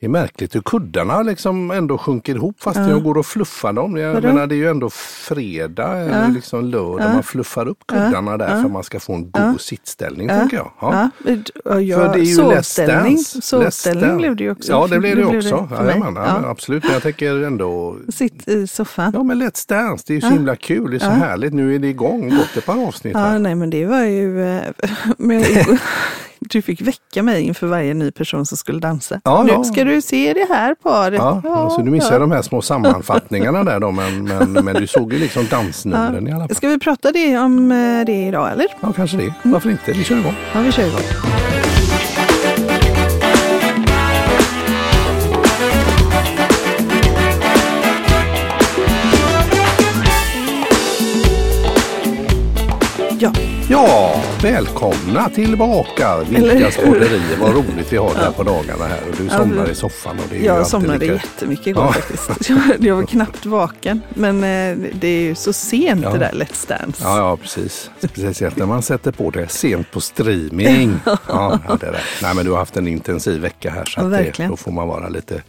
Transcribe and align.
Det 0.00 0.06
är 0.06 0.10
märkligt 0.10 0.54
hur 0.54 0.60
kuddarna 0.60 1.22
liksom 1.22 1.70
ändå 1.70 1.98
sjunker 1.98 2.34
ihop 2.34 2.62
fast 2.62 2.76
jag 2.76 3.02
går 3.02 3.18
och 3.18 3.26
fluffar 3.26 3.72
dem. 3.72 3.96
Jag 3.96 4.14
Vadå? 4.14 4.28
menar 4.28 4.46
det 4.46 4.54
är 4.54 4.56
ju 4.56 4.68
ändå 4.68 4.90
fredag 4.90 5.96
eller 5.96 6.28
liksom 6.28 6.64
lördag. 6.64 7.12
Man 7.14 7.22
fluffar 7.22 7.68
upp 7.68 7.86
kuddarna 7.86 8.36
där 8.36 8.48
för 8.48 8.64
att 8.64 8.70
man 8.70 8.84
ska 8.84 9.00
få 9.00 9.12
en 9.14 9.30
god 9.30 9.60
sittställning 9.60 10.28
tänker 10.28 10.56
jag. 10.56 10.72
Ja. 10.80 11.10
Ja, 11.24 11.34
För 11.98 12.12
det 12.14 12.20
är 12.20 12.24
ju 12.24 12.34
sovställning, 12.34 13.18
sovställning 13.18 14.16
blev 14.16 14.36
det 14.36 14.44
ju 14.44 14.50
också. 14.50 14.72
Ja 14.72 14.86
det 14.86 14.98
blev 14.98 15.16
det 15.16 15.24
också. 15.24 15.68
för 15.68 15.76
mig. 15.84 15.86
Jajamän, 15.86 16.14
ja. 16.16 16.40
Ja. 16.42 16.48
Absolut, 16.50 16.84
men 16.84 16.92
jag 16.92 17.02
tänker 17.02 17.44
ändå 17.44 17.96
Sitt 18.08 18.48
i 18.48 18.66
soffan. 18.66 19.12
Ja 19.14 19.22
men 19.22 19.42
Let's 19.42 19.68
Dance, 19.68 20.04
det 20.06 20.12
är 20.12 20.14
ju 20.14 20.20
så 20.20 20.28
himla 20.28 20.56
kul, 20.56 20.90
det 20.90 20.96
är 20.96 21.00
så 21.00 21.06
härligt. 21.06 21.52
Nu 21.54 21.74
är 21.74 21.78
det 21.78 21.88
igång, 21.88 22.30
gått 22.30 22.56
ett 22.56 22.66
par 22.66 22.86
avsnitt 22.86 23.12
Ja, 23.14 23.20
här. 23.20 23.38
nej 23.38 23.54
men 23.54 23.70
det 23.70 23.86
var 23.86 24.02
ju... 24.02 24.60
du 26.50 26.62
fick 26.62 26.80
väcka 26.80 27.22
mig 27.22 27.42
inför 27.42 27.66
varje 27.66 27.94
ny 27.94 28.10
person 28.10 28.46
som 28.46 28.56
skulle 28.56 28.80
dansa. 28.80 29.20
Ja, 29.24 29.42
nu 29.42 29.52
ja. 29.52 29.64
ska 29.64 29.84
du 29.84 30.02
se 30.02 30.34
det 30.34 30.54
här 30.54 30.74
paret. 30.74 31.18
Ja, 31.18 31.70
så 31.76 31.82
du 31.82 31.90
missade 31.90 32.14
jag 32.14 32.22
de 32.22 32.32
här 32.32 32.42
små 32.42 32.62
sammanfattningarna 32.62 33.64
där 33.64 33.80
då, 33.80 33.90
men, 33.90 34.24
men, 34.24 34.52
men 34.52 34.74
du 34.74 34.86
såg 34.86 35.12
ju 35.12 35.18
liksom 35.18 35.46
dansnumren 35.50 36.28
i 36.28 36.32
alla 36.32 36.48
fall. 36.48 36.56
Ska 36.56 36.68
vi 36.68 36.78
prata 36.78 37.12
det 37.12 37.38
om 37.38 37.72
eh, 37.72 38.04
det 38.06 38.26
idag 38.26 38.52
eller? 38.52 38.66
Ja, 38.80 38.92
kanske 38.92 39.16
det. 39.16 39.34
Varför 39.42 39.70
inte? 39.70 39.92
Vi 39.92 40.04
kör 40.04 40.18
igång. 40.18 40.34
Ja, 40.54 40.60
vi 40.60 40.72
kör 40.72 40.86
igång. 40.86 41.67
Ja, 53.70 54.22
välkomna 54.42 55.28
tillbaka 55.28 56.18
Vilka 56.30 56.70
skåderier. 56.70 57.36
Vad 57.40 57.54
roligt 57.54 57.92
vi 57.92 57.96
har 57.96 58.14
där 58.14 58.30
på 58.32 58.42
dagarna 58.42 58.84
här. 58.86 59.00
Och 59.10 59.16
du 59.18 59.28
somnar 59.28 59.70
i 59.70 59.74
soffan. 59.74 60.16
Och 60.18 60.24
det 60.30 60.36
är 60.38 60.44
jag 60.44 60.66
somnade 60.66 60.98
lika- 60.98 61.12
jättemycket 61.12 61.66
igår 61.66 61.84
Ja. 61.84 61.92
faktiskt. 61.92 62.50
Jag, 62.50 62.58
jag 62.86 62.96
var 62.96 63.02
knappt 63.02 63.46
vaken. 63.46 64.00
Men 64.14 64.36
eh, 64.36 64.90
det 65.00 65.08
är 65.08 65.20
ju 65.20 65.34
så 65.34 65.52
sent 65.52 66.00
Ja. 66.02 66.10
det 66.12 66.18
där 66.18 66.32
Let's 66.32 66.68
Dance. 66.68 67.02
Ja, 67.04 67.18
ja, 67.18 67.36
precis. 67.36 67.90
Speciellt 68.12 68.56
när 68.56 68.66
man 68.66 68.82
sätter 68.82 69.12
på 69.12 69.30
det 69.30 69.48
sent 69.48 69.90
på 69.90 70.00
streaming. 70.00 71.00
Ja, 71.28 71.58
det 71.80 71.86
är 71.86 71.92
det. 71.92 72.00
Nej, 72.22 72.34
men 72.34 72.44
du 72.44 72.50
har 72.50 72.58
haft 72.58 72.76
en 72.76 72.88
intensiv 72.88 73.40
vecka 73.40 73.70
här 73.70 73.84
så 73.84 74.00
det, 74.08 74.32
då 74.48 74.56
får 74.56 74.70
man 74.72 74.88
vara 74.88 75.08
lite 75.08 75.42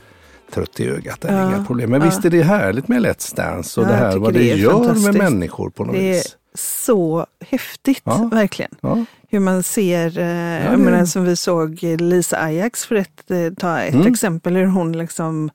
trött 0.53 0.80
i 0.80 0.90
ögat. 0.90 1.22
Det 1.22 1.28
är 1.28 1.42
Ja, 1.42 1.47
inga 1.56 1.66
problem. 1.66 1.90
Men 1.92 2.02
ja. 2.02 2.06
visst 2.06 2.25
är 2.25 2.30
det 2.30 2.42
härligt 2.44 2.88
med 2.88 3.02
Let's 3.06 3.36
Dance 3.36 3.80
och 3.81 3.86
Ja, 3.88 3.92
det 3.92 3.97
här 3.97 4.17
vad 4.17 4.34
det, 4.34 4.40
det 4.40 4.45
gör 4.45 4.94
med 5.03 5.16
människor 5.16 5.70
på 5.70 5.84
något 5.86 5.95
Det 5.95 6.02
vis. 6.12 6.36
Så 6.53 7.25
häftigt, 7.45 8.02
Ja. 8.05 8.30
verkligen. 8.31 8.72
Ja, 8.81 9.05
Hur 9.31 9.39
man 9.39 9.64
ser, 9.64 10.17
eh, 10.19 10.66
jag 10.66 10.80
menar, 10.80 11.06
som 11.06 11.23
vi 11.23 11.36
såg 11.36 11.83
Lisa 11.83 12.38
Ajax 12.38 12.86
för 12.86 12.95
att 12.95 13.31
eh, 13.31 13.53
ta 13.58 13.80
ett 13.80 13.94
Mm. 13.94 14.08
exempel, 14.08 14.56
hur 14.56 14.66
hon 14.66 14.91
liksom 14.97 15.50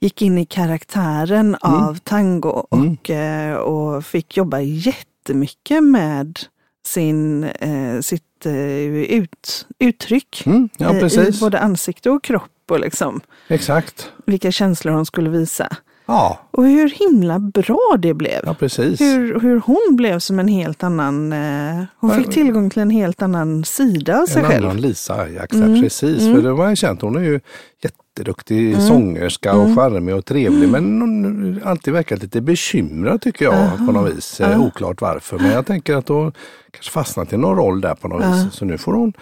gick 0.00 0.22
in 0.22 0.38
i 0.38 0.46
karaktären 0.46 1.56
Mm. 1.64 1.82
av 1.82 1.98
tango 1.98 2.48
och, 2.70 3.10
eh, 3.10 3.54
och 3.56 4.04
fick 4.04 4.36
jobba 4.36 4.60
jättemycket 4.60 5.82
med 5.84 6.38
sin, 6.86 7.44
eh, 7.44 8.00
sitt 8.00 8.46
eh, 8.46 8.54
ut, 8.94 9.66
uttryck 9.78 10.42
mm, 10.46 10.68
ja 10.76 10.94
i, 11.06 11.32
både 11.40 11.58
ansikte 11.58 12.10
och 12.10 12.24
kropp 12.24 12.50
och 12.70 12.80
liksom 12.80 13.20
Exakt. 13.48 14.10
vilka 14.26 14.52
känslor 14.52 14.92
hon 14.92 15.06
skulle 15.06 15.30
visa. 15.30 15.76
Ja, 16.06 16.38
Och 16.50 16.64
hur 16.64 16.88
himla 16.88 17.38
bra 17.38 17.96
det 17.98 18.14
blev. 18.14 18.40
ja 18.46 18.54
precis. 18.54 19.00
Hur, 19.00 19.40
hur 19.40 19.60
hon 19.60 19.96
blev 19.96 20.18
som 20.18 20.38
en 20.38 20.48
helt 20.48 20.82
annan, 20.82 21.32
eh, 21.32 21.84
hon 22.00 22.10
Ja, 22.10 22.16
fick 22.16 22.30
tillgång 22.30 22.70
till 22.70 22.82
en 22.82 22.90
helt 22.90 23.22
annan 23.22 23.64
sida 23.64 24.20
av 24.22 24.26
sig 24.26 24.42
en 24.42 24.48
själv. 24.48 24.64
annan 24.64 24.80
Lisa 24.80 25.14
Ajax, 25.14 25.56
där, 25.56 25.82
precis. 25.82 26.18
För 26.18 26.42
det 26.42 26.52
var 26.52 26.68
jag 26.68 26.76
känt, 26.78 27.02
hon 27.02 27.16
är 27.16 27.20
ju 27.20 27.40
jätteduktig 27.82 28.82
sångerska 28.82 29.54
och 29.54 29.74
charmig 29.76 30.14
och 30.14 30.24
trevlig. 30.24 30.68
Men 30.68 31.00
hon 31.00 31.60
alltid 31.64 31.92
verkat 31.92 32.22
lite 32.22 32.40
bekymrad 32.40 33.20
tycker 33.20 33.44
jag 33.44 33.76
på 33.86 33.92
något 33.92 34.12
vis. 34.16 34.40
Eh, 34.40 34.60
Oklart 34.62 35.00
varför. 35.00 35.38
Men 35.38 35.50
jag 35.50 35.66
tänker 35.66 35.94
att 35.96 36.08
hon 36.08 36.32
kanske 36.70 36.90
fastnat 36.92 37.32
i 37.32 37.36
någon 37.36 37.56
roll 37.56 37.80
där 37.80 37.94
på 37.94 38.08
något 38.08 38.24
vis. 38.24 38.52
Så 38.54 38.64
nu 38.64 38.78
får 38.78 38.92
hon 38.92 39.12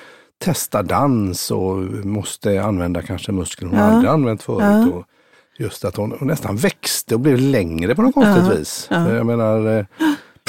testa 0.44 0.82
dans 0.82 1.50
och 1.50 1.76
måste 2.04 2.62
använda 2.62 3.02
kanske 3.02 3.32
muskler 3.32 3.68
hon 3.68 3.78
aldrig 3.78 4.10
använt 4.10 4.42
förut. 4.42 4.92
Och 4.92 5.04
just 5.58 5.84
att 5.84 5.96
hon, 5.96 6.14
hon 6.18 6.28
nästan 6.28 6.56
växte 6.56 7.14
och 7.14 7.20
blev 7.20 7.38
längre 7.38 7.94
på 7.94 8.02
något 8.02 8.14
konstigt 8.14 8.58
vis. 8.60 8.86
För 8.88 9.14
Jag 9.16 9.26
menar, 9.26 9.78
eh, 9.78 9.84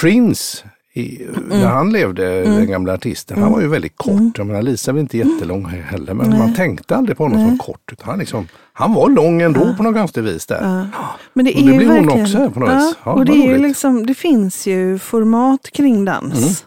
Prince 0.01 0.57
i, 0.95 1.21
när 1.49 1.67
han 1.67 1.91
levde, 1.91 2.41
den 2.43 2.67
gamla 2.67 2.93
artisten, 2.93 3.41
han 3.41 3.51
var 3.51 3.61
ju 3.61 3.67
väldigt 3.67 3.97
kort. 3.97 4.37
Jag 4.37 4.47
menar, 4.47 4.61
Lisa 4.61 4.91
var 4.91 4.99
inte 4.99 5.17
jättelång 5.17 5.65
heller, 5.65 6.13
men 6.13 6.29
man 6.29 6.53
tänkte 6.55 6.95
aldrig 6.95 7.17
på 7.17 7.23
honom 7.23 7.47
som 7.47 7.57
kort. 7.57 7.93
Han, 8.01 8.19
liksom, 8.19 8.47
han 8.73 8.93
var 8.93 9.09
lång 9.09 9.41
ändå 9.41 9.73
på 9.77 9.83
något 9.83 9.95
konstigt 9.95 10.23
vis 10.23 10.45
där. 10.45 10.87
Men 11.33 11.45
det 11.45 11.51
Och 11.53 11.59
är 11.59 11.65
det 11.65 11.71
ju 11.71 11.77
blir 11.77 11.87
hon 11.87 11.95
verkligen, 12.07 12.21
också 12.25 12.49
på 12.51 12.59
något 12.59 12.69
ja, 12.69 12.77
vis. 12.77 12.95
Ja, 13.05 13.11
och 13.11 13.25
det, 13.25 13.47
är 13.47 13.57
liksom, 13.59 14.05
det 14.05 14.13
finns 14.13 14.67
ju 14.67 14.99
format 14.99 15.69
kring 15.73 16.05
dans. 16.05 16.65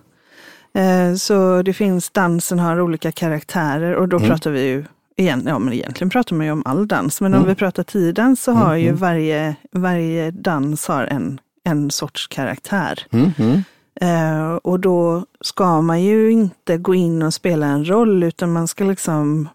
Mm. 0.75 1.11
Eh, 1.13 1.17
så 1.17 1.63
det 1.63 1.73
finns, 1.73 2.11
dansen 2.11 2.59
har 2.59 2.81
olika 2.81 3.13
karaktärer 3.13 3.95
och 3.95 4.09
då 4.09 4.17
Mm. 4.17 4.29
pratar 4.29 4.51
vi 4.51 4.63
ju 4.63 4.85
Igen, 5.19 5.43
ja, 5.47 5.59
men 5.59 5.72
egentligen 5.75 6.10
pratar 6.10 6.37
man 6.37 6.47
ju 6.47 6.53
om 6.53 6.62
all 6.65 6.88
dans, 6.88 7.21
men 7.21 7.32
Mm. 7.32 7.43
om 7.43 7.49
vi 7.49 7.54
pratar 7.54 7.82
tiodans 7.82 8.43
så 8.43 8.53
har 8.53 8.75
ju 8.75 8.93
varje, 8.93 9.56
varje 9.72 10.31
dans 10.31 10.87
har 10.88 11.04
en, 11.04 11.41
en 11.65 11.91
sorts 11.91 12.28
karaktär. 12.28 13.06
Mm, 13.10 13.31
mm. 13.38 13.62
Eh, 14.00 14.55
och 14.55 14.81
då 14.81 15.25
ska 15.41 15.81
man 15.81 16.03
ju 16.03 16.31
inte 16.32 16.76
gå 16.78 16.94
in 16.94 17.22
och 17.22 17.34
spela 17.34 17.66
en 17.66 17.84
roll 17.88 18.22
utan 18.22 18.53
man 18.53 18.69
ska 18.69 18.84
liksom 18.84 19.49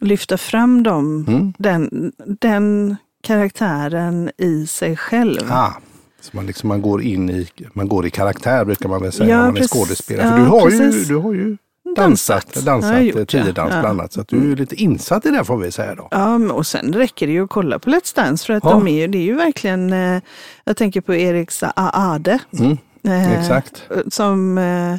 lyfta 0.00 0.36
fram 0.38 0.82
dem, 0.82 1.24
Mm. 1.28 1.52
den, 1.58 2.12
den 2.40 2.96
karaktären 3.22 4.30
i 4.38 4.66
sig 4.66 4.96
själv. 4.96 5.40
Ah, 5.50 5.72
så 6.20 6.30
man, 6.36 6.46
liksom, 6.46 6.68
man, 6.68 6.82
går 6.82 7.02
in 7.02 7.30
i, 7.30 7.48
man 7.72 7.88
går 7.88 8.06
i 8.06 8.10
karaktär 8.10 8.64
brukar 8.64 8.88
man 8.88 9.02
väl 9.02 9.12
säga 9.12 9.30
Ja, 9.30 9.36
när 9.36 9.44
man 9.44 9.56
är 9.56 9.60
precis. 9.60 9.70
skådespelare. 9.72 10.26
Ja, 10.26 10.32
För 10.32 10.38
du 10.40 10.46
har, 10.46 10.70
ju, 10.70 11.04
du 11.04 11.16
har 11.16 11.32
ju 11.34 11.56
Dansat. 11.96 12.54
dansat, 12.64 13.02
gjort, 13.04 13.28
tiodans 13.28 13.56
Ja. 13.74 13.80
bland 13.80 13.86
annat. 14.00 14.12
Så 14.12 14.20
att 14.20 14.28
du 14.28 14.52
är 14.52 14.56
lite 14.56 14.74
insatt 14.74 15.26
i 15.26 15.30
det 15.30 15.44
får 15.44 15.56
vi 15.56 15.70
säga 15.72 15.94
då. 15.94 16.08
Ja, 16.10 16.34
och 16.52 16.66
sen 16.66 16.92
räcker 16.92 17.26
det 17.26 17.32
ju 17.32 17.44
att 17.44 17.50
kolla 17.50 17.78
på 17.78 17.90
Let's 17.90 18.16
Dance 18.16 18.46
för 18.46 18.54
att 18.54 18.64
Ja. 18.64 18.70
de 18.70 18.88
är 18.88 19.00
ju, 19.00 19.06
det 19.06 19.18
är 19.18 19.22
ju 19.22 19.34
verkligen, 19.34 19.92
eh, 19.92 20.22
jag 20.64 20.76
tänker 20.76 21.00
på 21.00 21.14
Erik 21.14 21.50
Saade. 21.50 22.38
Mm, 22.58 22.78
eh, 23.04 23.40
exakt. 23.40 23.88
Som 24.10 24.58
eh, 24.58 24.96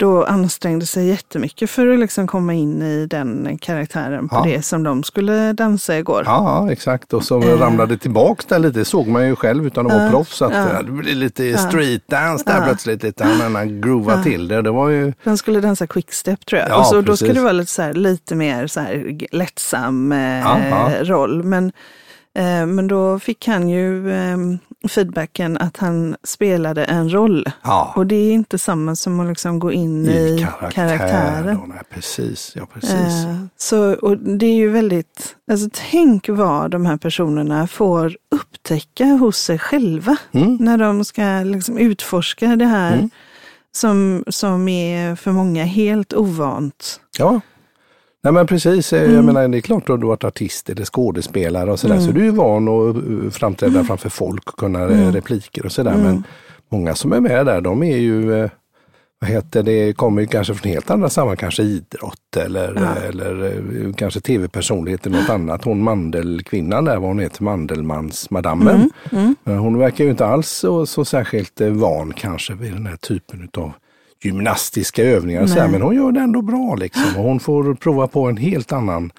då 0.00 0.24
ansträngde 0.24 0.86
sig 0.86 1.06
jättemycket 1.08 1.70
för 1.70 1.86
att 1.86 1.98
liksom 1.98 2.26
komma 2.26 2.54
in 2.54 2.82
i 2.82 3.06
den 3.06 3.58
karaktären 3.60 4.28
på 4.28 4.36
Ja. 4.36 4.42
det 4.54 4.62
som 4.62 4.82
de 4.82 5.02
skulle 5.02 5.52
dansa 5.52 5.98
igår. 5.98 6.22
Ja, 6.26 6.64
ja, 6.66 6.72
exakt. 6.72 7.12
Och 7.12 7.24
så 7.24 7.42
Eh. 7.42 7.58
ramlade 7.58 7.98
tillbaks 7.98 8.44
där 8.46 8.58
lite. 8.58 8.84
Såg 8.84 9.08
man 9.08 9.26
ju 9.26 9.36
själv 9.36 9.66
utan 9.66 9.86
att 9.86 9.92
vara 9.92 10.10
proffs. 10.10 10.42
Att 10.42 10.52
ja. 10.54 10.82
det 10.82 10.92
blev 10.92 11.16
lite 11.16 11.58
street 11.58 12.08
dance 12.08 12.44
där 12.46 12.64
plötsligt. 12.64 13.02
Lite, 13.02 13.24
han, 13.24 13.54
han 13.56 13.80
groova 13.80 14.22
till 14.22 14.48
det. 14.48 14.62
Det 14.62 14.70
var 14.70 14.88
ju... 14.88 15.12
De 15.24 15.36
skulle 15.36 15.60
dansa 15.60 15.86
quickstep 15.86 16.46
tror 16.46 16.60
jag. 16.60 16.70
Ja, 16.70 16.78
och 16.78 16.86
så, 16.86 16.94
då 17.00 17.02
precis. 17.02 17.34
det 17.34 17.40
vara 17.40 17.52
lite, 17.52 17.70
så 17.70 17.82
här, 17.82 17.92
lite 17.92 18.34
mer 18.34 18.66
så 18.66 18.80
här, 18.80 19.16
lättsam 19.32 20.12
eh, 20.12 20.18
Ja, 20.40 20.58
ja. 20.70 20.90
roll. 21.04 21.42
Men, 21.42 21.72
men 22.66 22.88
då 22.88 23.18
fick 23.18 23.46
han 23.48 23.68
ju 23.68 24.12
eh, 24.12 24.36
feedbacken 24.88 25.56
att 25.58 25.76
han 25.76 26.16
spelade 26.24 26.84
en 26.84 27.12
roll. 27.12 27.50
Ja. 27.62 27.92
Och 27.96 28.06
det 28.06 28.14
är 28.16 28.32
inte 28.32 28.58
samma 28.58 28.96
som 28.96 29.20
att 29.20 29.28
liksom 29.28 29.58
gå 29.58 29.72
in 29.72 30.06
i, 30.08 30.10
I 30.10 30.38
karaktär. 30.60 30.70
karaktären. 30.70 31.60
Nej, 31.68 31.78
precis, 31.90 32.52
ja 32.56 32.66
precis. 32.74 32.92
Eh, 33.24 33.36
så, 33.56 33.94
och 33.94 34.18
det 34.18 34.46
är 34.46 34.54
ju 34.54 34.68
väldigt, 34.70 35.36
alltså 35.50 35.68
tänk 35.90 36.28
vad 36.28 36.70
de 36.70 36.86
här 36.86 36.96
personerna 36.96 37.66
får 37.66 38.16
upptäcka 38.34 39.04
hos 39.04 39.36
sig 39.38 39.58
själva 39.58 40.16
Mm. 40.32 40.56
när 40.60 40.78
de 40.78 41.04
ska 41.04 41.22
liksom 41.44 41.78
utforska 41.78 42.46
det 42.56 42.66
här 42.66 43.08
som, 43.72 44.24
som 44.28 44.68
är 44.68 45.14
för 45.16 45.32
många 45.32 45.64
helt 45.64 46.12
ovant. 46.14 47.00
Ja. 47.18 47.40
Nej 48.22 48.32
men 48.32 48.46
precis, 48.46 48.92
Eh, 48.92 49.02
Mm. 49.02 49.14
jag 49.14 49.24
menar 49.24 49.48
det 49.48 49.58
är 49.58 49.60
klart 49.60 49.90
att 49.90 50.00
du 50.00 50.06
har 50.06 50.08
varit 50.10 50.24
artist 50.24 50.70
eller 50.70 50.84
skådespelare 50.84 51.72
och 51.72 51.80
sådär 51.80 51.94
Mm. 51.94 52.06
så 52.06 52.12
du 52.12 52.26
är 52.26 52.30
van 52.30 52.68
att 52.68 52.96
uh, 52.96 53.30
framträda 53.30 53.84
framför 53.84 54.08
folk 54.08 54.48
och 54.52 54.58
kunna 54.58 54.78
Mm. 54.82 55.00
eh, 55.00 55.12
repliker 55.12 55.66
och 55.66 55.72
sådär. 55.72 55.94
Men 55.96 56.24
många 56.68 56.94
som 56.94 57.12
är 57.12 57.20
med 57.20 57.46
där 57.46 57.60
de 57.60 57.82
är 57.82 57.96
ju, 57.96 58.34
eh, 58.42 58.50
vad 59.20 59.30
heter 59.30 59.62
det, 59.62 59.92
kommer 59.96 60.20
ju 60.20 60.26
kanske 60.26 60.54
från 60.54 60.72
helt 60.72 60.90
andra 60.90 61.08
sammanhang, 61.08 61.36
kanske 61.36 61.62
idrott 61.62 62.36
eller, 62.36 62.76
eh, 62.76 63.04
eller 63.08 63.44
eh, 63.86 63.92
kanske 63.94 64.20
tv-personlighet 64.20 65.06
eller 65.06 65.20
något 65.20 65.30
annat. 65.30 65.64
Hon 65.64 65.82
Mandelkvinnan 65.82 66.84
där, 66.84 66.96
vad 66.96 67.08
hon 67.08 67.18
heter, 67.18 67.42
Mandelmansmadammen. 67.42 68.90
Mm. 69.12 69.34
Men 69.44 69.58
hon 69.58 69.78
verkar 69.78 70.04
ju 70.04 70.10
inte 70.10 70.26
alls 70.26 70.48
så, 70.48 70.86
så 70.86 71.04
särskilt 71.04 71.60
eh, 71.60 71.68
van 71.68 72.12
kanske 72.16 72.54
vid 72.54 72.72
den 72.72 72.86
här 72.86 72.96
typen 72.96 73.48
av 73.56 73.72
gymnastiska 74.22 75.04
övningar. 75.04 75.42
Och 75.42 75.50
så 75.50 75.60
här, 75.60 75.68
men 75.68 75.82
hon 75.82 75.94
gör 75.96 76.12
det 76.12 76.20
ändå 76.20 76.42
bra 76.42 76.74
liksom. 76.74 77.16
Och 77.16 77.22
hon 77.24 77.40
får 77.40 77.74
prova 77.74 78.06
på 78.06 78.26
en 78.28 78.36
helt 78.36 78.72
annan 78.72 79.12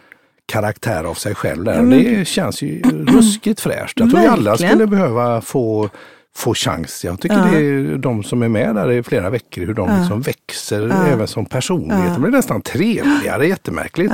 karaktär 0.45 1.03
av 1.03 1.13
sig 1.13 1.35
själv 1.35 1.63
där. 1.63 1.79
Och 1.79 1.85
det 1.87 2.27
känns 2.27 2.61
ju 2.61 2.81
ruskigt 3.07 3.59
fräscht. 3.59 3.99
Jag 3.99 4.09
tror 4.09 4.19
alla 4.27 4.57
skulle 4.57 4.87
behöva 4.87 5.41
få, 5.41 5.89
få 6.35 6.53
chans. 6.53 7.03
Jag 7.05 7.19
tycker 7.19 7.35
Ja. 7.37 7.45
det 7.51 7.57
är 7.65 7.97
de 7.97 8.23
som 8.23 8.43
är 8.43 8.49
med 8.49 8.75
där 8.75 8.91
i 8.91 9.03
flera 9.03 9.29
veckor, 9.29 9.65
hur 9.65 9.73
de 9.73 9.97
liksom 9.99 10.21
växer 10.21 11.07
även 11.13 11.27
som 11.27 11.45
personlighet. 11.45 12.13
De 12.13 12.21
blir 12.21 12.31
nästan 12.31 12.61
trevligare, 12.61 13.47
jättemärkligt. 13.47 14.13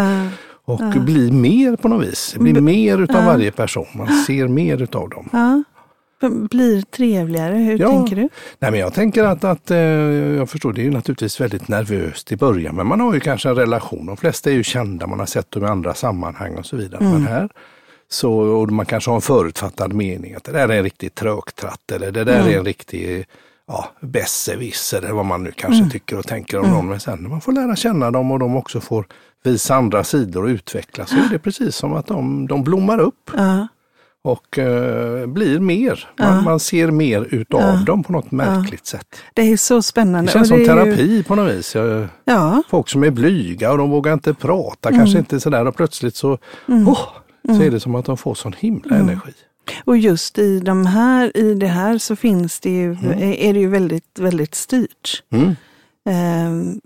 Och 0.66 0.80
bli 1.06 1.32
mer 1.32 1.76
på 1.76 1.88
något 1.88 2.08
vis. 2.08 2.36
Bli 2.40 2.54
B- 2.54 2.62
mer 2.62 2.98
utav 3.02 3.16
ja. 3.16 3.26
varje 3.26 3.52
person. 3.52 3.86
Man 3.96 4.08
ser 4.24 4.48
mer 4.48 4.82
utav 4.82 5.10
dem. 5.10 5.30
Blir 6.50 6.82
trevligare, 6.82 7.54
hur 7.56 7.80
Ja. 7.80 7.90
tänker 7.90 8.16
du? 8.16 8.30
Nej, 8.60 8.72
men 8.72 8.80
jag 8.80 8.94
tänker 8.94 9.24
att, 9.24 9.44
att 9.44 9.72
eh, 9.72 9.78
jag 9.78 10.50
förstår, 10.50 10.74
det 10.74 10.82
är 10.82 10.84
ju 10.84 10.92
naturligtvis 10.92 11.42
väldigt 11.42 11.68
nervöst 11.68 12.32
i 12.32 12.38
början, 12.38 12.76
men 12.76 12.88
man 12.88 13.00
har 13.00 13.14
ju 13.14 13.20
kanske 13.20 13.50
en 13.50 13.56
relation. 13.56 14.06
De 14.06 14.18
flesta 14.18 14.50
är 14.50 14.54
ju 14.54 14.64
kända, 14.64 15.08
man 15.08 15.20
har 15.20 15.26
sett 15.26 15.52
dem 15.52 15.64
i 15.64 15.68
andra 15.68 15.94
sammanhang 15.94 16.56
och 16.56 16.66
så 16.66 16.76
vidare. 16.78 17.02
Mm. 17.06 17.14
Men 17.14 17.28
här, 17.28 17.50
så, 18.10 18.34
och 18.34 18.72
man 18.72 18.86
kanske 18.86 19.10
har 19.12 19.16
en 19.16 19.22
förutfattad 19.22 19.94
mening 19.94 20.34
att 20.34 20.44
det 20.44 20.52
där 20.52 20.70
är 20.70 20.78
en 20.78 20.84
riktig 20.84 21.16
trögtratt 21.16 21.92
eller 21.92 22.12
det 22.12 22.24
där 22.24 22.40
Mm. 22.40 22.54
är 22.54 22.58
en 22.58 22.66
riktig 22.66 23.26
ja, 23.68 23.90
besserwisser 24.02 24.98
eller 24.98 25.14
vad 25.14 25.26
man 25.26 25.44
nu 25.44 25.52
kanske 25.52 25.78
Mm. 25.80 25.90
tycker 25.90 26.18
och 26.20 26.28
tänker 26.28 26.58
om 26.60 26.72
dem. 26.72 26.88
Men 26.88 27.00
sen 27.00 27.20
när 27.20 27.30
man 27.30 27.42
får 27.42 27.52
lära 27.52 27.76
känna 27.76 28.12
dem 28.12 28.32
och 28.32 28.40
de 28.40 28.56
också 28.56 28.80
får 28.80 29.06
visa 29.44 29.76
andra 29.76 30.04
sidor 30.04 30.44
och 30.44 30.48
utvecklas 30.48 31.10
så 31.10 31.16
är 31.16 31.30
det 31.32 31.40
precis 31.40 31.76
som 31.76 31.94
att 31.94 32.08
de, 32.08 32.48
de 32.48 32.64
blommar 32.64 33.00
upp 33.00 33.32
Ja. 33.34 33.68
Och 34.28 34.60
eh, 34.60 35.26
blir 35.28 35.60
mer. 35.60 36.08
Man, 36.20 36.36
Ja. 36.36 36.42
man 36.42 36.60
ser 36.60 36.92
mer 36.92 37.28
utav 37.32 37.62
Ja. 37.62 37.84
dem 37.86 38.04
på 38.04 38.12
något 38.12 38.32
märkligt 38.32 38.86
sätt. 38.86 39.08
Det 39.34 39.42
är 39.42 39.58
så 39.58 39.82
spännande. 39.82 40.28
Det 40.30 40.34
känns 40.34 40.42
och 40.52 40.58
som 40.58 40.58
det 40.58 40.64
ju- 40.64 40.68
terapi 40.96 41.24
på 41.24 41.36
något 41.36 41.54
vis. 41.56 41.76
Ja, 42.26 42.64
folk 42.70 42.90
som 42.90 43.04
är 43.04 43.10
blyga 43.12 43.72
och 43.72 43.78
de 43.78 43.90
vågar 43.90 44.14
inte 44.14 44.34
prata, 44.34 44.90
Mm. 44.90 45.00
kanske 45.00 45.20
inte 45.20 45.40
sådär 45.40 45.68
och 45.68 45.76
plötsligt 45.76 46.16
så, 46.16 46.38
åh, 46.68 47.00
så 47.48 47.62
är 47.64 47.72
det 47.72 47.80
som 47.80 47.96
att 47.96 48.06
de 48.06 48.18
får 48.18 48.36
sån 48.36 48.54
himla 48.60 48.96
Mm. 48.96 49.10
energi. 49.10 49.32
och 49.86 49.98
just 49.98 50.38
i 50.38 50.60
de 50.60 50.86
här, 50.86 51.38
i 51.38 51.54
det 51.54 51.68
här 51.68 51.98
så 51.98 52.16
finns 52.16 52.60
det 52.60 52.70
ju, 52.70 52.92
är 53.38 53.54
det 53.54 53.60
ju 53.60 53.68
väldigt, 53.70 54.20
väldigt 54.20 54.56
styrt. 54.56 55.24
Mm. 55.32 55.56
Ehm, 56.10 56.82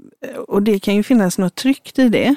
och 0.47 0.63
det 0.63 0.79
kan 0.79 0.95
ju 0.95 1.03
finnas 1.03 1.37
något 1.37 1.55
tryggt 1.55 1.99
i 1.99 2.09
det. 2.09 2.35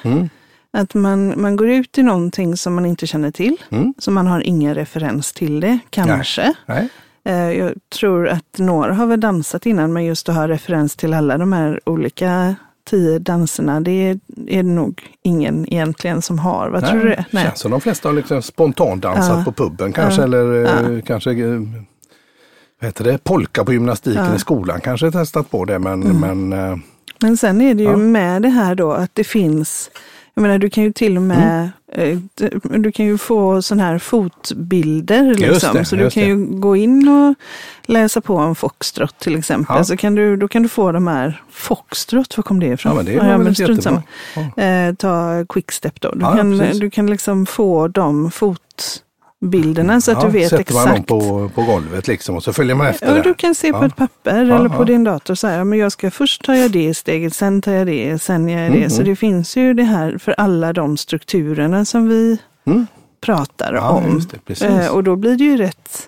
Mm. 0.75 0.83
Att 0.83 0.93
man, 0.93 1.41
man 1.41 1.55
går 1.55 1.69
ut 1.69 1.97
i 1.97 2.03
någonting 2.03 2.57
som 2.57 2.75
man 2.75 2.85
inte 2.85 3.07
känner 3.07 3.31
till. 3.31 3.57
Mm. 3.69 3.93
Så 3.97 4.11
man 4.11 4.27
har 4.27 4.39
ingen 4.41 4.75
referens 4.75 5.33
till 5.33 5.59
det, 5.59 5.79
kanske. 5.89 6.53
Nej. 6.65 6.89
Eh, 7.25 7.51
Jag 7.51 7.73
tror 7.99 8.27
att 8.27 8.57
några 8.57 8.93
har 8.93 9.05
väl 9.05 9.19
dansat 9.19 9.65
innan, 9.65 9.93
men 9.93 10.05
just 10.05 10.29
att 10.29 10.35
ha 10.35 10.47
referens 10.47 10.95
till 10.95 11.13
alla 11.13 11.37
de 11.37 11.53
här 11.53 11.79
olika 11.85 12.55
tio 12.89 13.19
danserna, 13.19 13.81
det 13.81 13.91
är, 13.91 14.19
är 14.47 14.63
det 14.63 14.69
nog 14.69 15.03
ingen 15.23 15.73
egentligen 15.73 16.21
som 16.21 16.39
har. 16.39 16.69
Vad 16.69 16.87
tror 16.89 16.99
du 16.99 17.09
det? 17.09 17.25
Det 17.31 17.37
känns 17.37 17.59
som 17.59 17.71
de 17.71 17.81
flesta 17.81 18.09
har 18.09 18.13
liksom 18.13 18.41
spontandansat 18.41 19.37
Ja. 19.37 19.43
på 19.45 19.51
puben 19.51 19.93
kanske, 19.93 20.21
Ja. 20.21 20.25
eller 20.27 20.53
eh, 20.65 20.95
Ja. 20.95 21.01
kanske 21.05 21.31
eh, 21.31 21.59
vad 22.81 22.87
heter 22.87 23.03
det, 23.03 23.23
polka 23.23 23.65
på 23.65 23.73
gymnastiken 23.73 24.19
Ja. 24.21 24.25
Mm. 24.25 24.35
i 24.35 24.39
skolan 24.39 24.81
kanske 24.81 25.11
testat 25.11 25.49
på 25.51 25.65
det, 25.65 25.79
men, 25.79 25.99
men 25.99 26.53
eh, 26.53 26.75
Men 27.21 27.37
sen 27.37 27.61
är 27.61 27.73
det 27.73 27.83
ju 27.83 27.89
Ja. 27.89 27.97
med 27.97 28.41
det 28.41 28.49
här 28.49 28.75
då 28.75 28.91
att 28.91 29.11
det 29.13 29.23
finns, 29.23 29.91
jag 30.35 30.41
menar 30.41 30.57
du 30.57 30.69
kan 30.69 30.83
ju 30.83 30.91
till 30.91 31.17
och 31.17 31.23
med, 31.23 31.69
Mm. 31.93 32.11
eh, 32.11 32.17
d- 32.35 32.59
du 32.77 32.91
kan 32.91 33.05
ju 33.05 33.17
få 33.17 33.61
sådana 33.61 33.83
här 33.83 33.97
fotbilder 33.97 35.33
liksom. 35.35 35.73
det, 35.75 35.85
så 35.85 35.95
du 35.95 36.09
kan 36.09 36.23
det. 36.23 36.29
ju 36.29 36.35
gå 36.45 36.75
in 36.75 37.07
och 37.09 37.35
läsa 37.85 38.21
på 38.21 38.35
om 38.35 38.55
foxtrot 38.55 39.19
till 39.19 39.35
exempel. 39.39 39.75
Ja. 39.77 39.83
Så 39.83 39.97
kan 39.97 40.15
du, 40.15 40.37
då 40.37 40.47
kan 40.47 40.63
du 40.63 40.69
få 40.69 40.91
de 40.91 41.07
här, 41.07 41.43
foxtrot, 41.51 42.37
var 42.37 42.43
kom 42.43 42.59
det 42.59 42.65
ifrån? 42.67 42.91
ja, 42.91 42.95
men 42.95 43.05
det 43.05 43.19
var 43.19 43.37
väl 43.43 43.55
strunt 43.55 43.83
samma. 43.83 44.03
jättebra. 44.35 44.63
Ja. 44.65 44.87
Eh, 44.89 44.93
ta 44.95 45.45
quickstep 45.49 46.01
då. 46.01 46.11
Du, 46.11 46.19
Ja, 46.21 46.31
ja, 46.31 46.37
kan, 46.37 46.79
du 46.79 46.89
kan 46.89 47.07
liksom 47.07 47.45
få 47.45 47.87
de 47.87 48.31
fotbilderna 49.45 50.01
så 50.01 50.11
att 50.11 50.17
Ja, 50.21 50.25
du 50.25 50.31
vet 50.33 50.49
sätter 50.49 50.73
man 50.73 50.83
dem 50.85 50.93
exakt. 50.93 51.07
på, 51.07 51.49
på 51.55 51.61
golvet 51.63 52.07
liksom 52.07 52.35
och 52.35 52.43
så 52.43 52.53
följer 52.53 52.75
man 52.75 52.87
efter 52.87 53.15
Ja, 53.17 53.23
du 53.23 53.33
kan 53.33 53.55
se 53.55 53.71
på 53.71 53.77
Ja. 53.77 53.85
ett 53.85 53.95
papper 53.95 54.35
eller 54.51 54.69
på 54.69 54.83
din 54.83 55.03
dator 55.03 55.35
så 55.35 55.47
här, 55.47 55.63
men 55.63 55.79
jag 55.79 55.91
ska 55.91 56.11
först 56.11 56.43
tar 56.45 56.53
jag 56.53 56.71
det 56.71 56.93
steget, 56.93 57.33
sen 57.35 57.61
tar 57.61 57.71
jag 57.71 57.87
det, 57.87 58.21
sen 58.21 58.49
gör 58.49 58.59
jag 58.61 58.71
det. 58.71 58.77
Mm, 58.77 58.89
Så 58.89 58.95
mm. 59.01 59.09
det 59.09 59.15
finns 59.15 59.57
ju 59.57 59.73
det 59.73 59.83
här 59.83 60.17
för 60.17 60.35
alla 60.37 60.73
de 60.73 60.97
strukturerna 60.97 61.85
som 61.85 62.07
vi 62.09 62.37
Mm. 62.67 62.87
pratar 63.21 63.73
om. 63.73 64.21
det. 64.47 64.61
Eh, 64.61 64.87
och 64.91 65.03
då 65.03 65.15
blir 65.15 65.35
det 65.37 65.43
ju 65.43 65.57
rätt 65.57 66.07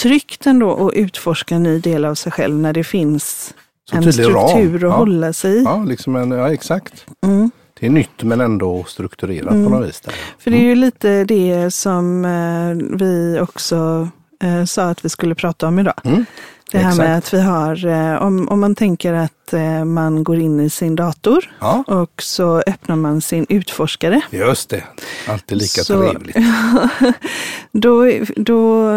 tryggt 0.00 0.46
ändå 0.46 0.88
att 0.88 0.94
utforska 0.94 1.54
en 1.54 1.62
ny 1.62 1.78
del 1.78 2.04
av 2.04 2.14
sig 2.14 2.32
själv 2.32 2.54
när 2.54 2.72
det 2.72 2.84
finns 2.84 3.54
Så 3.90 3.96
en 3.96 4.02
tydlig 4.02 4.24
ram. 4.34 4.48
struktur 4.48 4.84
att 4.88 4.94
hålla 4.94 5.32
sig 5.32 5.52
i. 5.56 5.62
Ja, 5.62 5.84
liksom 5.84 6.16
en, 6.16 6.30
ja, 6.30 6.52
exakt. 6.52 7.06
Mm. 7.26 7.50
Det 7.80 7.86
är 7.86 7.90
nytt 7.90 8.22
men 8.22 8.40
ändå 8.40 8.84
strukturerat 8.84 9.48
på 9.48 9.54
något 9.54 9.88
vis. 9.88 10.00
Där. 10.00 10.14
För 10.38 10.50
det 10.50 10.56
är 10.56 10.64
ju 10.64 10.74
lite 10.74 11.24
det 11.24 11.70
som 11.74 12.24
eh, 12.24 12.96
vi 12.96 13.40
också 13.40 14.08
eh, 14.42 14.64
sa 14.64 14.84
att 14.84 15.04
vi 15.04 15.08
skulle 15.08 15.34
prata 15.34 15.68
om 15.68 15.78
idag. 15.78 16.00
Mm. 16.04 16.24
Det 16.72 16.78
här 16.78 16.96
med 16.96 17.18
Exakt. 17.18 17.34
att 17.34 17.34
vi 17.34 17.42
har, 17.42 17.86
eh, 17.86 18.22
om, 18.22 18.48
om 18.48 18.60
man 18.60 18.74
tänker 18.74 19.12
att 19.12 19.52
eh, 19.52 19.84
man 19.84 20.24
går 20.24 20.38
in 20.38 20.60
i 20.60 20.70
sin 20.70 20.96
dator 20.96 21.54
Ja, 21.60 21.84
och 21.86 22.22
så 22.22 22.62
öppnar 22.66 22.96
man 22.96 23.20
sin 23.20 23.46
utforskare. 23.48 24.20
just 24.30 24.68
det. 24.70 24.84
Alltid 25.28 25.58
lika 25.58 25.84
Så- 25.84 26.00
trevligt. 26.02 26.36
Då, 27.72 28.04
då 28.36 28.88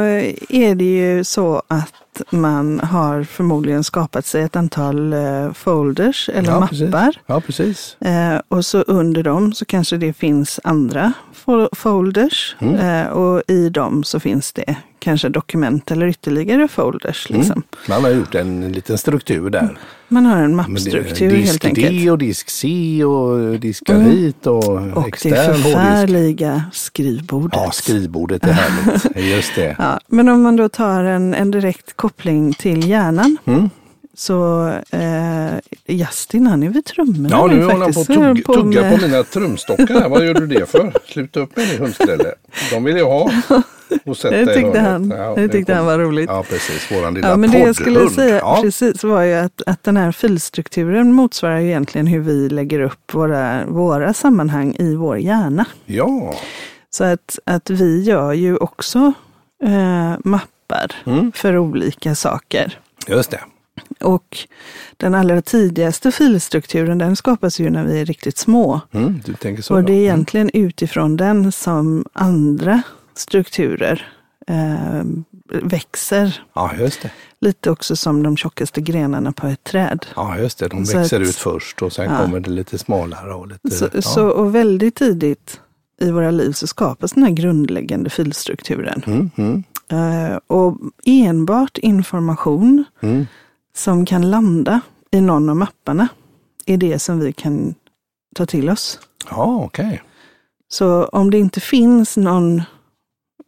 är 0.49 0.75
det 0.75 0.83
ju 0.97 1.23
så 1.23 1.61
att 1.67 1.93
man 2.29 2.79
har 2.79 3.23
förmodligen 3.23 3.83
skapat 3.83 4.25
sig 4.25 4.43
ett 4.43 4.55
antal 4.55 5.13
eh, 5.13 5.53
folders 5.53 6.29
eller 6.33 6.51
Ja, 6.51 6.67
precis. 6.69 6.81
mappar. 6.91 7.21
Ja, 7.25 7.41
precis. 7.41 7.97
Och 8.47 8.65
så 8.65 8.81
under 8.81 9.23
dem 9.23 9.53
så 9.53 9.65
kanske 9.65 9.97
det 9.97 10.13
finns 10.13 10.59
andra 10.63 11.13
folders. 11.75 12.55
Mm. 12.59 12.75
Eh, 12.75 13.07
och 13.07 13.43
i 13.47 13.69
dem 13.69 14.03
så 14.03 14.19
finns 14.19 14.53
det 14.53 14.75
kanske 14.99 15.29
dokument 15.29 15.91
eller 15.91 16.07
ytterligare 16.07 16.67
folders. 16.67 17.29
Liksom. 17.29 17.51
Mm. 17.51 17.63
Man 17.89 18.03
har 18.03 18.11
gjort 18.11 18.35
en 18.35 18.71
liten 18.71 18.97
struktur 18.97 19.49
där. 19.49 19.77
Man 20.07 20.25
har 20.25 20.37
en 20.43 20.55
mappstruktur 20.55 21.29
disk 21.29 21.47
helt 21.51 21.65
enkelt. 21.65 21.89
D 22.03 22.11
och 22.11 22.17
disk 22.17 22.49
C 22.49 23.03
och 23.03 23.59
diskar 23.59 23.95
Mm. 23.95 24.11
hit 24.11 24.47
och, 24.47 24.63
Och 24.67 24.81
det 25.01 25.07
extern 25.07 25.33
hårddisk. 25.47 25.63
förfärliga 25.63 26.63
skrivbordet. 26.73 27.59
Ja, 27.63 27.71
skrivbordet 27.71 28.43
är 28.43 28.51
härligt. 28.51 29.17
Just 29.35 29.55
det. 29.55 29.75
Ja, 29.79 29.99
men 30.07 30.29
om 30.29 30.41
man 30.41 30.55
då 30.55 30.69
tar 30.69 31.03
en, 31.03 31.33
en 31.33 31.51
direkt 31.51 31.93
koppling 31.95 32.53
till 32.53 32.89
hjärnan 32.89 33.37
Mm. 33.45 33.69
Så 34.17 34.67
eh, 34.89 35.53
Justin 35.87 36.47
han 36.47 36.63
är 36.63 36.69
vid 36.69 36.85
trummorna 36.85 37.29
Ja, 37.31 37.47
nu 37.47 37.63
håller 37.63 37.67
han 37.69 37.79
på 37.79 37.85
att 37.85 38.07
faktiskt. 38.07 38.07
tugga, 38.07 38.61
tugga 38.61 38.81
med- 38.81 38.99
på 39.01 39.07
mina 39.07 39.23
trumstockar. 39.23 39.99
här. 39.99 40.09
Vad 40.09 40.25
gör 40.25 40.33
du 40.33 40.47
det 40.47 40.69
för? 40.69 40.93
Sluta 41.05 41.39
upp 41.39 41.57
med 41.57 41.67
det 41.67 41.77
hundställe. 41.77 42.33
De 42.71 42.83
vill 42.83 42.97
jag 42.97 43.05
ha. 43.09 43.31
Och 44.05 44.17
sätta 44.17 44.35
Det 44.35 44.53
tyckte 44.53 44.79
han, 44.79 45.09
Ja, 45.17 45.33
det 45.35 45.47
tyckte 45.49 45.71
kom- 45.73 45.77
han 45.77 45.85
var 45.85 45.99
roligt. 45.99 46.29
Ja, 46.29 46.43
precis. 46.49 46.91
Våran 46.91 47.13
lilla 47.13 47.27
Ja, 47.29 47.37
men 47.37 47.51
det 47.51 47.59
jag 47.59 47.75
skulle 47.75 47.99
poddhund. 47.99 48.15
säga 48.15 48.35
Ja. 48.37 48.59
precis 48.61 49.03
var 49.03 49.21
ju 49.21 49.33
att, 49.33 49.61
att 49.65 49.83
den 49.83 49.97
här 49.97 50.11
filstrukturen 50.11 51.13
motsvarar 51.13 51.59
egentligen 51.59 52.07
hur 52.07 52.19
vi 52.19 52.49
lägger 52.49 52.79
upp 52.79 53.13
våra, 53.13 53.65
våra 53.67 54.13
sammanhang 54.13 54.75
i 54.79 54.95
vår 54.95 55.17
hjärna. 55.17 55.65
ja. 55.85 56.35
Så 56.89 57.03
att, 57.03 57.39
att 57.45 57.69
vi 57.69 58.03
gör 58.03 58.33
ju 58.33 58.57
också 58.57 59.13
eh, 59.63 60.13
mappar 60.23 60.91
Mm. 61.05 61.31
för 61.31 61.57
olika 61.57 62.15
saker. 62.15 62.79
just 63.07 63.31
det. 63.31 63.39
Och 64.01 64.37
den 64.97 65.15
allra 65.15 65.41
tidigaste 65.41 66.11
filstrukturen 66.11 66.97
den 66.97 67.15
skapas 67.15 67.59
ju 67.59 67.69
när 67.69 67.83
vi 67.85 68.01
är 68.01 68.05
riktigt 68.05 68.37
små. 68.37 68.81
Mm, 68.91 69.21
du 69.25 69.33
tänker 69.33 69.63
så. 69.63 69.75
och 69.75 69.83
det 69.83 69.93
är 69.93 69.95
ja. 69.95 70.01
egentligen 70.01 70.49
utifrån 70.53 71.17
den 71.17 71.51
som 71.51 72.05
andra 72.13 72.81
strukturer 73.15 74.07
eh, 74.47 75.01
växer. 75.63 76.43
Ja, 76.53 76.71
just 76.79 77.01
det. 77.01 77.11
Lite 77.41 77.71
också 77.71 77.95
som 77.95 78.23
de 78.23 78.37
tjockaste 78.37 78.81
grenarna 78.81 79.31
på 79.31 79.47
ett 79.47 79.63
träd. 79.63 80.05
Ja, 80.15 80.37
just 80.37 80.59
det. 80.59 80.67
De 80.67 80.85
Så 80.85 80.97
växer 80.97 81.21
att- 81.21 81.27
ut 81.27 81.35
först 81.35 81.81
och 81.81 81.93
sen 81.93 82.11
Ja. 82.11 82.17
kommer 82.17 82.39
det 82.39 82.49
lite 82.49 82.77
smalare 82.77 83.33
och 83.33 83.47
lite... 83.47 83.71
Så, 83.71 83.87
ja. 83.93 84.01
så, 84.01 84.27
och 84.27 84.55
väldigt 84.55 84.95
tidigt 84.95 85.61
i 86.01 86.11
våra 86.11 86.31
liv 86.31 86.51
så 86.51 86.67
skapas 86.67 87.11
den 87.11 87.23
här 87.23 87.31
grundläggande 87.31 88.09
filstrukturen. 88.09 89.03
Mm, 89.07 89.31
mm, 89.35 89.63
Eh, 89.91 90.37
och 90.47 90.77
enbart 91.05 91.77
information 91.77 92.83
mm. 93.01 93.27
Som 93.77 94.05
kan 94.05 94.29
landa 94.29 94.81
i 95.11 95.21
någon 95.21 95.49
av 95.49 95.55
mapparna 95.55 96.07
är 96.65 96.77
det 96.77 96.99
som 96.99 97.19
vi 97.19 97.33
kan 97.33 97.75
ta 98.35 98.45
till 98.45 98.69
oss. 98.69 98.99
Ja, 99.29 99.63
okej. 99.63 100.01
Så 100.69 101.05
om 101.05 101.31
det 101.31 101.37
inte 101.37 101.59
finns 101.59 102.17
någon, 102.17 102.61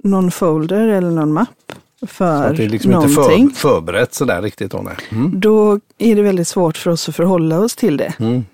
någon 0.04 0.32
folder 0.32 0.88
eller 0.88 1.12
någon 1.12 1.34
mapp 1.34 1.72
Så 2.00 2.08
för 2.08 2.44
att 2.48 2.58
det 2.58 2.66
är 2.66 2.70
liksom 2.70 2.92
inte 2.92 3.08
någonting, 3.08 3.50
för, 3.50 3.70
förberett 3.70 4.14
sådär 4.14 4.42
riktigt. 4.42 4.72
Då. 4.72 4.90
Mm. 5.10 5.40
då 5.40 5.80
är 5.98 6.16
det 6.16 6.22
väldigt 6.22 6.48
svårt 6.48 6.78
för 6.78 6.92
oss 6.92 7.10
att 7.10 7.16
förhålla 7.16 7.60
oss 7.60 7.76
till 7.76 7.98
det. 7.98 8.14
Mm. 8.20 8.46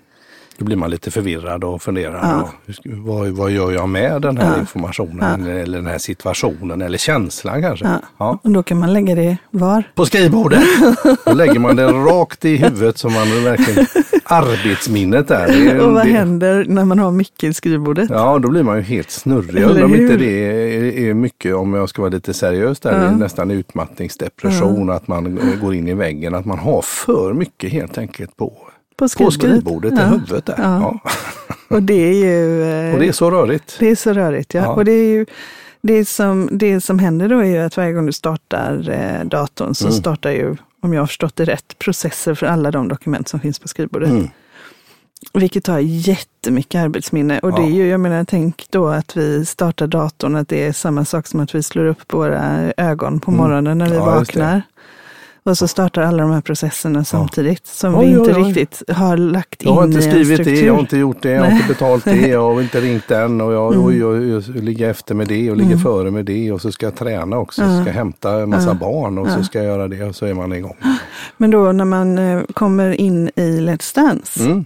Då 0.57 0.65
blir 0.65 0.75
man 0.77 0.89
lite 0.89 1.11
förvirrad 1.11 1.63
och 1.63 1.81
funderar. 1.81 2.19
Ja. 2.23 2.49
Ja. 2.65 2.73
vad, 2.95 3.27
vad 3.27 3.51
gör 3.51 3.71
jag 3.71 3.89
med 3.89 4.21
den 4.21 4.37
här 4.37 4.53
Ja. 4.53 4.59
informationen 4.59 5.47
eller 5.47 5.77
den 5.77 5.87
här 5.87 5.97
situationen 5.97 6.81
eller 6.81 6.97
känslan 6.97 7.61
kanske? 7.61 7.85
Ja. 7.85 7.99
Ja. 8.17 8.39
Och 8.43 8.51
då 8.51 8.63
kan 8.63 8.79
man 8.79 8.93
lägga 8.93 9.15
det 9.15 9.37
var? 9.51 9.83
På 9.95 10.05
skrivbordet. 10.05 10.63
Då 11.25 11.33
lägger 11.33 11.59
man 11.59 11.75
det 11.75 11.85
rakt 11.87 12.45
i 12.45 12.55
huvudet 12.57 12.97
som 12.97 13.13
man 13.13 13.43
verkligen 13.43 13.85
arbetsminnet 14.23 15.27
där. 15.27 15.47
Det 15.47 15.67
är- 15.71 15.79
Och 15.79 15.93
vad 15.93 16.05
det- 16.05 16.11
händer 16.11 16.65
när 16.67 16.85
man 16.85 16.99
har 16.99 17.11
mycket 17.11 17.43
i 17.43 17.53
skrivbordet? 17.53 18.09
Ja, 18.09 18.39
då 18.39 18.49
blir 18.49 18.63
man 18.63 18.75
ju 18.77 18.81
helt 18.83 19.11
snurrig. 19.11 19.63
Jag 19.63 19.69
undrar 19.69 19.83
om 19.85 19.95
inte 19.95 20.17
det 20.17 20.45
är, 20.45 20.83
är 21.09 21.13
mycket, 21.13 21.55
om 21.55 21.73
jag 21.73 21.89
ska 21.89 22.01
vara 22.01 22.11
lite 22.11 22.33
seriös 22.33 22.79
där, 22.79 22.91
Ja. 22.91 22.97
det 22.99 23.05
är 23.05 23.11
nästan 23.11 23.51
utmattningsdepression, 23.51 24.89
att 24.89 25.07
man 25.07 25.39
går 25.61 25.73
in 25.75 25.87
i 25.87 25.93
väggen, 25.93 26.35
att 26.35 26.45
man 26.45 26.59
har 26.59 26.81
för 26.81 27.33
mycket 27.33 27.71
helt 27.71 27.97
enkelt 27.97 28.37
på, 28.37 28.53
På 28.97 29.07
på 29.17 29.31
skrivbordet 29.31 29.93
i 29.93 29.95
Ja. 29.97 30.05
huvudet. 30.05 30.45
Där. 30.45 30.55
Ja. 30.57 30.99
Ja. 31.03 31.11
Och 31.75 31.83
det 31.83 31.93
är 31.93 32.13
ju... 32.13 32.63
eh, 32.63 32.93
Och 32.93 32.99
det 32.99 33.07
är 33.07 33.11
så 33.11 33.31
rörigt. 33.31 33.75
det 33.79 33.87
är 33.89 33.95
så 33.95 34.13
rörigt, 34.13 34.53
ja. 34.53 34.61
Ja. 34.61 34.73
Och 34.73 34.85
det 34.85 34.91
är 34.91 35.07
ju 35.09 35.25
det 35.81 36.05
som, 36.05 36.49
det 36.51 36.81
som 36.81 36.99
händer 36.99 37.29
då 37.29 37.39
är 37.39 37.43
ju 37.45 37.57
att 37.57 37.77
varje 37.77 37.93
gång 37.93 38.05
du 38.05 38.11
startar 38.13 38.89
eh, 38.89 39.25
datorn 39.27 39.75
så 39.75 39.85
Mm. 39.87 39.97
startar 39.99 40.31
ju, 40.31 40.55
om 40.81 40.93
jag 40.93 41.01
har 41.01 41.07
förstått 41.07 41.35
det 41.35 41.45
rätt, 41.45 41.79
processer 41.79 42.33
för 42.33 42.45
alla 42.45 42.71
de 42.71 42.87
dokument 42.87 43.27
som 43.27 43.39
finns 43.39 43.59
på 43.59 43.67
skrivbordet. 43.67 44.09
Mm. 44.09 44.27
Vilket 45.33 45.63
tar 45.63 45.79
jättemycket 45.79 46.79
arbetsminne. 46.83 47.39
Och 47.39 47.51
det 47.51 47.61
är 47.61 47.69
Ja. 47.69 47.75
ju, 47.75 47.87
jag 47.87 47.99
menar, 47.99 48.23
tänk 48.23 48.65
då 48.69 48.87
att 48.87 49.17
vi 49.17 49.45
startar 49.45 49.87
datorn, 49.87 50.35
att 50.35 50.49
det 50.49 50.63
är 50.67 50.71
samma 50.73 51.05
sak 51.05 51.27
som 51.27 51.39
att 51.39 51.55
vi 51.55 51.63
slår 51.63 51.85
upp 51.85 52.13
våra 52.13 52.73
ögon 52.77 53.19
på 53.19 53.31
Mm. 53.31 53.43
morgonen 53.43 53.77
när 53.77 53.89
vi 53.89 53.95
Ja, 53.95 54.05
vaknar. 54.05 54.61
Och 55.45 55.57
så 55.57 55.67
startar 55.67 56.01
alla 56.01 56.23
de 56.23 56.31
här 56.31 56.41
processerna 56.41 57.03
samtidigt, 57.03 57.67
som 57.67 57.95
Oj, 57.95 58.05
vi 58.05 58.11
inte 58.11 58.31
oj, 58.35 58.41
oj. 58.41 58.43
riktigt 58.53 58.81
har 58.89 59.17
lagt 59.17 59.61
in 59.63 59.69
Jag 59.69 59.75
har 59.75 59.83
inte 59.85 59.99
i 59.99 60.05
en 60.05 60.11
skrivit 60.11 60.37
det, 60.37 60.43
struktur. 60.43 60.65
jag 60.67 60.73
har 60.73 60.79
inte 60.79 60.97
gjort 60.97 61.17
det, 61.21 61.29
jag 61.31 61.43
har 61.43 61.51
inte 61.51 61.67
betalt 61.67 62.05
det, 62.05 62.15
jag 62.27 62.53
har 62.53 62.61
inte 62.61 62.81
ringt 62.81 63.07
den 63.07 63.41
och 63.41 63.53
jag, 63.53 63.73
Mm. 63.73 63.85
oj, 63.85 63.97
jag 64.29 64.43
ligger 64.63 64.89
efter 64.89 65.15
med 65.15 65.27
det 65.27 65.51
och 65.51 65.57
ligger 65.57 65.71
Mm. 65.71 65.83
före 65.83 66.11
med 66.11 66.25
det 66.25 66.51
och 66.51 66.61
så 66.61 66.71
ska 66.71 66.85
jag 66.85 66.95
träna 66.95 67.37
också, 67.37 67.61
så 67.61 67.67
Ja. 67.67 67.81
ska 67.81 67.89
jag 67.89 67.95
hämta 67.95 68.41
en 68.41 68.49
massa 68.49 68.67
Ja. 68.69 68.73
barn 68.73 69.17
och 69.17 69.27
så 69.27 69.39
Ja. 69.39 69.43
ska 69.43 69.57
jag 69.57 69.67
göra 69.67 69.87
det 69.87 70.03
och 70.03 70.15
så 70.15 70.25
är 70.25 70.33
man 70.33 70.53
igång. 70.53 70.75
Men 71.37 71.51
då 71.51 71.71
när 71.71 71.85
man 71.85 72.17
eh, 72.17 72.41
kommer 72.53 72.91
in 73.01 73.29
i 73.35 73.59
Let's 73.59 73.95
Dance, 73.95 74.43
Mm. 74.43 74.65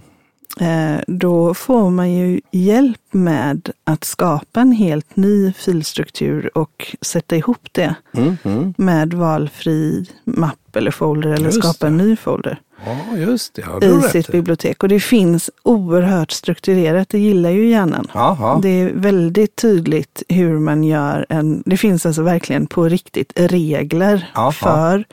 Eh, 0.60 1.00
då 1.06 1.54
får 1.54 1.90
man 1.90 2.12
ju 2.12 2.40
hjälp 2.50 3.00
med 3.10 3.70
att 3.84 4.04
skapa 4.04 4.60
en 4.60 4.72
helt 4.72 5.16
ny 5.16 5.52
filstruktur 5.52 6.50
och 6.58 6.96
sätta 7.00 7.36
ihop 7.36 7.68
det 7.72 7.94
Mm. 8.16 8.36
Mm. 8.44 8.74
med 8.76 9.14
valfri 9.14 10.06
mapp 10.24 10.76
eller 10.76 10.90
folder 10.90 11.30
eller 11.30 11.44
Just 11.44 11.58
skapa 11.64 11.86
en 11.86 11.98
det. 11.98 12.04
ny 12.04 12.16
folder 12.16 12.60
Ja, 12.86 13.16
just 13.16 13.54
det. 13.54 13.62
Ja, 13.80 13.98
i 14.06 14.08
sitt 14.10 14.32
bibliotek. 14.32 14.82
Och 14.82 14.88
det 14.88 15.00
finns 15.00 15.50
oerhört 15.62 16.30
strukturerat, 16.30 17.08
det 17.08 17.18
gillar 17.18 17.50
ju 17.50 17.68
hjärnan. 17.70 18.06
Jaha. 18.14 18.58
Det 18.62 18.68
är 18.68 18.92
väldigt 18.94 19.56
tydligt 19.56 20.22
hur 20.28 20.58
man 20.58 20.84
gör 20.84 21.26
en, 21.28 21.62
det 21.66 21.76
finns 21.76 22.06
alltså 22.06 22.22
verkligen 22.22 22.66
på 22.66 22.84
riktigt 22.88 23.32
regler 23.36 24.30
Jaha. 24.34 24.52
för 24.52 25.04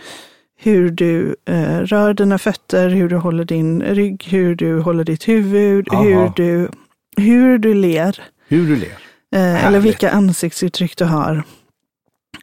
hur 0.59 0.89
du 0.89 1.35
eh, 1.45 1.77
rör 1.79 2.13
dina 2.13 2.37
fötter, 2.37 2.89
hur 2.89 3.09
du 3.09 3.15
håller 3.15 3.45
din 3.45 3.81
rygg, 3.81 4.27
hur 4.29 4.55
du 4.55 4.79
håller 4.79 5.03
ditt 5.03 5.27
huvud, 5.27 5.87
hur 5.91 6.31
du, 6.35 6.69
hur 7.17 7.57
du 7.57 7.73
ler. 7.73 8.21
Hur 8.47 8.67
du 8.67 8.75
ler. 8.75 8.97
Eh, 9.35 9.65
eller 9.65 9.79
vilka 9.79 10.09
ansiktsuttryck 10.11 10.97
du 10.97 11.05
har. 11.05 11.43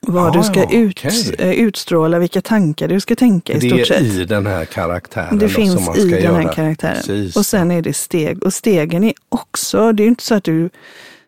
Vad 0.07 0.37
Ja, 0.37 0.39
du 0.39 0.45
ska 0.45 0.77
ut, 0.77 0.99
okej. 1.05 1.35
eh, 1.39 1.53
utstråla, 1.53 2.19
vilka 2.19 2.41
tankar 2.41 2.89
du 2.89 3.01
ska 3.01 3.17
tänka 3.17 3.53
i 3.53 3.59
Det 3.59 3.69
stort 3.69 3.81
är 3.81 3.85
sett. 3.85 4.03
i 4.03 4.25
den 4.25 4.47
här 4.47 4.65
karaktären 4.65 5.39
Det 5.39 5.45
då, 5.47 5.53
som 5.53 5.63
finns 5.63 5.87
man 5.87 5.97
i 5.97 6.01
ska 6.01 6.11
den 6.11 6.23
göra. 6.25 6.37
här 6.43 6.53
karaktären. 6.53 6.95
Precis. 6.97 7.37
Och 7.37 7.47
sen 7.47 7.71
är 7.71 7.83
det 7.83 7.93
steg. 7.93 8.43
Och 8.43 8.55
stegen 8.55 9.05
är 9.05 9.13
också, 9.29 9.93
det 9.93 10.03
är 10.03 10.07
inte 10.09 10.25
så 10.25 10.35
att 10.35 10.45
du 10.45 10.71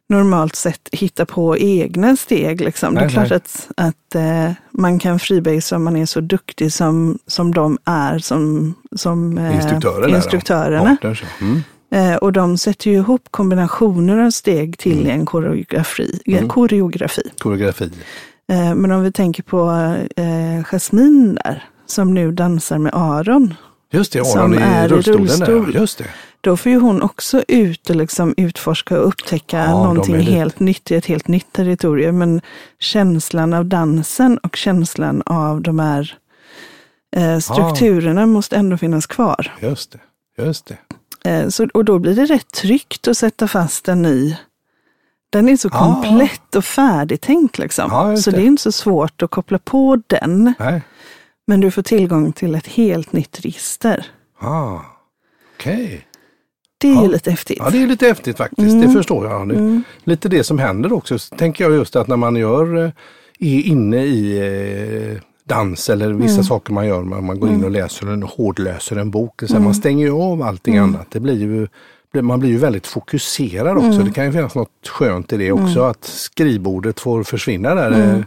normalt 0.08 0.56
sett 0.56 0.88
hittar 0.92 1.24
på 1.24 1.58
egna 1.58 2.16
steg. 2.16 2.60
Liksom. 2.60 2.94
det 2.94 3.00
är 3.00 3.04
Nej, 3.04 3.14
klart 3.14 3.30
nej. 3.30 3.36
att, 3.36 3.68
att 3.76 4.14
eh, 4.14 4.52
man 4.70 4.98
kan 4.98 5.18
freebase 5.18 5.76
om 5.76 5.84
man 5.84 5.96
är 5.96 6.06
så 6.06 6.20
duktig 6.20 6.72
som, 6.72 7.18
som 7.26 7.54
de 7.54 7.78
är 7.84 8.18
som, 8.18 8.74
som 8.96 9.38
eh, 9.38 9.56
instruktörerna. 10.14 10.96
Ja. 11.02 11.14
Mm. 11.40 11.62
Eh, 11.90 12.16
och 12.16 12.32
de 12.32 12.58
sätter 12.58 12.90
ju 12.90 12.96
ihop 12.96 13.28
kombinationer 13.30 14.18
av 14.18 14.30
steg 14.30 14.78
till 14.78 15.06
en 15.06 15.26
koreografi. 15.26 16.20
Mm. 16.26 16.48
koreografi. 16.48 17.22
Koreografi. 17.38 17.90
Eh, 18.48 18.74
men 18.74 18.90
om 18.92 19.02
vi 19.02 19.12
tänker 19.12 19.42
på 19.42 19.70
eh, 20.16 20.64
Jasmine 20.64 21.34
där, 21.44 21.64
som 21.86 22.14
nu 22.14 22.32
dansar 22.32 22.78
med 22.78 22.94
Aron. 22.94 23.54
Just 23.96 24.12
det, 24.12 24.24
Som 24.26 24.54
i 24.54 24.56
är 24.56 24.84
i 24.84 24.88
rullstolen. 24.88 25.18
rullstol. 25.20 25.72
Där. 25.72 25.80
Just 25.80 25.98
det. 25.98 26.04
Då 26.40 26.56
får 26.56 26.72
ju 26.72 26.78
hon 26.78 27.02
också 27.02 27.42
ut 27.48 27.90
och 27.90 27.96
liksom 27.96 28.34
utforska 28.36 29.00
och 29.00 29.08
upptäcka 29.08 29.56
Ja, 29.58 29.70
någonting 29.70 30.20
helt 30.20 30.60
nytt 30.60 30.90
i 30.90 30.94
ett 30.94 31.06
helt 31.06 31.28
nytt 31.28 31.52
territorium. 31.52 32.18
Men 32.18 32.40
känslan 32.80 33.54
av 33.54 33.64
dansen 33.66 34.38
och 34.38 34.56
känslan 34.56 35.22
av 35.26 35.62
de 35.62 35.78
här 35.78 36.14
eh, 37.16 37.38
strukturerna 37.38 38.26
måste 38.26 38.56
ändå 38.56 38.76
finnas 38.78 39.06
kvar. 39.06 39.52
Just 39.60 39.92
det. 40.36 40.44
Just 40.44 40.66
det. 40.66 41.30
Eh, 41.30 41.48
så, 41.48 41.68
och 41.74 41.84
då 41.84 41.98
blir 41.98 42.14
det 42.14 42.24
rätt 42.26 42.52
tryggt 42.52 43.08
att 43.08 43.16
sätta 43.16 43.48
fast 43.48 43.88
en 43.88 44.02
ny. 44.02 44.36
Den 45.30 45.48
är 45.48 45.56
så 45.56 45.68
Ja. 45.72 45.78
komplett 45.78 46.54
och 46.56 46.64
färdigtänkt 46.64 47.58
liksom. 47.58 47.90
Ja, 47.90 48.16
så 48.16 48.30
det. 48.30 48.36
det. 48.36 48.42
är 48.42 48.46
inte 48.46 48.62
så 48.62 48.72
svårt 48.72 49.22
att 49.22 49.30
koppla 49.30 49.58
på 49.58 50.02
den. 50.06 50.54
Nej. 50.58 50.82
Men 51.46 51.60
du 51.60 51.70
får 51.70 51.82
tillgång 51.82 52.32
till 52.32 52.54
ett 52.54 52.66
helt 52.66 53.12
nytt 53.12 53.40
register. 53.44 54.06
Ah. 54.40 54.78
Okej. 55.56 56.06
Det 56.78 56.88
är 56.88 56.94
Ja. 56.94 57.02
ju 57.02 57.08
lite 57.08 57.30
häftigt. 57.30 57.56
Ja, 57.60 57.70
det 57.70 57.82
är 57.82 57.86
lite 57.86 58.06
häftigt 58.06 58.36
faktiskt. 58.36 58.74
Mm. 58.74 58.80
Det 58.80 58.92
förstår 58.92 59.26
jag. 59.26 59.48
Det, 59.48 59.82
Lite 60.04 60.28
det 60.28 60.44
som 60.44 60.58
händer 60.58 60.92
också. 60.92 61.18
Så 61.18 61.36
tänker 61.36 61.64
jag 61.64 61.72
just 61.72 61.96
att 61.96 62.08
när 62.08 62.16
man 62.16 62.36
gör, 62.36 62.76
eh, 62.84 62.90
är 63.38 63.60
inne 63.66 64.04
i 64.04 64.38
eh, 65.12 65.20
dans 65.44 65.90
eller 65.90 66.12
vissa 66.12 66.32
Mm. 66.34 66.44
saker 66.44 66.72
man 66.72 66.86
gör, 66.86 67.02
man, 67.02 67.26
man 67.26 67.40
går 67.40 67.50
in 67.50 67.64
och 67.64 67.70
läser 67.70 68.06
en, 68.06 68.22
hårdläser 68.22 68.96
en 68.96 69.10
bok. 69.10 69.40
Så 69.40 69.46
här, 69.46 69.54
Mm. 69.54 69.64
Man 69.64 69.74
stänger 69.74 70.06
ju 70.06 70.12
av 70.12 70.42
allting 70.42 70.76
annat. 70.76 71.06
Det 71.10 71.20
blir 71.20 71.34
ju, 71.40 71.68
man 72.22 72.40
blir 72.40 72.50
ju 72.50 72.58
väldigt 72.58 72.86
fokuserad 72.86 73.76
också. 73.76 73.88
Mm. 73.90 74.04
Det 74.04 74.10
kan 74.12 74.24
ju 74.24 74.32
finnas 74.32 74.54
något 74.54 74.88
skönt 74.88 75.32
i 75.32 75.36
det 75.36 75.52
också. 75.52 75.80
Att 75.82 76.04
skrivbordet 76.04 77.00
får 77.00 77.22
försvinna 77.22 77.74
där 77.74 77.90
eh, 78.14 78.20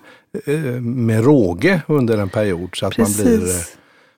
med 0.82 1.26
råge 1.26 1.82
under 1.88 2.18
en 2.18 2.30
period. 2.30 2.70
Så 2.74 2.86
att 2.86 2.98
man 2.98 3.12
blir 3.14 3.34
eh, 3.34 3.40
Precis. 3.40 3.78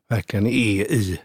verkligen 0.09 0.47
är 0.47 0.51
i, 0.91 1.19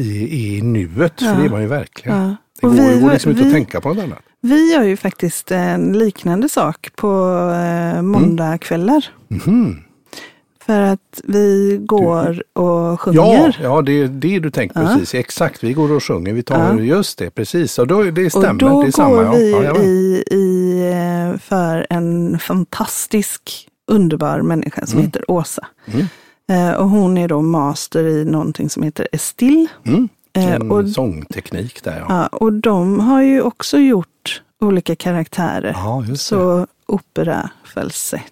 i, 0.00 0.56
i 0.58 0.62
nuet. 0.62 1.12
Ja. 1.20 1.26
För 1.34 1.40
det 1.40 1.46
är 1.46 1.50
man 1.50 1.60
ju 1.62 1.66
verkligen. 1.68 2.18
Ja. 2.18 2.36
Det 2.60 2.66
går, 2.66 2.94
vi- 2.94 3.00
går 3.00 3.10
liksom 3.12 3.30
inte 3.30 3.42
vi- 3.42 3.48
att 3.48 3.54
tänka 3.54 3.80
på 3.80 3.88
något 3.88 4.04
annat. 4.04 4.18
Vi 4.40 4.72
gör 4.72 4.82
ju 4.82 4.96
faktiskt 4.96 5.50
en 5.50 5.98
liknande 5.98 6.48
sak 6.48 6.88
på 6.96 7.08
eh, 7.54 8.02
måndagkvällar. 8.02 9.04
Mhm. 9.28 9.80
För 10.66 10.80
att 10.80 11.20
vi 11.24 11.78
går 11.80 12.42
och 12.52 12.64
Ja, 12.64 12.96
sjunger. 12.96 13.58
ja 13.62 13.82
det 13.82 13.92
är 13.92 14.08
det 14.08 14.38
du 14.38 14.50
tänker 14.50 14.80
Ja. 14.80 14.86
precis. 14.88 15.14
Exakt, 15.14 15.64
vi 15.64 15.72
går 15.72 15.92
och 15.92 16.02
sjunger. 16.04 16.32
Vi 16.32 16.42
tar, 16.42 16.58
Ja. 16.74 16.80
Just 16.80 17.18
det, 17.18 17.30
precis. 17.30 17.78
Och 17.78 17.86
då, 17.86 18.02
det 18.02 18.30
stämmer, 18.30 18.48
och 18.64 18.70
då 18.70 18.82
det 18.82 18.88
är 18.88 18.92
samma. 18.92 19.14
går 19.14 19.24
ja. 19.24 19.32
vi 19.32 19.50
Ja, 19.50 19.82
i, 19.82 20.24
i, 20.30 20.80
eh, 21.32 21.38
för 21.40 21.86
en 21.90 22.38
fantastisk, 22.38 23.68
underbar 23.86 24.42
människa 24.42 24.86
som 24.86 24.98
Mm. 24.98 25.06
heter 25.06 25.30
Åsa. 25.30 25.66
Mm. 25.86 26.06
Eh, 26.48 26.74
och 26.76 26.88
hon 26.88 27.18
är 27.18 27.28
då 27.28 27.42
master 27.42 28.04
i 28.06 28.24
någonting 28.24 28.70
som 28.70 28.82
heter 28.82 29.08
Estill. 29.12 29.66
Mm. 29.86 30.08
Eh, 30.36 30.52
En 30.54 30.70
och, 30.70 30.88
sångteknik 30.88 31.84
där 31.84 31.98
ja. 31.98 32.06
ja, 32.08 32.26
och 32.26 32.52
de 32.52 33.00
har 33.00 33.22
ju 33.22 33.42
också 33.42 33.78
gjort 33.78 34.42
olika 34.60 34.96
karaktärer. 34.96 35.72
Ja. 35.74 36.04
Så 36.16 36.66
opera, 36.86 37.50
falsett, 37.74 38.22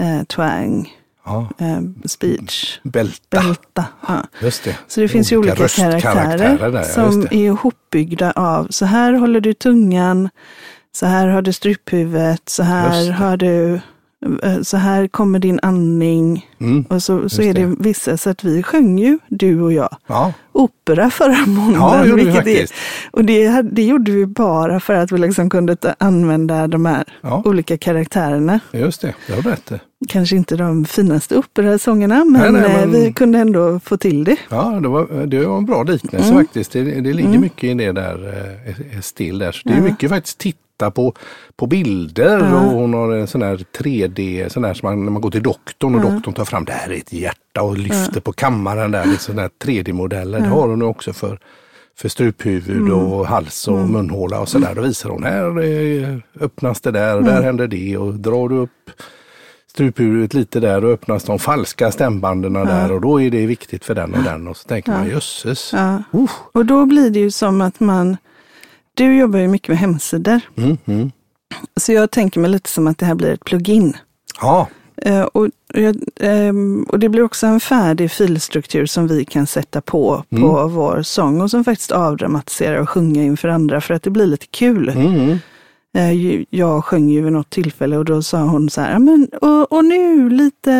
eh, 0.00 0.22
twang, 0.24 0.92
Ja. 1.24 1.48
eh, 1.58 1.80
speech, 2.04 2.80
Bälta, 2.82 3.40
bälta. 3.42 3.84
Ja. 4.08 4.22
just 4.42 4.64
det. 4.64 4.76
Så 4.88 5.00
det 5.00 5.08
finns 5.08 5.32
ju 5.32 5.36
olika 5.36 5.68
karaktärer, 5.68 6.70
där, 6.72 6.82
som 6.82 7.20
är 7.22 7.32
ihopbyggda 7.34 8.32
av 8.32 8.66
så 8.70 8.84
här 8.86 9.12
håller 9.12 9.40
du 9.40 9.54
tungan, 9.54 10.28
så 10.92 11.06
här 11.06 11.26
har 11.28 11.42
du 11.42 11.52
struphuvudet, 11.52 12.42
så 12.48 12.62
här 12.62 13.10
har 13.10 13.36
du, 13.36 13.80
så 14.62 14.76
här 14.76 15.08
kommer 15.08 15.38
din 15.38 15.60
andning. 15.62 16.46
Mm. 16.58 16.84
Och 16.90 17.02
så, 17.02 17.28
så 17.28 17.42
är 17.42 17.54
det 17.54 17.66
det. 17.66 17.76
vissa, 17.78 18.16
så 18.16 18.30
att 18.30 18.44
vi 18.44 18.62
sjöng 18.62 18.98
ju, 18.98 19.18
du 19.28 19.60
och 19.60 19.72
jag, 19.72 19.96
Ja, 20.06 20.32
opera 20.56 21.10
förra 21.10 21.32
ja 21.32 21.44
det 21.44 21.50
måndagen. 21.50 22.08
gjorde 22.08 22.16
vi 22.16 22.24
vilket 22.24 22.44
faktiskt. 22.44 22.74
och 23.10 23.24
det, 23.24 23.62
det 23.62 23.82
gjorde 23.84 24.12
vi 24.12 24.26
bara 24.26 24.80
för 24.80 24.94
att 24.94 25.12
vi 25.12 25.18
liksom 25.18 25.50
kunde 25.50 25.76
använda 25.98 26.66
de 26.66 26.86
här 26.86 27.04
Ja. 27.20 27.42
olika 27.44 27.78
karaktärerna. 27.78 28.60
Just 28.72 29.00
det, 29.00 29.14
det 29.26 29.32
har 29.34 29.42
du 29.42 29.50
rätt. 29.50 29.72
Kanske 30.08 30.36
inte 30.36 30.56
de 30.56 30.84
finaste 30.84 31.36
operasångerna, 31.36 32.24
men, 32.24 32.52
Nej, 32.52 32.62
nej, 32.62 32.70
eh, 32.72 32.80
men- 32.80 32.92
vi 32.92 33.12
kunde 33.12 33.38
ändå 33.38 33.80
få 33.84 33.96
till 33.96 34.24
det. 34.24 34.36
Ja, 34.48 34.78
det 34.82 34.88
var, 34.88 35.26
det 35.26 35.46
var 35.46 35.58
en 35.58 35.66
bra 35.66 35.82
liknelse 35.82 36.28
Mm. 36.30 36.44
faktiskt. 36.44 36.72
Det, 36.72 36.82
det 37.00 37.12
ligger 37.12 37.38
mycket 37.38 37.64
i 37.64 37.74
det 37.74 37.92
där 37.92 38.34
eh, 38.94 39.00
still 39.00 39.38
där. 39.38 39.52
Så 39.52 39.68
det 39.68 39.74
är 39.74 39.78
Ja. 39.78 39.82
mycket 39.82 40.10
faktiskt 40.10 40.38
titta 40.38 40.90
på, 40.90 41.14
på 41.56 41.66
bilder 41.66 42.38
Ja. 42.38 42.60
och 42.60 42.70
hon 42.80 42.94
har 42.94 43.12
en 43.12 43.26
sån 43.26 43.42
här 43.42 43.56
3D, 43.78 44.48
sån 44.48 44.64
här 44.64 44.74
som 44.74 44.88
man, 44.88 45.04
när 45.04 45.12
man 45.12 45.22
går 45.22 45.30
till 45.30 45.42
doktorn 45.42 45.94
och 45.94 46.04
Ja. 46.04 46.10
doktorn 46.14 46.34
tar 46.34 46.44
fram 46.44 46.64
det 46.64 46.72
här 46.72 46.90
är 46.90 46.96
ett 46.96 47.12
hjärta 47.12 47.36
och 47.62 47.78
lyfter 47.78 48.20
på 48.20 48.32
kammaren 48.32 48.90
där. 48.90 49.02
Är 49.02 49.16
sådana 49.16 49.42
här 49.42 49.50
3D-modeller. 49.64 50.40
Det 50.40 50.48
har 50.48 50.68
hon 50.68 50.82
också 50.82 51.12
för 51.12 51.38
för 51.98 52.08
struphuvud 52.08 52.80
Mm. 52.80 52.92
och 52.92 53.26
hals 53.26 53.68
och 53.68 53.78
munhåla 53.78 54.40
och 54.40 54.48
sådär. 54.48 54.74
Då 54.74 54.82
visar 54.82 55.10
hon 55.10 55.24
här 55.24 56.22
öppnas 56.40 56.80
det 56.80 56.90
där 56.90 57.14
och 57.14 57.22
Mm. 57.22 57.34
där 57.34 57.42
händer 57.42 57.66
det 57.66 57.96
och 57.96 58.14
drar 58.14 58.48
du 58.48 58.56
upp 58.56 58.90
struphuvudet 59.70 60.34
lite 60.34 60.60
där 60.60 60.84
och 60.84 60.92
öppnas 60.92 61.24
de 61.24 61.38
falska 61.38 61.92
stämbanden 61.92 62.52
där 62.52 62.92
och 62.92 63.00
då 63.00 63.20
är 63.20 63.30
det 63.30 63.46
viktigt 63.46 63.84
för 63.84 63.94
den 63.94 64.14
och 64.14 64.22
den 64.22 64.48
och 64.48 64.56
så 64.56 64.68
tänker 64.68 64.92
man 64.92 65.08
jösses. 65.08 65.74
Uh. 65.74 66.00
Och 66.52 66.66
då 66.66 66.86
blir 66.86 67.10
det 67.10 67.18
ju 67.18 67.30
som 67.30 67.60
att 67.60 67.80
man, 67.80 68.16
du 68.94 69.18
jobbar 69.18 69.38
ju 69.38 69.48
mycket 69.48 69.68
med 69.68 69.78
hemsidor. 69.78 70.40
Mm, 70.56 70.78
mm. 70.86 71.10
Så 71.80 71.92
jag 71.92 72.10
tänker 72.10 72.40
mig 72.40 72.50
lite 72.50 72.70
som 72.70 72.86
att 72.86 72.98
det 72.98 73.06
här 73.06 73.14
blir 73.14 73.30
ett 73.32 73.44
plugin. 73.44 73.96
Ja, 74.40 74.68
och, 75.32 75.48
jag, 75.74 75.96
ehm, 76.20 76.86
och 76.88 76.98
det 76.98 77.08
blir 77.08 77.22
också 77.22 77.46
en 77.46 77.60
färdig 77.60 78.10
filstruktur 78.10 78.86
som 78.86 79.06
vi 79.06 79.24
kan 79.24 79.46
sätta 79.46 79.80
på 79.80 80.24
på 80.30 80.36
Mm. 80.58 80.72
vår 80.74 81.02
sång 81.02 81.40
och 81.40 81.50
som 81.50 81.64
faktiskt 81.64 81.92
avdramatiserar 81.92 82.76
och 82.76 82.88
sjunga 82.88 83.22
inför 83.22 83.48
andra 83.48 83.80
för 83.80 83.94
att 83.94 84.02
det 84.02 84.10
blir 84.10 84.26
lite 84.26 84.46
kul. 84.46 84.88
Mm. 84.88 85.38
Eh, 85.96 86.42
Jag 86.50 86.84
sjöng 86.84 87.08
ju 87.10 87.22
vid 87.22 87.32
något 87.32 87.50
tillfälle 87.50 87.96
och 87.96 88.04
då 88.04 88.22
sa 88.22 88.38
hon 88.38 88.70
så 88.70 88.80
här, 88.80 88.92
"Ja, 88.92 88.98
men, 88.98 89.28
och, 89.40 89.72
och 89.72 89.84
nu 89.84 90.28
lite 90.30 90.72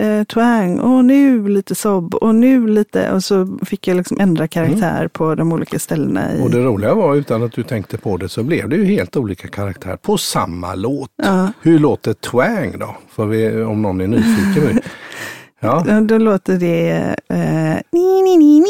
eh, 0.00 0.24
twang 0.34 0.78
och 0.80 1.04
nu 1.04 1.48
lite 1.48 1.74
sobb 1.74 2.14
och 2.14 2.34
nu 2.34 2.66
lite, 2.66 3.12
och 3.12 3.24
så 3.24 3.58
fick 3.66 3.88
jag 3.88 3.96
liksom 3.96 4.20
ändra 4.20 4.48
karaktär 4.48 5.08
på 5.08 5.34
de 5.34 5.52
olika 5.52 5.78
ställena. 5.78 6.34
I, 6.36 6.42
Och 6.42 6.50
det 6.50 6.58
roliga 6.58 6.94
var 6.94 7.14
utan 7.14 7.42
att 7.42 7.52
du 7.52 7.62
tänkte 7.62 7.98
på 7.98 8.16
det 8.16 8.28
så 8.28 8.42
blev 8.42 8.68
det 8.68 8.76
ju 8.76 8.84
helt 8.84 9.16
olika 9.16 9.48
karaktär 9.48 9.96
på 9.96 10.18
samma 10.18 10.74
låt. 10.74 11.10
Ja. 11.22 11.52
Hur 11.62 11.78
låter 11.78 12.12
twang 12.14 12.78
då? 12.78 12.96
För 13.10 13.26
vi, 13.26 13.62
om 13.62 13.82
någon 13.82 14.00
är 14.00 14.06
nyfiken. 14.06 14.80
Ja, 15.60 16.00
Då 16.00 16.18
låter 16.18 16.56
det 16.58 16.90
eh, 17.28 17.76
ni, 17.92 18.22
ni, 18.22 18.36
ni, 18.36 18.60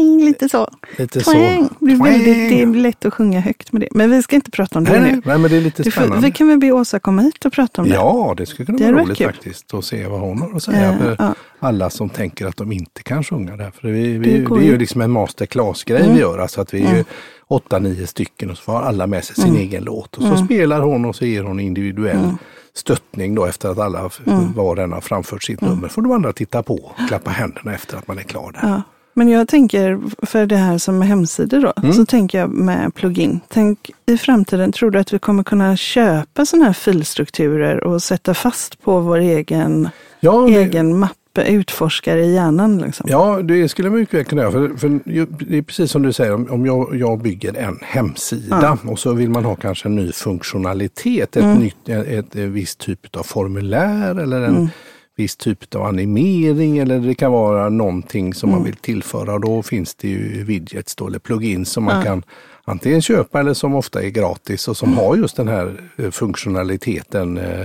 lite- 0.00 0.48
så. 0.48 0.68
Lite 0.98 1.20
så. 1.20 1.30
Twang. 1.32 1.68
Det 1.80 1.92
är, 1.92 1.96
väldigt, 2.04 2.24
det 2.50 2.62
är 2.62 2.66
lätt 2.66 3.04
att 3.04 3.14
sjunga 3.14 3.40
högt 3.40 3.72
med 3.72 3.80
det. 3.82 3.88
Men 3.90 4.10
vi 4.10 4.22
ska 4.22 4.36
inte 4.36 4.50
prata 4.50 4.78
om 4.78 4.84
det 4.84 5.00
Nej, 5.00 5.12
nu. 5.12 5.22
nej, 5.24 5.38
men 5.38 5.50
det 5.50 5.56
är 5.56 5.60
lite 5.60 5.90
spännande. 5.90 6.26
vi 6.26 6.32
kan 6.32 6.48
väl 6.48 6.58
be 6.58 6.72
Åsa 6.72 6.98
komma 6.98 7.22
hit 7.22 7.44
och 7.44 7.52
prata 7.52 7.82
om 7.82 7.88
det. 7.88 7.94
Ja, 7.94 8.34
det 8.36 8.46
skulle 8.46 8.66
kunna 8.66 8.78
Det 8.78 8.92
vara 8.92 9.02
roligt 9.04 9.18
kul. 9.18 9.26
faktiskt 9.26 9.74
att 9.74 9.84
se 9.84 10.06
vad 10.06 10.20
hon 10.20 10.42
har 10.42 10.56
att 10.56 10.62
säga 10.62 10.92
Eh, 10.92 10.98
för 10.98 11.16
ja. 11.18 11.34
alla 11.58 11.90
som 11.90 12.08
tänker 12.08 12.46
att 12.46 12.56
de 12.56 12.72
inte 12.72 13.02
kan 13.02 13.24
sjunga 13.24 13.56
där. 13.56 13.70
För 13.80 13.88
vi, 13.88 14.18
vi, 14.18 14.38
Det 14.38 14.54
det, 14.54 14.60
är 14.60 14.62
ju. 14.62 14.78
liksom 14.78 15.00
en 15.00 15.10
masterclass-grej 15.10 16.00
Mm. 16.00 16.14
vi 16.14 16.20
gör. 16.20 16.38
Alltså 16.38 16.60
att 16.60 16.74
vi 16.74 16.82
är 16.86 16.96
ju 16.96 17.04
åtta, 17.48 17.78
nio 17.78 18.06
stycken 18.06 18.50
och 18.50 18.56
så 18.56 18.62
får 18.62 18.80
alla 18.82 19.06
med 19.06 19.24
sig 19.24 19.34
sin 19.36 19.44
Mm. 19.44 19.60
egen 19.60 19.84
låt. 19.84 20.16
Och 20.16 20.22
så 20.22 20.36
spelar 20.44 20.80
hon 20.80 21.04
och 21.04 21.16
så 21.16 21.24
ger 21.24 21.42
hon 21.42 21.60
individuell 21.60 22.30
stöttning 22.74 23.34
då 23.34 23.44
efter 23.46 23.68
att 23.68 23.78
alla 23.78 24.10
Mm. 24.26 24.52
var 24.52 24.76
och 24.76 24.82
en 24.82 24.92
har 24.92 25.00
framfört 25.00 25.42
sitt 25.42 25.60
nummer. 25.60 25.88
får 25.88 26.02
de 26.02 26.12
andra 26.12 26.32
titta 26.32 26.62
på 26.62 26.74
och 26.74 27.08
klappa 27.08 27.30
händerna 27.30 27.74
efter 27.74 27.96
att 27.96 28.08
man 28.08 28.18
är 28.18 28.22
klar 28.22 28.52
där. 28.52 28.68
Ja. 28.68 28.82
Men 29.14 29.28
jag 29.28 29.48
tänker, 29.48 30.00
för 30.26 30.46
det 30.46 30.56
här 30.56 30.78
som 30.78 30.98
med 30.98 31.08
hemsidor 31.08 31.60
då, 31.60 31.72
Mm. 31.82 31.92
så 31.92 32.06
tänker 32.06 32.38
jag 32.38 32.50
med 32.50 32.94
plugin. 32.94 33.40
Tänk 33.48 33.90
i 34.06 34.16
framtiden, 34.16 34.72
tror 34.72 34.90
du 34.90 34.98
att 34.98 35.12
vi 35.12 35.18
kommer 35.18 35.42
kunna 35.42 35.76
köpa 35.76 36.46
sådana 36.46 36.64
här 36.66 36.72
filstrukturer 36.72 37.84
och 37.84 38.02
sätta 38.02 38.34
fast 38.34 38.82
på 38.82 39.00
vår 39.00 39.18
egen, 39.18 39.88
Ja, 40.20 40.32
det- 40.48 40.54
egen 40.56 40.98
mapp, 40.98 41.10
utforskare 41.46 42.24
i 42.24 42.34
hjärnan? 42.34 42.78
Liksom? 42.78 43.06
Ja, 43.10 43.42
det 43.42 43.68
skulle 43.68 43.90
man 43.90 43.98
mycket 43.98 44.14
väl 44.14 44.24
kunna 44.24 44.42
göra. 44.42 44.52
För, 44.52 44.68
för 44.76 45.00
det 45.48 45.58
är 45.58 45.62
precis 45.62 45.90
som 45.90 46.02
du 46.02 46.12
säger, 46.12 46.52
om, 46.52 46.66
jag, 46.66 46.96
jag 46.96 47.18
bygger 47.22 47.56
en 47.56 47.78
hemsida 47.82 48.78
och 48.86 48.98
så 48.98 49.12
vill 49.12 49.30
man 49.30 49.44
ha 49.44 49.54
kanske 49.54 49.88
en 49.88 49.94
ny 49.96 50.12
funktionalitet, 50.12 51.36
ett, 51.36 51.58
nytt, 51.58 51.88
ett, 51.88 52.06
ett, 52.08 52.34
visst 52.34 52.78
typ 52.78 53.16
av 53.16 53.22
formulär 53.22 54.14
eller 54.20 54.40
en 54.42 54.70
viss 55.16 55.36
typ 55.36 55.74
av 55.74 55.82
animering 55.82 56.78
eller 56.78 56.98
det 56.98 57.14
kan 57.14 57.32
vara 57.32 57.68
någonting 57.68 58.34
som 58.34 58.50
man 58.50 58.64
vill 58.64 58.76
tillföra. 58.76 59.38
Då 59.38 59.62
finns 59.62 59.94
det 59.94 60.08
ju 60.08 60.44
widgets 60.44 60.94
då, 60.96 61.06
eller 61.06 61.18
plugins 61.18 61.70
som 61.70 61.84
man 61.84 62.04
kan 62.04 62.22
antingen 62.64 63.02
köpa 63.02 63.40
eller 63.40 63.54
som 63.54 63.74
ofta 63.74 64.02
är 64.02 64.08
gratis 64.08 64.68
och 64.68 64.76
som 64.76 64.94
har 64.96 65.16
just 65.16 65.36
den 65.36 65.48
här 65.48 65.80
eh, 65.96 66.10
funktionaliteten 66.10 67.38
eh, 67.38 67.60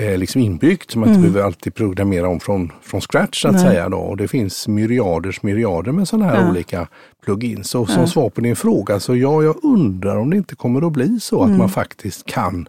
eh, 0.00 0.18
liksom 0.18 0.40
inbyggt 0.40 0.90
som 0.90 1.00
man 1.00 1.08
inte 1.08 1.20
behöver 1.20 1.42
alltid 1.42 1.74
programmera 1.74 2.28
om 2.28 2.40
från, 2.40 2.72
från 2.82 3.00
scratch 3.00 3.42
så 3.42 3.48
att 3.48 3.54
Nej. 3.54 3.62
säga. 3.64 3.88
Då. 3.88 3.96
Och 3.98 4.16
det 4.16 4.28
finns 4.28 4.68
myriaders 4.68 5.42
myriader 5.42 5.92
med 5.92 6.08
sådana 6.08 6.26
här 6.30 6.40
Ja. 6.42 6.50
olika 6.50 6.88
plugins. 7.24 7.74
Och 7.74 7.88
som 7.88 8.06
svar 8.06 8.30
på 8.30 8.40
din 8.40 8.56
fråga 8.56 9.00
så 9.00 9.16
ja, 9.16 9.42
jag 9.42 9.56
undrar 9.64 10.16
om 10.16 10.30
det 10.30 10.36
inte 10.36 10.56
kommer 10.56 10.86
att 10.86 10.92
bli 10.92 11.20
så 11.20 11.40
Mm. 11.42 11.52
att 11.52 11.58
man 11.58 11.68
faktiskt 11.68 12.26
kan 12.26 12.68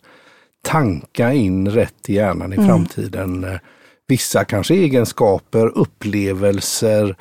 tanka 0.61 1.33
in 1.33 1.67
rätt 1.71 2.09
i 2.09 2.13
hjärnan 2.13 2.53
i 2.53 2.55
Mm. 2.55 2.67
framtiden. 2.67 3.45
Vissa 4.07 4.43
kanske 4.45 4.73
egenskaper, 4.75 5.77
upplevelser, 5.77 7.15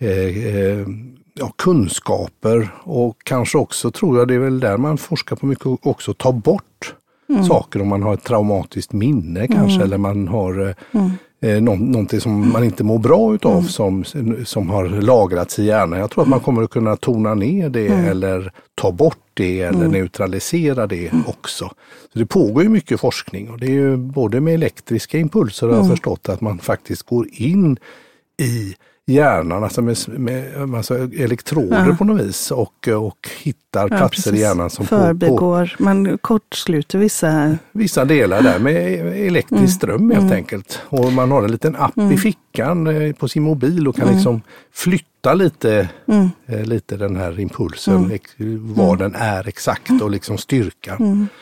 eh, 0.00 0.46
eh, 0.56 0.86
ja, 1.34 1.52
kunskaper. 1.58 2.68
Och 2.82 3.16
kanske 3.24 3.58
också 3.58 3.90
tror 3.90 4.18
jag 4.18 4.28
det 4.28 4.34
är 4.34 4.38
väl 4.38 4.60
där 4.60 4.76
man 4.76 4.98
forskar 4.98 5.36
på 5.36 5.46
mycket 5.46 5.66
också 5.66 6.14
ta 6.14 6.32
bort 6.32 6.94
Mm. 7.30 7.44
saker 7.44 7.82
om 7.82 7.88
man 7.88 8.02
har 8.02 8.14
ett 8.14 8.24
traumatiskt 8.24 8.92
minne 8.92 9.46
kanske 9.48 9.82
eller 9.82 9.98
man 9.98 10.28
har 10.28 10.68
eh, 10.68 10.74
eh, 11.40 11.60
nå- 11.62 11.74
någonting 11.76 12.20
som 12.20 12.52
man 12.52 12.64
inte 12.64 12.84
mår 12.84 12.98
bra 12.98 13.34
utav 13.34 13.62
som, 13.62 14.04
som 14.44 14.70
har 14.70 14.88
lagrats 14.88 15.58
i 15.58 15.64
hjärnan. 15.64 15.98
Jag 15.98 16.10
tror 16.10 16.22
att 16.22 16.28
man 16.28 16.40
kommer 16.40 16.62
att 16.62 16.70
kunna 16.70 16.96
tona 16.96 17.34
ner 17.34 17.68
det 17.68 17.86
eller 17.88 18.52
ta 18.74 18.92
bort 18.92 19.18
det 19.34 19.60
eller 19.60 19.88
neutralisera 19.88 20.86
det 20.86 21.10
också. 21.26 21.70
Så 22.12 22.18
Det 22.18 22.26
pågår 22.26 22.62
ju 22.62 22.68
mycket 22.68 23.00
forskning 23.00 23.50
och 23.50 23.58
det 23.58 23.76
är 23.76 23.96
både 23.96 24.40
med 24.40 24.54
elektriska 24.54 25.18
impulser 25.18 25.66
har 25.66 25.74
jag 25.76 25.88
förstått 25.90 26.28
att 26.28 26.40
man 26.40 26.58
faktiskt 26.58 27.02
går 27.02 27.26
in 27.32 27.76
i 28.42 28.74
hjärnan, 29.08 29.64
alltså 29.64 29.82
med, 29.82 29.96
med 30.08 30.74
alltså 30.74 30.94
elektroder 30.96 31.92
på 31.92 32.04
något 32.04 32.20
vis 32.20 32.50
och, 32.50 32.88
och 32.88 33.28
hittar 33.42 33.88
platser 33.88 34.34
i 34.34 34.38
hjärnan 34.38 34.70
som 34.70 34.86
på, 34.86 34.96
på 34.96 35.02
Förbigår, 35.02 35.76
man 35.78 36.18
kortsluter 36.18 36.98
vissa... 36.98 37.56
vissa 37.72 38.04
delar 38.04 38.42
där 38.42 38.58
med 38.58 38.76
elektrisk 39.26 39.76
ström 39.76 40.10
helt 40.10 40.32
enkelt. 40.32 40.80
Och 40.84 41.12
man 41.12 41.30
har 41.30 41.42
en 41.42 41.52
liten 41.52 41.76
app 41.76 41.98
i 42.12 42.16
fickan 42.16 42.86
eh, 42.86 43.12
på 43.12 43.28
sin 43.28 43.42
mobil 43.42 43.88
och 43.88 43.96
kan 43.96 44.14
liksom 44.14 44.42
flytta 44.72 45.17
lite, 45.34 45.88
eh, 46.46 46.62
lite 46.64 46.96
den 46.96 47.16
här 47.16 47.40
impulsen, 47.40 48.10
ex- 48.12 48.34
var 48.60 48.96
den 48.96 49.14
är 49.14 49.48
exakt 49.48 49.90
och 50.02 50.10
liksom 50.10 50.38
styrka. 50.38 50.98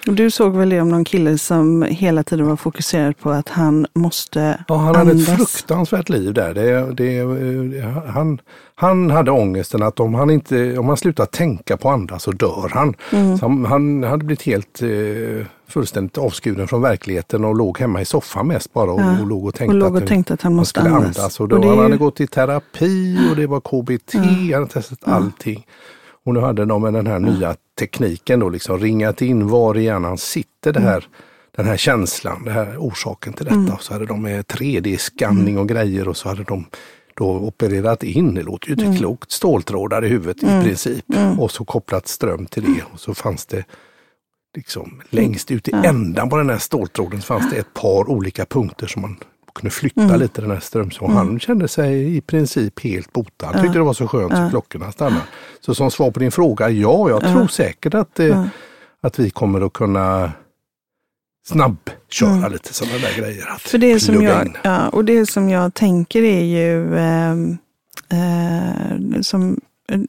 Och 0.06 0.12
Du 0.14 0.30
såg 0.30 0.56
väl 0.56 0.68
det 0.68 0.80
om 0.80 0.88
någon 0.88 1.04
kille 1.04 1.38
som 1.38 1.82
hela 1.82 2.22
tiden 2.22 2.46
var 2.46 2.56
fokuserad 2.56 3.18
på 3.18 3.30
att 3.30 3.48
han 3.48 3.86
måste 3.94 4.64
Ja, 4.68 4.76
han 4.76 4.94
hade 4.96 5.10
ett 5.10 5.28
andas. 5.28 5.50
fruktansvärt 5.52 6.08
liv 6.08 6.34
där. 6.34 6.54
Det, 6.54 6.92
det, 6.94 7.18
eh, 7.18 7.88
han, 8.06 8.40
han 8.78 9.10
hade 9.10 9.30
ångesten 9.30 9.82
att 9.82 10.00
om 10.00 10.14
han, 10.14 10.30
inte, 10.30 10.78
om 10.78 10.88
han 10.88 10.96
slutar 10.96 11.26
tänka 11.26 11.76
på 11.76 11.88
andra 11.90 12.18
så 12.18 12.32
dör 12.32 12.70
han. 12.72 12.94
Mm. 13.12 13.38
Så 13.38 13.46
han, 13.48 13.64
han 13.64 14.02
hade 14.02 14.24
blivit 14.24 14.42
helt 14.42 14.82
eh, 14.82 15.46
fullständigt 15.68 16.18
avskuren 16.18 16.68
från 16.68 16.82
verkligheten 16.82 17.44
och 17.44 17.54
låg 17.54 17.78
hemma 17.78 18.00
i 18.00 18.04
soffan 18.04 18.46
mest 18.46 18.72
bara 18.72 18.90
och, 18.92 19.00
Ja, 19.00 19.20
och 19.20 19.26
låg 19.26 19.44
och 19.46 19.54
tänkte, 19.54 19.74
och 19.74 19.78
låg 19.80 19.92
och 19.94 19.98
att, 20.02 20.06
tänkte 20.06 20.34
att 20.34 20.42
han 20.42 20.54
måste 20.54 20.80
andas. 20.80 21.18
andas. 21.18 21.40
Och 21.40 21.48
då, 21.48 21.56
Och 21.56 21.64
han 21.64 21.76
ju- 21.76 21.82
hade 21.82 21.96
gått 21.96 22.20
i 22.20 22.26
terapi 22.26 23.18
och 23.30 23.36
det 23.36 23.46
var 23.46 23.60
KBT, 23.60 24.14
han 24.14 24.52
hade 24.54 24.66
testat 24.66 24.98
allting. 25.02 25.66
Och 26.24 26.34
nu 26.34 26.40
hade 26.40 26.64
de 26.64 26.82
med 26.82 26.94
den 26.94 27.06
här 27.06 27.18
nya 27.18 27.54
tekniken 27.78 28.40
då 28.40 28.48
liksom 28.48 28.78
ringat 28.78 29.22
in 29.22 29.48
var 29.48 29.76
i 29.78 29.82
hjärnan 29.84 30.18
sitter 30.18 30.72
det 30.72 30.80
här, 30.80 31.04
den 31.56 31.66
här 31.66 31.76
känslan, 31.76 32.44
det 32.44 32.50
här 32.50 32.76
orsaken 32.78 33.32
till 33.32 33.44
detta. 33.44 33.72
Och 33.74 33.82
så 33.82 33.92
hade 33.92 34.06
de 34.06 34.22
med 34.22 34.44
3D-skanning 34.46 35.58
och 35.58 35.68
grejer 35.68 36.08
och 36.08 36.16
så 36.16 36.28
hade 36.28 36.42
de 36.44 36.64
då 37.16 37.26
opererat 37.30 38.02
in, 38.02 38.34
det 38.34 38.42
låter 38.42 38.68
ju 38.68 38.74
inte 38.74 38.98
klokt, 38.98 39.30
ståltrådar 39.30 40.04
i 40.04 40.08
huvudet 40.08 40.42
i 40.42 40.46
princip. 40.46 41.04
Och 41.38 41.50
så 41.50 41.64
kopplat 41.64 42.08
ström 42.08 42.46
till 42.46 42.62
det. 42.62 42.82
Och 42.92 43.00
så 43.00 43.14
fanns 43.14 43.46
det 43.46 43.64
liksom 44.56 45.00
längst 45.10 45.50
ut 45.50 45.68
i 45.68 45.72
ändan 45.84 46.28
på 46.28 46.36
den 46.36 46.50
här 46.50 46.58
ståltråden 46.58 47.20
så 47.20 47.26
fanns 47.26 47.50
det 47.50 47.56
ett 47.56 47.74
par 47.74 48.10
olika 48.10 48.46
punkter 48.46 48.86
som 48.86 49.02
man 49.02 49.16
kunde 49.54 49.70
flytta 49.70 50.16
lite 50.16 50.40
den 50.40 50.50
här 50.50 50.60
ström. 50.60 50.90
Så 50.90 51.06
han 51.06 51.40
kände 51.40 51.68
sig 51.68 52.16
i 52.16 52.20
princip 52.20 52.80
helt 52.84 53.12
botad. 53.12 53.46
Han 53.46 53.62
tyckte 53.62 53.78
det 53.78 53.84
var 53.84 53.92
så 53.92 54.08
skönt 54.08 54.36
så 54.36 54.48
klockorna 54.50 54.92
stannade. 54.92 55.22
Så 55.60 55.74
som 55.74 55.90
svar 55.90 56.10
på 56.10 56.20
din 56.20 56.32
fråga, 56.32 56.70
ja, 56.70 57.10
jag 57.10 57.20
tror 57.20 57.46
säkert 57.46 57.94
att, 57.94 58.20
eh, 58.20 58.46
att 59.00 59.18
vi 59.18 59.30
kommer 59.30 59.66
att 59.66 59.72
kunna 59.72 60.32
snabbköra 61.46 62.48
lite 62.48 62.74
sådana 62.74 62.98
där 62.98 63.18
grejer. 63.18 63.46
Att 63.48 63.62
För 63.62 63.78
det 63.78 64.00
som 64.00 64.22
jag, 64.22 64.46
in. 64.46 64.56
ja, 64.62 64.88
och 64.88 65.04
det 65.04 65.26
som 65.26 65.48
jag 65.48 65.74
tänker 65.74 66.22
är 66.22 66.44
ju 66.44 66.98
ehm, 66.98 67.58
eh, 68.12 69.20
som 69.20 69.60
eh, 69.92 70.00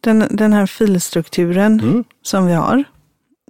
den, 0.00 0.24
den 0.30 0.52
här 0.52 0.66
filstrukturen 0.66 1.80
Mm. 1.80 2.04
som 2.22 2.46
vi 2.46 2.52
har. 2.52 2.84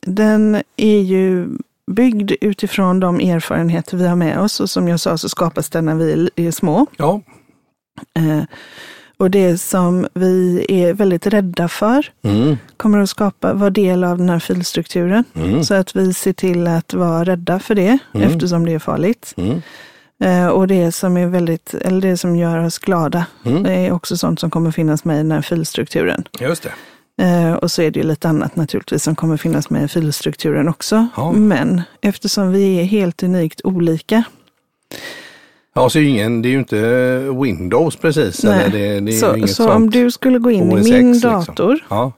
Den 0.07 0.63
är 0.77 1.01
ju 1.01 1.49
byggd 1.93 2.33
utifrån 2.41 3.01
de 3.01 3.21
erfarenheter 3.21 3.97
vi 3.97 4.07
har 4.09 4.17
med 4.17 4.39
oss 4.41 4.61
och 4.61 4.71
som 4.71 4.89
jag 4.89 5.01
sa 5.01 5.19
så 5.19 5.29
skapas 5.29 5.71
den 5.71 5.85
när 5.85 5.95
vi 5.95 6.29
är 6.37 6.51
små. 6.51 6.87
Ja, 6.97 7.21
Eh, 8.19 8.43
och 9.17 9.31
det 9.31 9.59
som 9.59 10.07
vi 10.15 10.67
är 10.69 10.93
väldigt 10.95 11.27
rädda 11.27 11.69
för 11.69 12.07
mm. 12.23 12.57
kommer 12.77 12.99
att 12.99 13.11
skapa, 13.11 13.53
vara 13.53 13.71
del 13.71 14.05
av 14.05 14.19
den 14.19 14.29
här 14.29 14.39
filstrukturen. 14.39 15.25
Mm. 15.35 15.65
Så 15.65 15.75
att 15.75 15.97
vi 15.97 16.15
ser 16.15 16.33
till 16.33 16.67
att 16.67 16.95
vara 16.95 17.25
rädda 17.25 17.59
för 17.59 17.75
det 17.75 17.99
Mm. 18.15 18.29
eftersom 18.29 18.67
det 18.67 18.73
är 18.73 18.79
farligt. 18.79 19.35
Mm. 19.37 19.63
Eh, 20.25 20.47
och 20.49 20.67
det 20.67 20.93
som 20.93 21.17
är 21.17 21.27
väldigt, 21.27 21.75
eller 21.75 22.01
det 22.01 22.17
som 22.17 22.37
gör 22.37 22.65
oss 22.65 22.79
glada, 22.79 23.27
Mm. 23.45 23.67
är 23.67 23.93
också 23.93 24.17
sånt 24.17 24.41
som 24.41 24.51
kommer 24.51 24.71
finnas 24.71 25.05
med 25.05 25.15
i 25.15 25.19
den 25.19 25.33
här 25.33 25.43
filstrukturen. 25.43 26.25
just 26.41 26.63
det. 26.63 26.73
Eh, 27.25 27.53
och 27.53 27.71
så 27.71 27.83
är 27.83 27.91
det 27.91 28.01
ju 28.01 28.07
lite 28.07 28.29
annat 28.29 28.57
naturligtvis 28.57 29.03
som 29.03 29.15
kommer 29.17 29.37
finnas 29.37 29.71
med 29.71 29.85
i 29.85 29.89
filstrukturen 29.89 30.69
också. 30.69 31.07
Ja. 31.17 31.33
Men 31.33 31.83
eftersom 32.01 32.53
vi 32.53 32.81
är 32.81 32.85
helt 32.85 33.23
unikt 33.23 33.61
olika, 33.65 34.25
Ja, 35.75 35.89
så 35.91 35.99
ju 36.01 36.09
ingen, 36.09 36.43
det 36.43 36.49
är 36.49 36.51
ju 36.51 36.59
inte 36.59 37.19
Windows 37.43 37.97
precis. 37.97 38.45
Nej. 38.45 38.61
Eller 38.65 38.79
det, 38.79 39.01
det 39.01 39.13
är 39.13 39.19
så, 39.21 39.37
inget 39.37 39.51
så 39.51 39.73
om 39.73 39.91
du 39.91 40.11
skulle 40.11 40.39
gå 40.39 40.51
in 40.51 40.73
OS 40.73 40.87
i 40.89 40.93
min 40.93 41.13
liksom. 41.13 41.31
dator 41.33 41.79
Ja. 41.89 42.13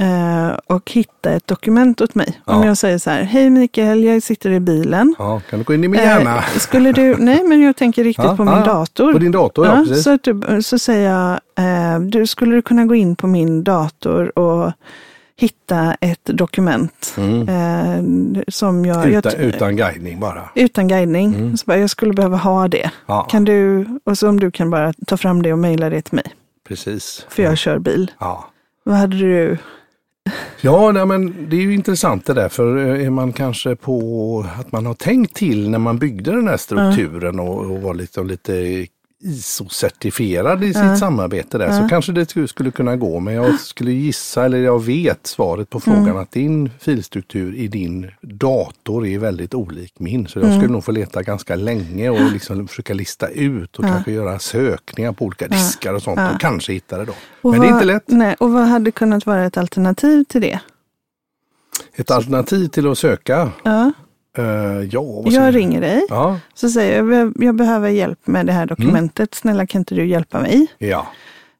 eh, 0.00 0.58
och 0.66 0.90
hitta 0.90 1.30
ett 1.30 1.46
dokument 1.46 2.00
åt 2.00 2.14
mig. 2.14 2.40
Om 2.44 2.62
Ja. 2.62 2.66
jag 2.66 2.78
säger 2.78 2.98
så 2.98 3.10
här, 3.10 3.22
hej 3.22 3.50
Mikael, 3.50 4.04
jag 4.04 4.22
sitter 4.22 4.50
i 4.50 4.60
bilen. 4.60 5.14
Ja, 5.18 5.40
kan 5.50 5.58
du 5.58 5.64
gå 5.64 5.74
in 5.74 5.84
i 5.84 5.88
min 5.88 6.00
hjärna? 6.00 6.36
Eh, 6.36 6.58
skulle 6.58 6.92
du, 6.92 7.16
nej 7.18 7.44
men 7.44 7.60
jag 7.60 7.76
tänker 7.76 8.04
riktigt 8.04 8.24
Ja, 8.24 8.36
på 8.36 8.44
min 8.44 8.64
dator. 8.64 9.12
På 9.12 9.18
din 9.18 9.32
dator, 9.32 9.66
ja, 9.66 9.84
precis. 9.88 10.04
så, 10.04 10.10
att 10.10 10.22
du, 10.22 10.62
så 10.62 10.78
säger 10.78 11.10
jag, 11.10 11.30
eh, 11.94 12.00
du 12.00 12.26
skulle 12.26 12.54
du 12.54 12.62
kunna 12.62 12.84
gå 12.84 12.94
in 12.94 13.16
på 13.16 13.26
min 13.26 13.64
dator 13.64 14.38
och 14.38 14.72
hitta 15.38 15.94
ett 16.00 16.24
dokument 16.24 17.14
Mm. 17.18 17.48
eh, 17.48 18.42
som 18.48 18.84
jag, 18.84 18.96
jag, 19.10 19.26
Utan, 19.26 19.32
utan 19.40 19.76
guidning 19.76 20.20
bara. 20.20 20.48
utan 20.54 20.88
guidning. 20.88 21.34
Mm. 21.34 21.56
Så 21.56 21.64
bara, 21.66 21.78
jag 21.78 21.90
skulle 21.90 22.12
behöva 22.12 22.36
ha 22.36 22.68
det. 22.68 22.90
Ja, 23.06 23.22
Kan 23.30 23.44
du, 23.44 23.86
och 24.04 24.18
så 24.18 24.28
om 24.28 24.40
du 24.40 24.50
kan 24.50 24.70
bara 24.70 24.92
ta 25.06 25.16
fram 25.16 25.42
det 25.42 25.52
och 25.52 25.58
mejla 25.58 25.90
det 25.90 26.02
till 26.02 26.14
mig, 26.14 26.24
precis. 26.68 27.26
för 27.28 27.42
jag 27.42 27.58
kör 27.58 27.78
bil. 27.78 28.10
Ja. 28.18 28.48
Vad 28.84 28.96
hade 28.96 29.16
du? 29.18 29.58
Ja, 30.60 30.92
nej, 30.92 31.06
men 31.06 31.46
det 31.50 31.56
är 31.56 31.60
ju 31.60 31.74
intressant 31.74 32.26
det 32.26 32.34
där, 32.34 32.48
för 32.48 32.76
är 32.76 33.10
man 33.10 33.32
kanske 33.32 33.76
på 33.76 34.46
att 34.60 34.72
man 34.72 34.86
har 34.86 34.94
tänkt 34.94 35.34
till 35.36 35.70
när 35.70 35.78
man 35.78 35.98
byggde 35.98 36.30
den 36.32 36.48
här 36.48 36.56
strukturen 36.56 37.40
och, 37.40 37.58
och 37.58 37.82
var 37.82 37.94
lite, 37.94 38.22
lite 38.24 38.52
ISO-certifierad 39.26 40.64
i 40.64 40.74
sitt 40.74 40.98
samarbete 40.98 41.58
där 41.58 41.82
så 41.82 41.88
kanske 41.88 42.12
det 42.12 42.48
skulle- 42.48 42.70
kunna 42.70 42.96
gå. 42.96 43.20
Men 43.20 43.34
jag 43.34 43.60
skulle 43.60 43.92
gissa, 43.92 44.44
eller 44.44 44.58
jag 44.58 44.84
vet 44.84 45.26
svaret 45.26 45.70
på 45.70 45.80
frågan 45.80 46.18
att 46.18 46.30
din 46.32 46.70
filstruktur 46.80 47.54
i 47.54 47.68
din 47.68 48.10
dator 48.20 49.06
är 49.06 49.18
väldigt 49.18 49.54
olik 49.54 49.92
min. 49.98 50.26
Så 50.26 50.38
jag 50.38 50.54
skulle 50.54 50.72
nog 50.72 50.84
få 50.84 50.92
leta 50.92 51.22
ganska 51.22 51.56
länge 51.56 52.10
och 52.10 52.32
liksom 52.32 52.68
försöka 52.68 52.94
lista 52.94 53.28
ut 53.28 53.76
och 53.78 53.84
kanske 53.84 54.12
göra 54.12 54.38
sökningar 54.38 55.12
på 55.12 55.24
olika 55.24 55.48
diskar 55.48 55.94
och 55.94 56.02
sånt 56.02 56.18
och 56.34 56.40
kanske 56.40 56.72
hitta 56.72 56.98
det 56.98 57.04
då. 57.04 57.12
och 57.42 57.50
Men 57.50 57.60
det 57.60 57.66
är 57.66 57.70
vad- 57.70 57.76
inte 57.82 57.86
lätt. 57.92 58.04
Nej, 58.06 58.36
och 58.40 58.52
vad 58.52 58.64
hade 58.68 58.90
kunnat 58.90 59.26
vara 59.26 59.44
ett 59.44 59.56
alternativ 59.56 60.24
till 60.24 60.40
det? 60.40 60.60
Ett 61.96 62.10
alternativ 62.10 62.68
till 62.68 62.86
att 62.90 62.98
söka 62.98 63.50
Ja, 63.64 63.92
Eh, 64.36 64.82
ja, 64.90 65.22
jag 65.24 65.54
ringer 65.54 65.80
dig, 65.80 66.02
Ja, 66.08 66.38
så 66.54 66.68
säger 66.68 67.02
jag, 67.02 67.32
"Jag- 67.36 67.54
behöver 67.54 67.88
hjälp 67.88 68.26
med 68.26 68.46
det 68.46 68.52
här 68.52 68.66
dokumentet, 68.66 69.34
snälla 69.34 69.66
kan 69.66 69.78
inte 69.80 69.94
du 69.94 70.06
hjälpa 70.06 70.40
mig? 70.40 70.66
ja, 70.78 71.06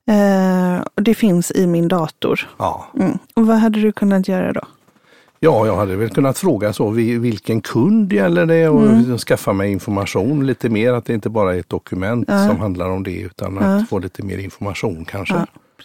Eh, 0.08 0.82
och 0.94 1.02
det 1.02 1.14
finns 1.14 1.50
i 1.50 1.66
min 1.66 1.88
dator. 1.88 2.48
ja. 2.58 2.86
Mm. 3.00 3.18
Och 3.34 3.46
vad 3.46 3.56
hade 3.56 3.80
du 3.80 3.92
kunnat 3.92 4.28
göra 4.28 4.52
då? 4.52 4.60
Ja, 5.40 5.66
jag 5.66 5.76
hade 5.76 5.96
väl 5.96 6.10
kunnat 6.10 6.38
fråga 6.38 6.72
så, 6.72 6.90
vi- 6.90 7.18
vilken 7.18 7.60
kund 7.60 8.12
gäller 8.12 8.46
det 8.46 8.68
och 8.68 8.82
Mm. 8.86 9.18
skaffa 9.18 9.52
mig 9.52 9.72
information 9.72 10.46
lite 10.46 10.68
mer, 10.68 10.92
att 10.92 11.04
det 11.04 11.14
inte 11.14 11.28
bara 11.30 11.54
är 11.54 11.60
ett 11.60 11.68
dokument 11.68 12.24
Ja. 12.28 12.46
som 12.48 12.60
handlar 12.60 12.90
om 12.90 13.02
det 13.02 13.16
utan 13.20 13.58
att 13.58 13.88
få 13.88 13.98
lite 13.98 14.22
mer 14.22 14.38
information 14.38 15.04
kanske. 15.04 15.34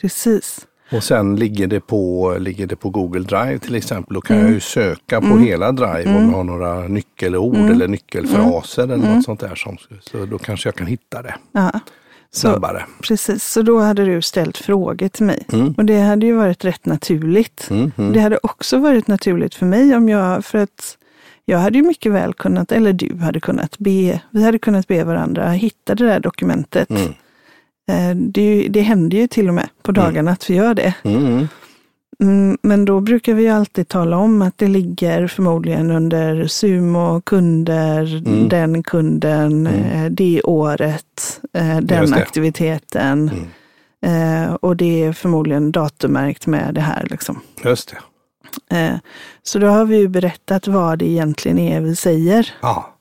Precis. 0.01 0.67
Och 0.91 1.03
sen 1.03 1.35
ligger 1.35 1.67
det, 1.67 1.79
på, 1.79 2.35
ligger 2.39 2.67
det 2.67 2.75
på 2.75 2.89
Google 2.89 3.19
Drive 3.19 3.59
till 3.59 3.75
exempel, 3.75 4.13
då 4.13 4.21
kan 4.21 4.35
Mm. 4.35 4.47
jag 4.47 4.53
ju 4.53 4.59
söka 4.59 5.21
på 5.21 5.37
hela 5.37 5.71
Drive 5.71 6.15
om 6.17 6.25
jag 6.29 6.37
har 6.37 6.43
några 6.43 6.87
nyckelord 6.87 7.55
Mm. 7.55 7.71
eller 7.71 7.87
nyckelfraser 7.87 8.83
eller 8.83 8.97
något 8.97 9.25
sånt 9.25 9.39
där. 9.39 9.55
Som, 9.55 9.77
så 10.01 10.25
då 10.25 10.37
kanske 10.37 10.67
jag 10.69 10.75
kan 10.75 10.87
hitta 10.87 11.21
det. 11.21 11.35
Så, 12.33 12.39
snabbare. 12.39 12.85
precis, 13.01 13.43
så 13.43 13.61
då 13.61 13.79
hade 13.79 14.05
du 14.05 14.21
ställt 14.21 14.57
frågor 14.57 15.07
till 15.07 15.25
mig. 15.25 15.45
Mm. 15.53 15.73
Och 15.77 15.85
det 15.85 15.99
hade 15.99 16.25
ju 16.25 16.33
varit 16.33 16.65
rätt 16.65 16.85
naturligt. 16.85 17.67
Mm, 17.69 17.91
mm. 17.97 18.13
Det 18.13 18.19
hade 18.19 18.39
också 18.43 18.77
varit 18.77 19.07
naturligt 19.07 19.55
för 19.55 19.65
mig 19.65 19.95
om 19.95 20.09
jag, 20.09 20.45
för 20.45 20.57
att 20.57 20.97
jag 21.45 21.57
hade 21.59 21.77
ju 21.77 21.83
mycket 21.83 22.11
väl 22.11 22.33
kunnat, 22.33 22.71
eller 22.71 22.93
du 22.93 23.15
hade 23.17 23.39
kunnat 23.39 23.77
be, 23.77 24.21
vi 24.31 24.43
hade 24.43 24.59
kunnat 24.59 24.87
be 24.87 25.03
varandra 25.03 25.49
hitta 25.51 25.95
det 25.95 26.05
där 26.07 26.19
dokumentet. 26.19 26.89
Mm. 26.89 27.13
Eh, 27.89 28.15
Det, 28.15 28.67
det 28.69 28.81
händer 28.81 29.17
ju 29.17 29.27
till 29.27 29.47
och 29.47 29.53
med 29.53 29.69
på 29.83 29.91
dagarna 29.91 30.31
att 30.31 30.49
vi 30.49 30.55
gör 30.55 30.73
det. 30.73 30.93
Mm, 31.03 31.25
mm. 31.25 31.47
Mm, 32.23 32.57
Men 32.63 32.85
då 32.85 32.99
brukar 32.99 33.33
vi 33.33 33.43
ju 33.43 33.49
alltid 33.49 33.87
tala 33.87 34.17
om 34.17 34.41
att 34.41 34.57
det 34.57 34.67
ligger 34.67 35.27
förmodligen 35.27 35.91
under 35.91 36.47
Sumo, 36.47 37.21
kunder, 37.21 38.15
Mm. 38.27 38.49
den 38.49 38.83
kunden, 38.83 39.67
eh, 39.67 40.05
det 40.11 40.41
året, 40.43 41.41
eh, 41.53 41.77
den 41.79 42.09
det. 42.11 42.15
aktiviteten. 42.15 43.31
Mm. 44.03 44.55
Och 44.61 44.77
det 44.77 45.03
är 45.03 45.13
förmodligen 45.13 45.71
datummärkt 45.71 46.47
med 46.47 46.73
det 46.75 46.81
här. 46.81 47.07
Liksom. 47.09 47.39
Just 47.63 47.93
det. 48.69 48.99
Så 49.43 49.59
då 49.59 49.67
har 49.67 49.85
vi 49.85 49.97
ju 49.97 50.07
berättat 50.07 50.67
vad 50.67 50.99
det 50.99 51.05
egentligen 51.05 51.59
är 51.59 51.81
vi 51.81 51.95
säger. 51.95 52.53
Ja. 52.61 52.95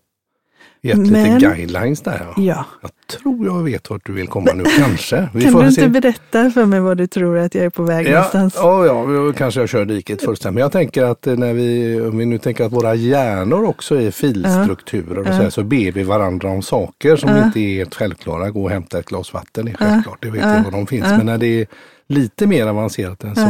Gett 0.82 0.98
lite 0.98 1.10
Men- 1.12 1.38
guidelines 1.38 2.00
där. 2.00 2.20
Ja. 2.20 2.42
Ja. 2.42 2.64
Jag 2.82 2.90
tror 3.20 3.46
jag 3.46 3.62
vet 3.64 3.90
vart 3.90 4.06
du 4.06 4.12
vill 4.12 4.28
komma 4.28 4.52
nu, 4.54 4.64
kanske. 4.78 5.28
Vi 5.34 5.42
Kan 5.44 5.52
du 5.54 5.60
inte 5.68 5.80
se. 5.80 5.88
berätta 5.88 6.50
för 6.50 6.64
mig 6.64 6.80
vad 6.80 6.96
du 6.96 7.06
tror 7.06 7.38
att 7.38 7.54
jag 7.54 7.64
är 7.64 7.70
på 7.70 7.82
väg 7.82 8.06
Ja, 8.06 8.10
någonstans? 8.12 8.54
ja, 8.56 8.86
ja, 8.86 9.32
kanske 9.36 9.60
jag 9.60 9.68
kör 9.68 9.84
diket 9.84 10.22
fullständigt. 10.22 10.54
Men 10.54 10.62
jag 10.62 10.72
tänker 10.72 11.04
att 11.04 11.26
eh, 11.26 11.36
när 11.36 11.52
vi, 11.54 12.00
om 12.00 12.18
vi 12.18 12.26
nu 12.26 12.38
tänker 12.38 12.64
att 12.64 12.72
våra 12.72 12.94
hjärnor 12.94 13.64
också 13.64 14.00
är 14.00 14.10
filstrukturer 14.10 15.18
och 15.18 15.26
så, 15.26 15.32
här, 15.32 15.50
så 15.50 15.62
ber 15.62 15.92
vi 15.92 16.02
varandra 16.02 16.48
om 16.48 16.62
saker 16.62 17.16
som 17.16 17.36
inte 17.36 17.60
är 17.60 17.76
helt 17.76 17.94
självklara. 17.94 18.50
Gå 18.50 18.64
och 18.64 18.70
hämta 18.70 18.98
ett 18.98 19.06
glas 19.06 19.32
vatten 19.32 19.68
är 19.68 19.74
självklart, 19.74 20.18
det 20.22 20.30
vet 20.30 20.40
jag 20.42 20.64
var 20.64 20.70
de 20.70 20.86
finns. 20.86 21.06
Men 21.08 21.26
när 21.26 21.38
det 21.38 21.46
är 21.60 21.66
lite 22.08 22.46
mer 22.46 22.66
avancerat 22.66 23.24
än 23.24 23.36
så, 23.36 23.48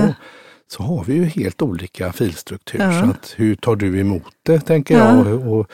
så 0.70 0.82
har 0.82 1.04
vi 1.04 1.14
ju 1.14 1.24
helt 1.24 1.62
olika 1.62 2.12
filstruktur. 2.12 2.78
Så 2.78 3.10
att, 3.10 3.34
hur 3.36 3.54
tar 3.54 3.76
du 3.76 4.00
emot 4.00 4.32
det, 4.42 4.60
tänker 4.60 4.98
jag. 4.98 5.26
Och 5.48 5.70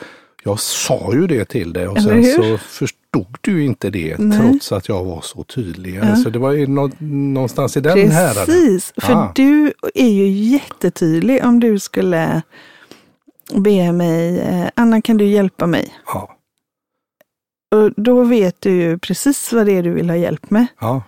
jag 0.47 0.59
sa 0.59 1.13
ju 1.13 1.27
det 1.27 1.45
till 1.45 1.73
dig 1.73 1.87
och 1.87 2.01
sen 2.01 2.23
så 2.23 2.57
förstod 2.57 3.37
du 3.41 3.63
inte 3.65 3.89
det 3.89 4.17
trots 4.17 4.71
att 4.71 4.89
jag 4.89 5.03
var 5.03 5.21
så 5.21 5.43
tydlig. 5.43 5.99
Så 6.23 6.29
det 6.29 6.39
var 6.39 6.51
ju 6.51 6.67
nå- 6.67 6.91
någonstans 6.99 7.77
i 7.77 7.79
den 7.79 8.11
häraden. 8.11 8.45
Precis, 8.45 8.93
för 8.97 9.13
Ah. 9.13 9.31
du 9.35 9.73
är 9.95 10.09
ju 10.09 10.27
jättetydlig 10.27 11.45
om 11.45 11.59
du 11.59 11.79
skulle 11.79 12.41
be 13.55 13.91
mig, 13.91 14.39
eh, 14.39 14.67
Anna 14.75 15.01
kan 15.01 15.17
du 15.17 15.25
hjälpa 15.25 15.67
mig? 15.67 15.93
Ja, 16.05 16.37
Och 17.75 17.91
då 17.97 18.23
vet 18.23 18.55
du 18.61 18.71
ju 18.71 18.97
precis 18.99 19.53
vad 19.53 19.65
det 19.65 19.71
är 19.71 19.83
du 19.83 19.91
vill 19.93 20.09
ha 20.09 20.17
hjälp 20.17 20.49
med. 20.49 20.65
ja. 20.79 21.03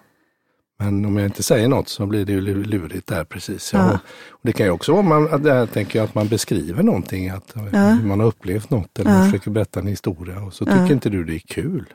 Men 0.79 1.05
om 1.05 1.17
jag 1.17 1.25
inte 1.25 1.43
säger 1.43 1.67
något 1.67 1.89
så 1.89 2.05
blir 2.05 2.25
det 2.25 2.31
ju 2.31 2.41
lu- 2.41 2.63
lurigt 2.65 3.07
där 3.07 3.23
precis. 3.23 3.73
Ja. 3.73 3.79
Ja. 3.79 3.99
Och 4.29 4.39
det 4.43 4.51
kan 4.51 4.65
ju 4.65 4.71
också 4.71 4.91
vara 4.91 5.01
man, 5.01 5.33
att 5.33 5.43
här, 5.43 5.65
tänker 5.65 5.99
jag, 5.99 6.03
att 6.03 6.15
man 6.15 6.27
beskriver 6.27 6.83
någonting, 6.83 7.29
att 7.29 7.53
hur 7.71 8.07
man 8.07 8.19
har 8.19 8.27
upplevt 8.27 8.69
något 8.69 8.99
eller 8.99 9.11
man 9.11 9.25
försöker 9.25 9.51
berätta 9.51 9.79
en 9.79 9.87
historia 9.87 10.39
och 10.39 10.53
så 10.53 10.65
tycker 10.65 10.91
inte 10.93 11.09
du 11.09 11.23
det 11.23 11.35
är 11.35 11.39
kul. 11.39 11.85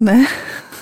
Nej. 0.00 0.26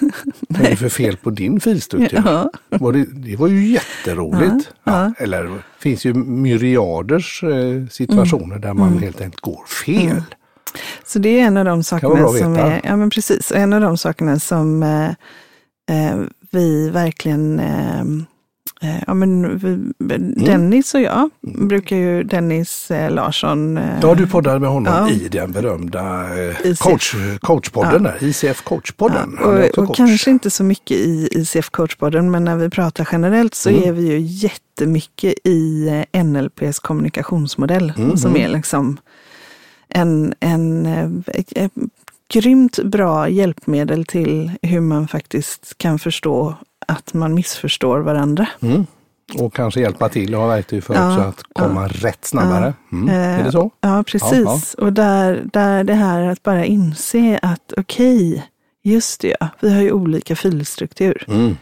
Vad 0.49 0.61
är 0.67 0.71
det 0.71 0.77
för 0.77 0.89
fel 0.89 1.17
på 1.17 1.31
din 1.31 1.61
filstruktur? 1.61 2.23
Ja. 2.27 2.51
Var 2.69 2.93
det, 2.93 3.05
det 3.05 3.37
var 3.37 3.49
ju 3.49 3.67
jätteroligt. 3.67 4.71
Ja, 4.85 5.05
Ja, 5.05 5.13
eller 5.25 5.45
det 5.45 5.59
finns 5.79 6.05
ju 6.07 6.15
myriaders 6.15 7.43
eh, 7.45 7.87
situationer 7.91 8.59
där 8.59 8.73
man 8.73 8.99
helt 8.99 9.21
enkelt 9.21 9.41
går 9.41 9.65
fel. 9.85 10.23
Så 11.07 11.19
det 11.19 11.41
är 11.41 11.45
en 11.47 11.57
av 11.57 11.65
de 11.65 11.83
sakerna 11.83 12.29
som 12.29 12.57
är, 12.57 12.81
ja 12.85 12.97
men 12.97 13.11
precis, 13.11 13.53
en 13.53 13.73
av 13.73 13.81
de 13.81 13.97
sakerna 13.99 14.39
som 14.39 14.83
eh, 14.83 15.11
vi 16.51 16.91
verkligen 16.91 17.61
eh, 17.61 18.01
eh, 18.01 19.03
Ja, 19.07 19.15
men 19.15 19.45
Mm. 19.45 20.35
Dennis 20.45 20.95
och 20.95 21.01
jag 21.01 21.31
brukar 21.43 21.97
ju, 21.97 22.23
Dennis 22.23 22.91
eh, 22.91 23.11
Larsson, 23.11 23.79
eh, 23.79 23.99
Ja, 24.03 24.15
du 24.15 24.27
poddade 24.27 24.59
med 24.61 24.69
honom 24.71 24.93
Ja. 24.95 25.11
i 25.11 25.29
den 25.29 25.53
berömda 25.53 26.27
eh, 26.49 26.75
coach, 26.79 27.15
coachpodden 27.41 28.03
där, 28.03 28.25
ICF 28.25 28.63
coachpodden. 28.65 29.39
Är 29.39 29.45
och, 29.45 29.79
och 29.79 29.87
coach. 29.87 29.97
kanske 29.97 30.31
inte 30.31 30.51
så 30.51 30.65
mycket 30.65 30.97
i 30.97 31.29
ICF 31.33 31.71
coachpodden, 31.71 32.31
men 32.31 32.45
när 32.45 32.57
vi 32.57 32.71
pratar 32.71 33.09
generellt 33.13 33.55
så 33.55 33.69
Mm. 33.71 33.83
är 33.89 33.93
vi 33.93 34.03
ju 34.09 34.19
jättemycket 34.21 35.35
i 35.45 35.89
eh, 36.13 36.25
NLPs 36.25 36.79
kommunikationsmodell, 36.79 37.93
Mm, 37.99 38.17
som 38.17 38.37
är 38.37 38.49
liksom 38.49 38.97
en, 39.89 40.35
en 40.41 40.87
eh, 40.87 41.69
grymt 42.33 42.79
bra 42.85 43.29
hjälpmedel 43.29 44.05
till 44.07 44.51
hur 44.63 44.81
man 44.81 45.09
faktiskt 45.09 45.79
kan 45.79 45.99
förstå 45.99 46.55
att 46.87 47.15
man 47.15 47.35
missförstår 47.35 48.01
varandra. 48.01 48.47
Mm. 48.61 48.87
Och 49.39 49.55
kanske 49.55 49.81
hjälpa 49.81 50.09
till 50.09 50.35
och 50.35 50.41
ha 50.41 50.49
verktyg 50.49 50.85
för 50.85 50.95
Ja, 50.95 51.23
att 51.23 51.43
komma 51.53 51.89
rätt 51.89 52.25
snabbare. 52.25 52.75
Mm. 52.93 53.09
Är 53.09 53.45
det 53.45 53.53
så? 53.53 53.71
Ja, 53.81 54.05
precis. 54.07 54.75
Och 54.75 54.93
där, 54.93 55.43
där 55.53 55.85
det 55.85 55.95
här 55.95 56.23
att 56.23 56.43
bara 56.43 56.65
inse 56.65 57.39
att 57.43 57.73
okej, 57.77 58.45
just 58.83 59.21
det 59.21 59.37
ja, 59.41 59.49
vi 59.61 59.75
har 59.75 59.83
ju 59.83 59.93
olika 59.93 60.37
filstruktur. 60.37 61.25
Mm. 61.29 61.57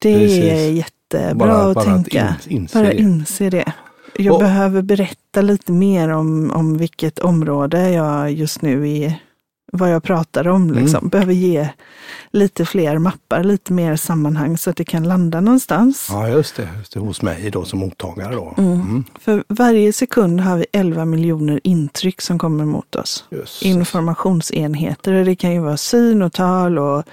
Det 0.00 0.18
Precis. 0.18 0.44
är 0.44 0.70
jättebra 0.70 1.34
Bara- 1.46 1.68
att 1.68 1.74
bara 1.74 1.80
att 1.94 2.04
tänka. 2.10 2.36
in- 2.48 2.56
inse 2.58 2.78
bara 2.78 2.88
det. 2.88 2.96
inse 3.00 3.50
det. 3.50 3.72
Jag 4.16 4.34
Och- 4.34 4.40
behöver 4.40 4.82
berätta 4.82 5.40
lite 5.40 5.72
mer 5.72 6.08
om, 6.08 6.50
om 6.50 6.78
vilket 6.78 7.18
område 7.18 7.90
jag 7.90 8.32
just 8.32 8.62
nu 8.62 8.90
är, 8.90 9.14
vad 9.72 9.92
jag 9.92 10.02
pratar 10.02 10.48
om. 10.48 10.62
Mm. 10.62 10.82
Liksom. 10.82 11.08
Behöver 11.08 11.32
ge 11.32 11.68
lite 12.30 12.64
fler 12.64 12.98
mappar, 12.98 13.44
lite 13.44 13.72
mer 13.72 13.96
sammanhang 13.96 14.58
så 14.58 14.70
att 14.70 14.76
det 14.76 14.84
kan 14.84 15.02
landa 15.02 15.40
någonstans. 15.40 16.08
Ja, 16.10 16.28
just 16.28 16.56
det. 16.56 16.68
Just 16.78 16.92
det. 16.92 17.00
Hos 17.00 17.22
mig 17.22 17.50
då 17.50 17.64
som 17.64 17.78
mottagare 17.78 18.34
då. 18.34 18.54
Mm. 18.58 19.04
För 19.20 19.44
varje 19.48 19.92
sekund 19.92 20.40
har 20.40 20.56
vi 20.56 20.66
11 20.72 21.04
miljoner 21.04 21.60
intryck 21.64 22.20
som 22.20 22.38
kommer 22.38 22.64
mot 22.64 22.94
oss. 22.94 23.24
Just. 23.30 23.62
Informationsenheter. 23.62 25.24
Det 25.24 25.36
kan 25.36 25.52
ju 25.52 25.60
vara 25.60 25.76
syn 25.76 26.22
och 26.22 26.32
tal 26.32 26.78
och 26.78 27.04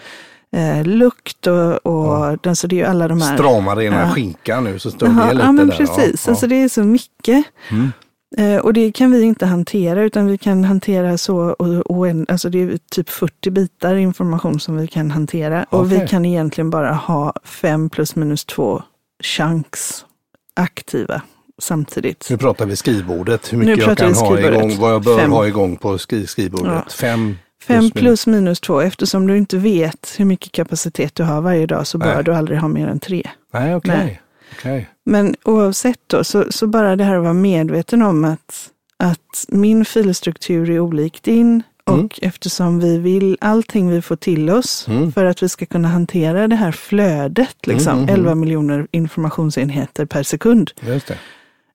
eh, 0.52 0.84
lukt 0.84 1.48
och, 1.48 1.86
och 1.86 2.38
den, 2.44 2.56
så 2.56 2.68
det 2.68 2.76
är 2.76 2.78
ju 2.78 2.86
alla 2.86 3.08
de 3.08 3.22
här. 3.22 3.36
Stramar 3.36 3.82
ena 3.82 4.02
ja. 4.02 4.10
skinkan 4.10 4.64
nu 4.64 4.80
så 4.80 4.92
står 4.92 5.08
det 5.08 5.34
lite 5.34 5.46
ja, 5.46 5.52
men 5.52 5.68
där. 5.68 5.78
Precis, 5.78 6.24
ja. 6.26 6.32
alltså 6.32 6.48
det 6.48 6.56
är 6.64 6.70
så 6.70 6.84
mycket. 6.84 7.46
Mm. 7.70 7.92
Eh, 8.38 8.58
och 8.58 8.74
det 8.74 8.92
kan 8.92 9.12
vi 9.12 9.22
inte 9.22 9.46
hantera 9.46 10.04
utan 10.04 10.28
vi 10.28 10.38
kan 10.38 10.64
hantera 10.64 11.18
så, 11.18 11.38
och, 11.38 11.68
och 11.68 12.08
en, 12.08 12.26
alltså 12.30 12.50
det 12.50 12.62
är 12.62 12.80
typ 12.92 13.10
40 13.10 13.50
bitar 13.50 13.96
information 13.96 14.60
som 14.60 14.78
vi 14.78 14.88
kan 14.88 15.12
hantera. 15.12 15.66
Och 15.70 15.80
Okej. 15.80 16.00
vi 16.00 16.08
kan 16.08 16.26
egentligen 16.26 16.70
bara 16.70 16.94
ha 16.94 17.34
fem 17.44 17.90
plus 17.90 18.16
minus 18.16 18.46
två 18.46 18.84
chunks 19.24 20.06
aktiva 20.54 21.22
samtidigt. 21.62 22.28
Nu 22.30 22.38
pratar 22.38 22.66
vi 22.66 22.76
skrivbordet, 22.76 23.54
hur 23.54 23.58
mycket 23.58 23.88
jag 23.88 23.98
kan 23.98 24.14
ha 24.14 24.40
igång, 24.40 24.78
vad 24.80 24.94
jag 24.94 25.04
bör 25.04 25.18
Fem. 25.18 25.32
ha 25.32 25.48
igång 25.48 25.76
på 25.76 25.98
skri 25.98 26.28
skrivbordet. 26.28 26.74
Ja. 26.74 26.84
Fem 26.90 27.36
Fem 27.68 27.92
plus 27.92 28.28
minus 28.28 28.60
två, 28.60 28.82
eftersom 28.82 29.28
du 29.28 29.38
inte 29.38 29.58
vet 29.58 30.16
hur 30.18 30.26
mycket 30.26 30.52
kapacitet 30.52 31.16
du 31.16 31.24
har 31.24 31.42
varje 31.42 31.66
dag 31.66 31.88
så 31.88 31.98
bör 31.98 32.16
Nej. 32.16 32.24
du 32.24 32.36
aldrig 32.36 32.60
ha 32.60 32.68
mer 32.68 32.88
än 32.88 33.00
tre. 33.00 33.30
Nej, 33.54 33.76
okej. 33.76 34.22
Okej. 34.60 34.90
Men 35.06 35.36
oavsett 35.44 36.00
då, 36.08 36.24
så, 36.24 36.46
så 36.52 36.68
bara 36.68 36.96
det 36.96 37.04
här 37.04 37.16
att 37.16 37.24
vara 37.24 37.34
medveten 37.34 38.02
om 38.02 38.26
att, 38.26 38.70
att 38.98 39.46
min 39.48 39.86
filstruktur 39.86 40.70
är 40.70 40.80
olik 40.80 41.24
din 41.24 41.64
och 41.84 41.94
Mm. 41.94 42.10
eftersom 42.22 42.80
vi 42.80 42.98
vill 42.98 43.38
allting 43.42 43.90
vi 43.90 44.02
får 44.02 44.16
till 44.16 44.50
oss 44.50 44.88
Mm. 44.88 45.12
för 45.12 45.26
att 45.26 45.44
vi 45.44 45.50
ska 45.50 45.66
kunna 45.66 45.88
hantera 45.88 46.48
det 46.48 46.56
här 46.56 46.72
flödet, 46.72 47.68
liksom, 47.68 47.92
Mm, 47.94 48.04
mm, 48.04 48.10
mm. 48.10 48.20
11 48.20 48.36
miljoner 48.36 48.88
informationsenheter 48.92 50.06
per 50.06 50.24
sekund, 50.24 50.72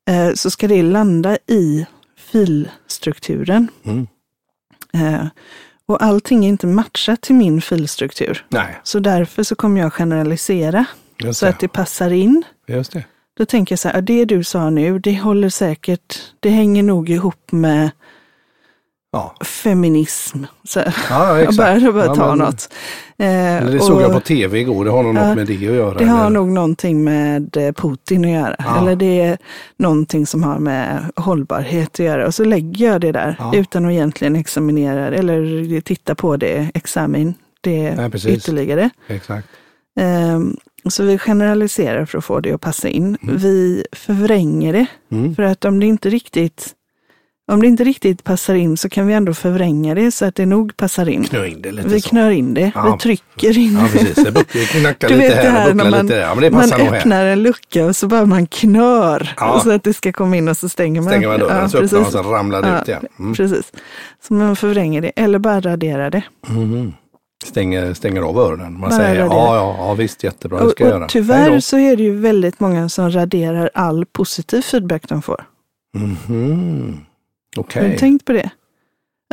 eh, 0.08 0.34
så 0.34 0.50
ska 0.50 0.68
det 0.68 0.82
landa 0.82 1.38
i 1.46 1.86
filstrukturen. 2.32 3.68
Mm. 3.84 4.06
Eh, 4.92 5.26
och 5.86 6.02
allting 6.02 6.44
är 6.44 6.48
inte 6.48 6.66
matchat 6.66 7.20
till 7.20 7.34
min 7.34 7.60
filstruktur. 7.62 8.44
Nej, 8.48 8.80
Så 8.82 8.98
därför 8.98 9.42
så 9.42 9.54
kommer 9.54 9.80
jag 9.80 9.92
generalisera 9.92 10.84
så 11.32 11.46
att 11.46 11.60
det 11.60 11.68
passar 11.68 12.10
in. 12.10 12.42
Just 12.68 12.92
det. 12.92 13.04
Då 13.40 13.46
tänker 13.46 13.72
jag 13.72 13.78
så 13.78 13.88
här, 13.88 14.02
det 14.02 14.24
du 14.24 14.44
sa 14.44 14.70
nu, 14.70 14.98
det 14.98 15.18
håller 15.20 15.48
säkert, 15.48 16.18
det 16.40 16.48
hänger 16.50 16.82
nog 16.82 17.10
ihop 17.10 17.52
med 17.52 17.90
Ja, 19.12 19.34
feminism. 19.44 20.44
Så 20.64 20.80
här. 20.80 20.96
ja 21.10 21.28
jag 21.28 21.40
exakt. 21.48 21.56
bara, 21.56 21.78
jag 21.78 21.94
bara 21.94 22.04
Ja, 22.06 22.14
ta 22.14 22.28
men- 22.28 22.38
något. 22.38 22.68
Eh, 23.18 23.56
Eller 23.56 23.72
det 23.72 23.80
såg 23.80 23.96
och 23.96 24.02
jag 24.02 24.12
på 24.12 24.20
tv 24.20 24.58
igår, 24.60 24.84
det 24.84 24.90
har 24.90 25.02
nog 25.02 25.16
Ja, 25.16 25.26
något 25.28 25.36
med 25.36 25.46
det 25.46 25.54
att 25.54 25.60
göra. 25.60 25.98
Det 25.98 26.04
har 26.04 26.20
eller? 26.20 26.30
nog 26.30 26.48
någonting 26.48 27.04
med 27.04 27.56
eh, 27.56 27.72
Putin 27.72 28.24
att 28.24 28.30
göra. 28.30 28.56
Ja. 28.58 28.78
Eller 28.80 28.96
det 28.96 29.20
är 29.20 29.38
någonting 29.76 30.26
som 30.26 30.42
har 30.42 30.58
med 30.58 31.10
hållbarhet 31.16 31.90
att 31.92 31.98
göra. 31.98 32.26
Och 32.26 32.34
så 32.34 32.44
lägger 32.44 32.86
jag 32.92 33.00
det 33.00 33.12
där 33.12 33.36
Ja. 33.38 33.52
utan 33.54 33.84
att 33.86 33.92
egentligen 33.92 34.36
examinera 34.36 35.06
eller 35.06 35.80
titta 35.80 36.14
på 36.14 36.36
det, 36.36 36.70
examin, 36.74 37.34
det 37.60 37.94
Nej, 37.94 38.10
precis. 38.10 38.30
ytterligare. 38.36 38.90
Exakt. 39.08 39.48
Ehm, 40.00 40.56
så 40.86 41.02
vi 41.04 41.18
generaliserar 41.18 42.04
för 42.04 42.18
att 42.18 42.24
få 42.24 42.40
det 42.40 42.52
att 42.52 42.60
passa 42.60 42.88
in. 42.88 43.16
Vi 43.22 43.84
förvränger 43.92 44.72
det. 44.72 44.86
Mm. 45.12 45.34
För 45.34 45.42
att 45.42 45.64
om 45.64 45.80
det 45.80 45.86
inte 45.86 46.10
riktigt 46.10 46.74
om 47.52 47.60
det 47.62 47.66
inte 47.68 47.84
riktigt 47.84 48.24
passar 48.24 48.54
in 48.54 48.76
så 48.76 48.88
kan 48.88 49.06
vi 49.06 49.14
ändå 49.14 49.34
förvränga 49.34 49.94
det 49.94 50.10
så 50.10 50.24
att 50.24 50.34
det 50.34 50.46
nog 50.46 50.76
passar 50.76 51.08
in. 51.08 51.24
Knö 51.24 51.46
in 51.46 51.62
det 51.62 51.72
lite 51.72 51.88
Vi 51.88 52.00
så. 52.00 52.08
knör 52.08 52.30
in 52.30 52.54
det, 52.54 52.72
Ja. 52.74 52.92
vi 52.92 52.98
trycker 53.02 53.58
in 53.58 53.72
Ja, 53.80 53.88
precis. 53.92 54.14
Det 54.52 54.64
knackar 54.80 55.08
Du 55.08 55.16
lite 55.16 55.34
här 55.34 55.50
här 55.50 55.70
och 55.70 55.76
när 55.76 55.84
bucklar 55.84 55.90
man, 55.98 56.06
lite 56.06 56.16
där. 56.16 56.22
Ja, 56.22 56.34
men 56.34 56.42
det 56.42 56.50
man 56.50 56.68
nog 56.68 56.80
här. 56.80 56.96
öppnar 56.98 57.24
en 57.26 57.42
lucka 57.42 57.86
och 57.86 57.96
så 57.96 58.06
bara 58.08 58.26
man 58.26 58.46
knör 58.46 59.34
Ja. 59.36 59.60
så 59.64 59.70
att 59.70 59.84
det 59.84 59.94
ska 59.94 60.12
komma 60.12 60.36
in 60.36 60.48
och 60.48 60.56
så 60.56 60.68
stänger 60.68 61.00
man. 61.00 61.10
Stänger 61.10 61.28
man 61.28 61.40
dörren 61.40 61.56
Ja, 61.62 61.68
så 61.68 61.78
öppnar 61.78 61.98
man 61.98 62.06
och 62.06 62.12
så 62.12 62.22
ramlar 62.22 62.62
det 62.62 62.80
ut 62.82 62.88
igen. 62.88 63.06
Mm. 63.18 63.34
Precis. 63.34 63.72
Så 64.28 64.34
man 64.34 64.56
förvränger 64.56 65.00
det 65.02 65.12
eller 65.16 65.38
bara 65.38 65.60
raderar 65.60 66.10
det. 66.10 66.22
Mhm. 66.48 66.92
Stänger, 67.44 67.94
stänger 67.94 68.22
av 68.22 68.38
öronen. 68.38 68.80
Man 68.80 68.92
säger 68.92 69.20
ja, 69.20 69.56
ja, 69.56 69.76
ja, 69.78 69.94
visst 69.94 70.24
jättebra, 70.24 70.64
det 70.64 70.70
ska 70.70 70.84
jag 70.84 70.90
göra. 70.92 71.06
tyvärr 71.08 71.60
så 71.60 71.78
är 71.78 71.96
det 71.96 72.02
ju 72.02 72.16
väldigt 72.16 72.60
många 72.60 72.88
som 72.88 73.10
raderar 73.10 73.70
all 73.74 74.06
positiv 74.06 74.62
feedback 74.62 75.08
de 75.08 75.22
får. 75.22 75.44
då. 75.94 75.98
Mhm. 75.98 77.00
Har 77.56 77.62
Okej. 77.62 77.90
du 77.90 77.96
tänkt 77.96 78.24
på 78.24 78.32
det? 78.32 78.50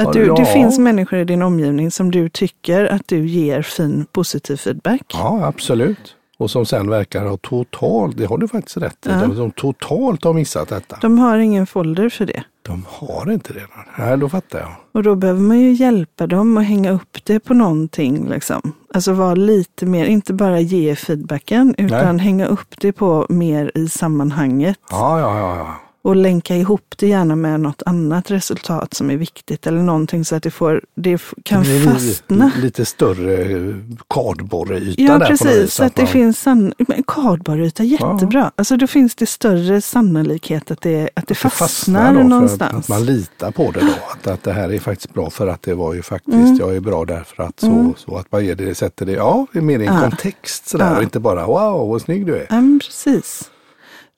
Att 0.02 0.13
du, 0.13 0.26
ja. 0.26 0.36
Det 0.36 0.46
finns 0.46 0.80
människor 0.80 1.20
i 1.20 1.24
din 1.26 1.41
omgivning 1.41 1.91
som 1.91 2.12
du 2.12 2.30
tycker 2.30 2.86
att 2.86 3.08
du 3.08 3.28
ger 3.28 3.62
fin 3.62 4.06
positiv 4.12 4.56
feedback. 4.58 5.02
Ja, 5.13 5.46
absolut. 5.46 6.15
Och 6.39 6.52
som 6.52 6.65
sen 6.65 6.89
verkar 6.89 7.26
ha 7.26 7.38
totalt, 7.38 8.17
det 8.17 8.26
har 8.26 8.38
du 8.38 8.47
faktiskt 8.47 8.78
rätt 8.78 9.06
i, 9.06 9.10
Ja. 9.10 9.21
de 9.21 9.36
som 9.36 9.52
totalt 9.52 10.23
har 10.23 10.34
missat 10.34 10.69
detta. 10.69 10.97
De 11.02 11.19
har 11.19 11.38
ingen 11.38 11.67
folder 11.67 12.10
för 12.10 12.26
det. 12.26 12.43
De 12.62 12.86
har 12.89 13.32
inte 13.32 13.54
det. 13.54 13.65
Nej, 13.97 14.17
då 14.17 14.30
fattar 14.30 14.60
jag. 14.60 14.69
Och 14.91 15.04
då 15.04 15.15
behöver 15.15 15.41
man 15.41 15.60
ju 15.60 15.71
hjälpa 15.71 16.28
dem 16.28 16.58
att 16.58 16.65
hänga 16.65 16.91
upp 16.91 17.17
det 17.23 17.39
på 17.39 17.54
någonting. 17.54 18.30
Liksom. 18.30 18.62
Alltså 18.93 19.13
vara 19.13 19.36
lite 19.36 19.86
mer, 19.86 20.06
inte 20.06 20.34
bara 20.34 20.60
ge 20.60 20.95
feedbacken, 20.95 21.76
utan 21.78 22.19
hänga 22.19 22.45
upp 22.45 22.80
det 22.82 22.91
på 22.91 23.26
mer 23.30 23.71
i 23.76 23.89
sammanhanget. 23.89 24.78
Ja, 24.91 25.19
ja, 25.19 25.39
ja. 25.39 25.58
ja. 25.58 25.76
Och 26.08 26.15
länka 26.15 26.56
ihop 26.56 26.93
det 26.98 27.08
gärna 27.08 27.36
med 27.36 27.60
något 27.60 27.82
annat 27.86 28.32
resultat 28.32 28.93
som 28.93 29.12
är 29.12 29.17
viktigt 29.17 29.67
eller 29.67 29.82
någonting 29.82 30.26
så 30.26 30.36
att 30.36 30.43
det, 30.43 30.52
får, 30.52 30.82
det 30.96 31.22
kan 31.43 31.63
Det 31.63 31.80
fastna. 31.80 32.52
Lite 32.62 32.86
större 32.86 33.76
kardborreyta 34.10 35.02
Ja, 35.02 35.08
där 35.12 35.13
på 35.13 35.20
något 35.20 35.28
precis. 35.28 35.63
vis. 35.63 35.74
Så 35.74 35.84
att 35.84 35.96
det 35.96 36.02
man- 36.02 36.12
finns 36.12 36.46
Kardborreyta, 37.08 37.84
jättebra. 37.84 38.52
Alltså 38.56 38.78
då 38.78 38.88
finns 38.88 39.15
det 39.15 39.26
större 39.26 39.82
sannolikhet 39.82 40.72
att 40.72 40.82
det, 40.82 41.04
att 41.04 41.10
det 41.15 41.22
att 41.22 41.28
det 41.28 41.36
fastnar, 41.36 42.13
för 42.13 42.24
någonstans. 42.24 42.74
Att 42.76 42.88
man 42.89 43.06
litar 43.06 43.52
på 43.52 43.72
det 43.72 43.80
då. 43.80 43.88
Att, 44.13 44.28
att 44.28 44.43
det 44.43 44.54
här 44.54 44.74
är 44.74 44.80
faktiskt 44.80 45.13
bra 45.13 45.30
för 45.30 45.48
att 45.48 45.62
det 45.62 45.74
var 45.74 45.93
ju 45.93 46.02
faktiskt, 46.02 46.36
Mm. 46.38 46.58
jag 46.60 46.76
är 46.76 46.80
bra 46.80 47.06
därför 47.06 47.43
att 47.43 47.60
så, 47.60 47.93
så 47.98 48.15
att 48.17 48.32
man 48.32 48.46
ger 48.46 48.56
det, 48.56 48.76
sätter 48.76 49.06
det, 49.06 49.12
ja, 49.12 49.46
mer 49.52 49.80
i 49.80 49.86
en 49.86 49.93
Ja. 49.96 50.02
kontext 50.02 50.70
sådär 50.70 50.89
Ja. 50.91 50.98
och 50.98 51.04
inte 51.04 51.20
bara 51.20 51.46
wow 51.46 51.89
vad 51.89 52.02
snygg 52.02 52.26
du 52.26 52.36
är. 52.36 52.48
Ja, 52.50 52.62
precis. 52.82 53.50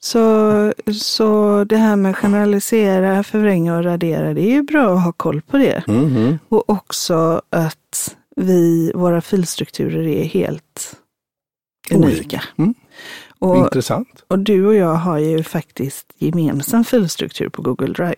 Så, 0.02 0.72
så 0.92 1.64
det 1.64 1.76
här 1.76 1.96
med 1.96 2.16
generalisera, 2.16 3.22
förvränga 3.22 3.76
och 3.76 3.84
radera, 3.84 4.34
det 4.34 4.40
är 4.40 4.52
ju 4.52 4.62
bra 4.62 4.94
att 4.94 5.04
ha 5.04 5.12
koll 5.12 5.42
på 5.42 5.58
det. 5.58 5.84
Mhm. 5.86 6.38
Och 6.48 6.70
också 6.70 7.42
att 7.50 8.16
vi, 8.36 8.92
våra 8.94 9.20
filstrukturer 9.20 10.06
är 10.06 10.24
helt 10.24 10.96
unika. 11.90 12.42
Mm. 12.58 12.74
Och, 13.42 13.56
Intressant. 13.56 14.24
och 14.28 14.38
du 14.38 14.66
och 14.66 14.74
jag 14.74 14.94
har 14.94 15.18
ju 15.18 15.42
faktiskt 15.42 16.06
gemensam 16.18 16.84
filstruktur 16.84 17.48
på 17.48 17.62
Google 17.62 17.92
Drive. 17.92 18.16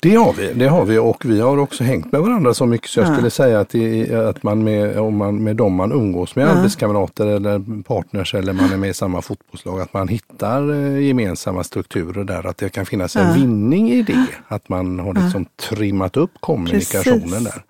Det 0.00 0.14
har 0.14 0.32
vi, 0.32 0.52
det 0.52 0.66
har 0.68 0.84
vi 0.84 0.98
och 0.98 1.24
vi 1.24 1.40
har 1.40 1.58
också 1.58 1.84
hängt 1.84 2.12
med 2.12 2.20
varandra 2.20 2.54
så 2.54 2.66
mycket 2.66 2.90
så 2.90 3.00
jag 3.00 3.08
Ja. 3.08 3.12
skulle 3.14 3.30
säga 3.30 3.60
att, 3.60 3.68
det, 3.68 4.14
att 4.28 4.42
man 4.42 4.64
med, 4.64 4.98
om 4.98 5.16
man 5.16 5.42
med 5.44 5.56
dem 5.56 5.74
man 5.74 5.92
umgås 5.92 6.36
med, 6.36 6.46
Ja. 6.46 6.50
arbetskamrater 6.50 7.26
eller 7.26 7.82
partners 7.82 8.34
eller 8.34 8.52
man 8.52 8.72
är 8.72 8.76
med 8.76 8.90
i 8.90 8.94
samma 8.94 9.22
fotbollslag, 9.22 9.80
att 9.80 9.92
man 9.92 10.08
hittar 10.08 10.70
eh, 10.74 10.98
gemensamma 11.06 11.64
strukturer 11.64 12.24
där, 12.24 12.46
att 12.46 12.58
det 12.58 12.68
kan 12.68 12.86
finnas 12.86 13.16
en 13.16 13.26
Ja. 13.28 13.34
vinning 13.34 13.90
i 13.90 14.02
det. 14.02 14.26
Att 14.48 14.68
man 14.68 14.98
har 14.98 15.14
liksom 15.14 15.46
trimmat 15.56 16.16
upp 16.16 16.30
kommunikationen 16.40 17.20
Precis. 17.30 17.44
där. 17.44 17.62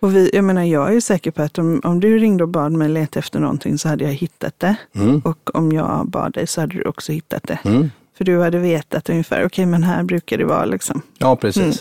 Och 0.00 0.16
vi, 0.16 0.30
jag 0.32 0.44
menar, 0.44 0.64
jag 0.64 0.94
är 0.96 1.00
säker 1.00 1.30
på 1.30 1.42
att 1.42 1.58
om, 1.58 1.80
om 1.84 2.00
du 2.00 2.18
ringde 2.18 2.42
och 2.44 2.48
bad 2.48 2.72
mig 2.72 2.88
leta 2.88 3.18
efter 3.18 3.40
någonting 3.40 3.78
så 3.78 3.88
hade 3.88 4.04
jag 4.04 4.12
hittat 4.12 4.54
det. 4.60 4.76
Mm. 4.94 5.20
Och 5.24 5.54
om 5.56 5.72
jag 5.72 6.06
bad 6.08 6.32
dig 6.32 6.46
så 6.46 6.60
hade 6.60 6.74
du 6.74 6.82
också 6.82 7.12
hittat 7.12 7.42
det. 7.42 7.58
Mm. 7.64 7.90
För 8.16 8.24
du 8.24 8.40
hade 8.40 8.58
vetat 8.58 9.08
ungefär, 9.10 9.44
okej 9.46 9.66
men 9.66 9.82
här 9.82 10.02
brukar 10.02 10.38
det 10.38 10.44
vara 10.44 10.64
liksom. 10.64 11.02
Ja, 11.18 11.36
precis. 11.36 11.62
Mm. 11.62 11.74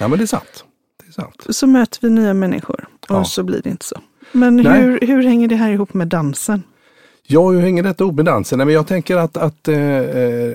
Ja, 0.00 0.08
men 0.08 0.18
det 0.18 0.24
är 0.24 0.26
sant. 0.26 0.64
Det 1.02 1.08
är 1.08 1.12
sant. 1.12 1.46
Så 1.48 1.66
möter 1.66 1.98
vi 2.02 2.10
nya 2.10 2.34
människor 2.34 2.88
och 3.08 3.16
Ja. 3.16 3.24
så 3.24 3.42
blir 3.42 3.60
det 3.62 3.70
inte 3.70 3.84
så. 3.86 4.00
Men 4.32 4.56
Nej. 4.56 4.82
hur, 4.82 5.00
hur 5.00 5.22
hänger 5.22 5.48
det 5.48 5.56
här 5.56 5.70
ihop 5.70 5.94
med 5.94 6.08
dansen? 6.08 6.62
Ja, 7.26 7.50
hur 7.50 7.60
hänger 7.60 7.82
detta 7.82 8.04
ihop 8.04 8.16
med 8.16 8.24
dansen? 8.24 8.58
Nej, 8.58 8.66
men 8.66 8.74
jag 8.74 8.86
tänker 8.86 9.16
att, 9.16 9.36
att 9.36 9.68
eh, 9.68 9.78
eh, 9.98 10.54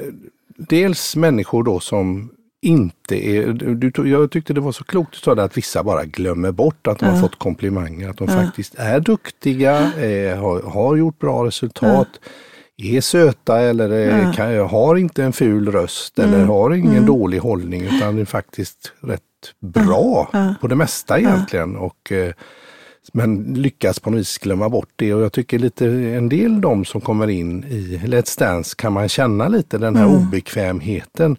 dels 0.57 1.15
människor 1.15 1.63
då 1.63 1.79
som 1.79 2.29
inte 2.61 3.15
är, 3.27 3.47
du, 3.53 4.09
jag 4.09 4.31
tyckte 4.31 4.53
det 4.53 4.61
var 4.61 4.71
så 4.71 4.83
klokt 4.83 5.13
du 5.13 5.17
sa 5.19 5.35
det 5.35 5.43
att 5.43 5.57
vissa 5.57 5.83
bara 5.83 6.05
glömmer 6.05 6.51
bort 6.51 6.87
att 6.87 6.99
de 6.99 7.05
har 7.05 7.15
Ja. 7.15 7.21
fått 7.21 7.39
komplimanger, 7.39 8.09
att 8.09 8.17
de 8.17 8.27
Ja. 8.29 8.33
faktiskt 8.43 8.75
är 8.77 8.99
duktiga, 8.99 9.77
eh, 9.93 10.37
har, 10.39 10.61
har 10.61 10.95
gjort 10.95 11.19
bra 11.19 11.45
resultat, 11.45 12.07
är 12.77 13.01
söta 13.01 13.59
eller 13.61 13.89
eh, 13.91 14.19
Ja. 14.23 14.33
kan, 14.33 14.57
har 14.69 14.95
inte 14.95 15.23
en 15.23 15.33
ful 15.33 15.71
röst 15.71 16.19
eller 16.19 16.35
Mm. 16.37 16.47
har 16.49 16.73
ingen 16.73 16.91
Mm. 16.93 17.05
dålig 17.05 17.39
hållning 17.39 17.81
utan 17.95 18.17
är 18.19 18.25
faktiskt 18.25 18.93
rätt 19.01 19.21
bra 19.61 20.29
Ja. 20.33 20.55
på 20.61 20.67
det 20.67 20.75
mesta 20.75 21.19
egentligen. 21.19 21.75
Och, 21.75 22.11
eh, 22.11 22.33
men 23.13 23.53
lyckas 23.53 23.99
på 23.99 24.09
något 24.09 24.19
vis 24.19 24.37
glömma 24.37 24.69
bort 24.69 24.89
det 24.95 25.13
och 25.13 25.21
jag 25.21 25.33
tycker 25.33 25.59
lite 25.59 25.85
en 25.87 26.29
del 26.29 26.61
de 26.61 26.85
som 26.85 27.01
kommer 27.01 27.27
in 27.27 27.63
i 27.63 28.01
Let's 28.05 28.39
Dance 28.39 28.75
kan 28.77 28.93
man 28.93 29.09
känna 29.09 29.47
lite 29.47 29.77
den 29.77 29.95
här 29.95 30.05
Mm. 30.05 30.17
obekvämheten 30.17 31.37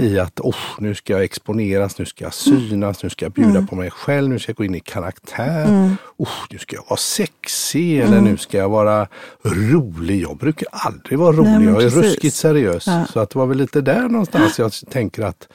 i 0.00 0.18
att 0.18 0.40
oh, 0.40 0.54
nu 0.78 0.94
ska 0.94 1.12
jag 1.12 1.22
exponeras, 1.24 1.98
nu 1.98 2.04
ska 2.06 2.24
jag 2.24 2.34
synas, 2.34 3.02
nu 3.02 3.10
ska 3.10 3.24
jag 3.24 3.32
bjuda 3.32 3.50
Mm. 3.50 3.66
på 3.66 3.76
mig 3.76 3.90
själv, 3.90 4.28
nu 4.28 4.38
ska 4.38 4.50
jag 4.50 4.56
gå 4.56 4.64
in 4.64 4.74
i 4.74 4.80
karaktär. 4.80 5.64
Mm. 5.64 5.96
Oh, 6.16 6.28
nu 6.50 6.58
ska 6.58 6.76
jag 6.76 6.84
vara 6.88 6.96
sexig 7.00 7.98
eller 8.00 8.20
nu 8.20 8.36
ska 8.36 8.58
jag 8.58 8.68
vara 8.68 9.08
rolig. 9.44 10.22
Jag 10.22 10.36
brukar 10.36 10.68
aldrig 10.72 11.18
vara 11.18 11.32
rolig, 11.36 11.50
Nej, 11.50 11.64
jag 11.64 11.76
är 11.82 11.90
precis. 11.90 11.96
ruskigt 12.04 12.34
seriös. 12.36 12.86
Ja. 12.86 13.04
Så 13.12 13.20
att 13.20 13.30
det 13.30 13.38
var 13.38 13.46
väl 13.46 13.58
lite 13.58 13.80
där 13.80 14.08
någonstans 14.08 14.58
jag 14.58 14.72
tänker 14.90 15.22
att 15.22 15.48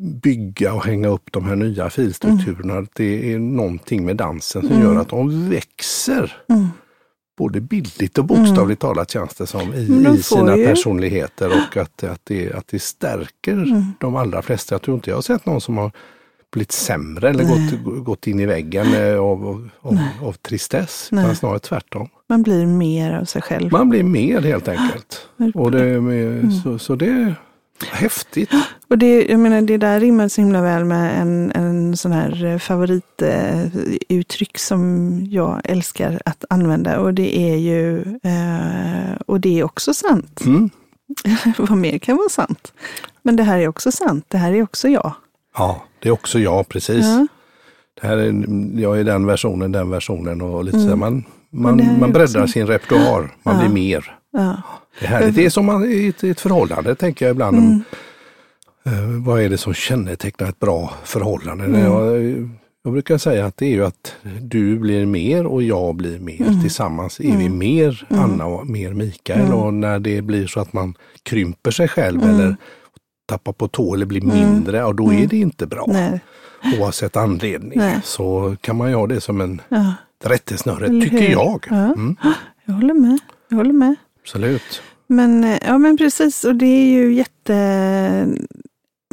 bygga 0.00 0.74
och 0.74 0.84
hänga 0.84 1.08
upp 1.08 1.32
de 1.32 1.44
här 1.44 1.56
nya 1.56 1.90
filstrukturerna. 1.90 2.72
Mm. 2.72 2.86
Det 2.92 3.32
är 3.32 3.38
någonting 3.38 4.04
med 4.04 4.16
dansen 4.16 4.68
som 4.68 4.80
gör 4.82 4.96
att 4.96 5.08
de 5.08 5.50
växer. 5.50 6.36
Mm. 6.48 6.68
både 7.38 7.60
bildligt 7.60 8.18
och 8.18 8.24
bokstavligt 8.24 8.82
mm. 8.82 8.94
talat 8.94 9.10
känns 9.10 9.34
det 9.34 9.46
som 9.46 9.74
i, 9.74 10.16
i 10.18 10.22
sina 10.22 10.56
ju. 10.56 10.66
personligheter 10.66 11.48
och 11.48 11.76
att, 11.76 12.04
att, 12.04 12.20
det, 12.24 12.52
att 12.52 12.68
det 12.68 12.82
stärker 12.82 13.52
mm. 13.52 13.84
de 14.00 14.16
allra 14.16 14.42
flesta. 14.42 14.74
Jag 14.74 14.82
tror 14.82 14.94
inte 14.94 15.10
jag 15.10 15.16
har 15.16 15.22
sett 15.22 15.46
någon 15.46 15.60
som 15.60 15.76
har 15.76 15.92
blivit 16.52 16.72
sämre 16.72 17.30
eller 17.30 17.44
gått, 17.44 18.04
gått 18.04 18.26
in 18.26 18.40
i 18.40 18.46
väggen 18.46 18.94
eh, 18.94 19.18
av, 19.18 19.70
av, 19.80 19.98
av 20.22 20.32
tristess. 20.32 21.08
Utan 21.12 21.36
snarare 21.36 21.58
tvärtom. 21.58 22.08
Man 22.28 22.42
blir 22.42 22.66
mer 22.66 23.12
av 23.12 23.24
sig 23.24 23.42
själv. 23.42 23.72
Man 23.72 23.88
blir 23.88 24.02
mer 24.02 24.40
helt 24.40 24.68
enkelt. 24.68 25.28
Och 25.54 25.70
det, 25.70 26.00
med, 26.00 26.26
mm. 26.26 26.50
så, 26.50 26.78
så 26.78 26.94
det 26.94 27.34
Häftigt! 27.88 28.50
Och 28.90 28.98
det, 28.98 29.24
jag 29.24 29.40
menar, 29.40 29.62
det 29.62 29.76
där 29.76 30.00
rimmar 30.00 30.28
så 30.28 30.40
himla 30.40 30.62
väl 30.62 30.84
med 30.84 31.20
en, 31.20 31.52
en 31.54 31.96
sån 31.96 32.12
här 32.12 32.58
favorituttryck 32.58 34.58
som 34.58 35.16
jag 35.30 35.60
älskar 35.64 36.20
att 36.24 36.44
använda 36.50 37.00
och 37.00 37.14
det 37.14 37.38
är 37.38 37.56
ju, 37.56 37.98
eh, 38.00 39.16
och 39.26 39.40
det 39.40 39.60
är 39.60 39.64
också 39.64 39.94
sant. 39.94 40.40
Mm. 40.46 40.70
Vad 41.58 41.78
mer 41.78 41.98
kan 41.98 42.16
vara 42.16 42.28
sant? 42.28 42.72
Men 43.22 43.36
det 43.36 43.42
här 43.42 43.58
är 43.58 43.68
också 43.68 43.92
sant, 43.92 44.24
det 44.28 44.38
här 44.38 44.52
är 44.52 44.62
också 44.62 44.88
jag. 44.88 45.12
Ja, 45.56 45.84
det 45.98 46.08
är 46.08 46.12
också 46.12 46.38
jag, 46.38 46.68
precis. 46.68 47.04
Ja. 47.04 47.26
Det 48.00 48.06
här 48.06 48.16
är, 48.16 48.44
jag 48.80 49.00
är 49.00 49.04
den 49.04 49.26
versionen, 49.26 49.72
den 49.72 49.90
versionen 49.90 50.42
och 50.42 50.64
lite 50.64 50.78
mm. 50.78 50.90
så 50.90 50.96
man, 50.96 51.24
man, 51.50 51.98
man 52.00 52.12
breddar 52.12 52.46
sin 52.46 52.66
repertoar, 52.66 53.34
man 53.42 53.54
ja. 53.54 53.60
blir 53.60 53.70
mer. 53.70 54.16
Ja. 54.32 54.62
Det, 55.00 55.06
här, 55.06 55.30
det 55.30 55.46
är 55.46 55.50
som 55.50 55.66
man, 55.66 56.08
ett, 56.08 56.24
ett 56.24 56.40
förhållande, 56.40 56.94
tänker 56.94 57.26
jag 57.26 57.32
ibland. 57.32 57.58
Mm. 57.58 57.82
Eh, 58.90 59.24
vad 59.24 59.42
är 59.42 59.48
det 59.48 59.58
som 59.58 59.74
kännetecknar 59.74 60.48
ett 60.48 60.58
bra 60.58 60.94
förhållande? 61.04 61.64
Mm. 61.64 61.80
Jag, 61.80 62.22
jag, 62.84 62.92
brukar 62.92 63.18
säga 63.18 63.46
att 63.46 63.56
det 63.56 63.66
är 63.66 63.70
ju 63.70 63.84
att 63.84 64.14
du 64.40 64.78
blir 64.78 65.06
mer 65.06 65.46
och 65.46 65.62
jag 65.62 65.94
blir 65.94 66.18
mer. 66.18 66.40
Mm. 66.40 66.60
Tillsammans 66.60 67.20
är 67.20 67.36
vi 67.36 67.46
mm. 67.46 67.58
mer 67.58 68.06
mm. 68.10 68.24
Anna 68.24 68.46
och 68.46 68.66
mer 68.66 68.92
Mikael. 68.92 69.40
Mm. 69.40 69.54
Och 69.54 69.74
när 69.74 69.98
det 69.98 70.22
blir 70.22 70.46
så 70.46 70.60
att 70.60 70.72
man 70.72 70.94
krymper 71.22 71.70
sig 71.70 71.88
själv 71.88 72.22
eller 72.22 72.56
tappar 73.26 73.52
på 73.52 73.68
tå 73.68 73.94
eller 73.94 74.06
blir 74.06 74.20
mindre, 74.20 74.84
och 74.84 74.94
då 74.94 75.12
är 75.12 75.26
det 75.26 75.36
inte 75.36 75.66
bra. 75.66 75.84
Nej. 75.88 76.20
Oavsett 76.78 77.16
anledning. 77.16 77.78
Nej. 77.78 78.00
Så 78.04 78.56
kan 78.60 78.76
man 78.76 78.88
ju 78.88 78.94
ha 78.94 79.06
det 79.06 79.20
som 79.20 79.40
en 79.40 79.60
ja. 79.68 79.94
rättesnöre, 80.24 80.88
tycker 80.88 81.30
jag. 81.30 81.66
Ja. 81.70 81.94
Jag 82.64 82.74
håller 82.74 82.94
med. 82.94 83.18
Jag 83.48 83.56
håller 83.56 83.72
med. 83.72 83.94
Absolut. 84.22 84.82
Men, 85.06 85.44
eh, 85.44 85.58
ja, 85.66 85.78
men 85.78 85.96
precis, 85.96 86.44
och 86.44 86.54
det 86.54 86.66
är 86.66 86.90
ju 86.90 87.14
jätte... 87.14 88.26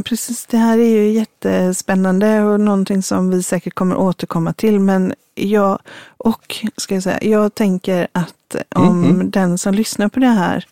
Precis, 0.10 0.46
det 0.46 0.58
här 0.58 0.78
är 0.78 0.90
ju 0.90 1.12
jättespännande 1.12 2.44
och 2.44 2.60
någonting 2.60 3.04
som 3.04 3.30
vi 3.30 3.44
säkert 3.44 3.74
kommer 3.74 3.96
återkomma 3.96 4.54
till. 4.54 4.80
Men 4.80 5.14
jag, 5.36 5.80
och 6.18 6.66
ska 6.78 6.94
jag 6.94 7.04
säga, 7.04 7.20
jag 7.22 7.56
tänker 7.56 8.08
att 8.12 8.56
om 8.76 9.04
mm 9.04 9.22
-hmm. 9.22 9.32
den 9.32 9.58
som 9.58 9.74
lyssnar 9.74 10.10
på 10.10 10.20
det 10.20 10.28
här 10.28 10.66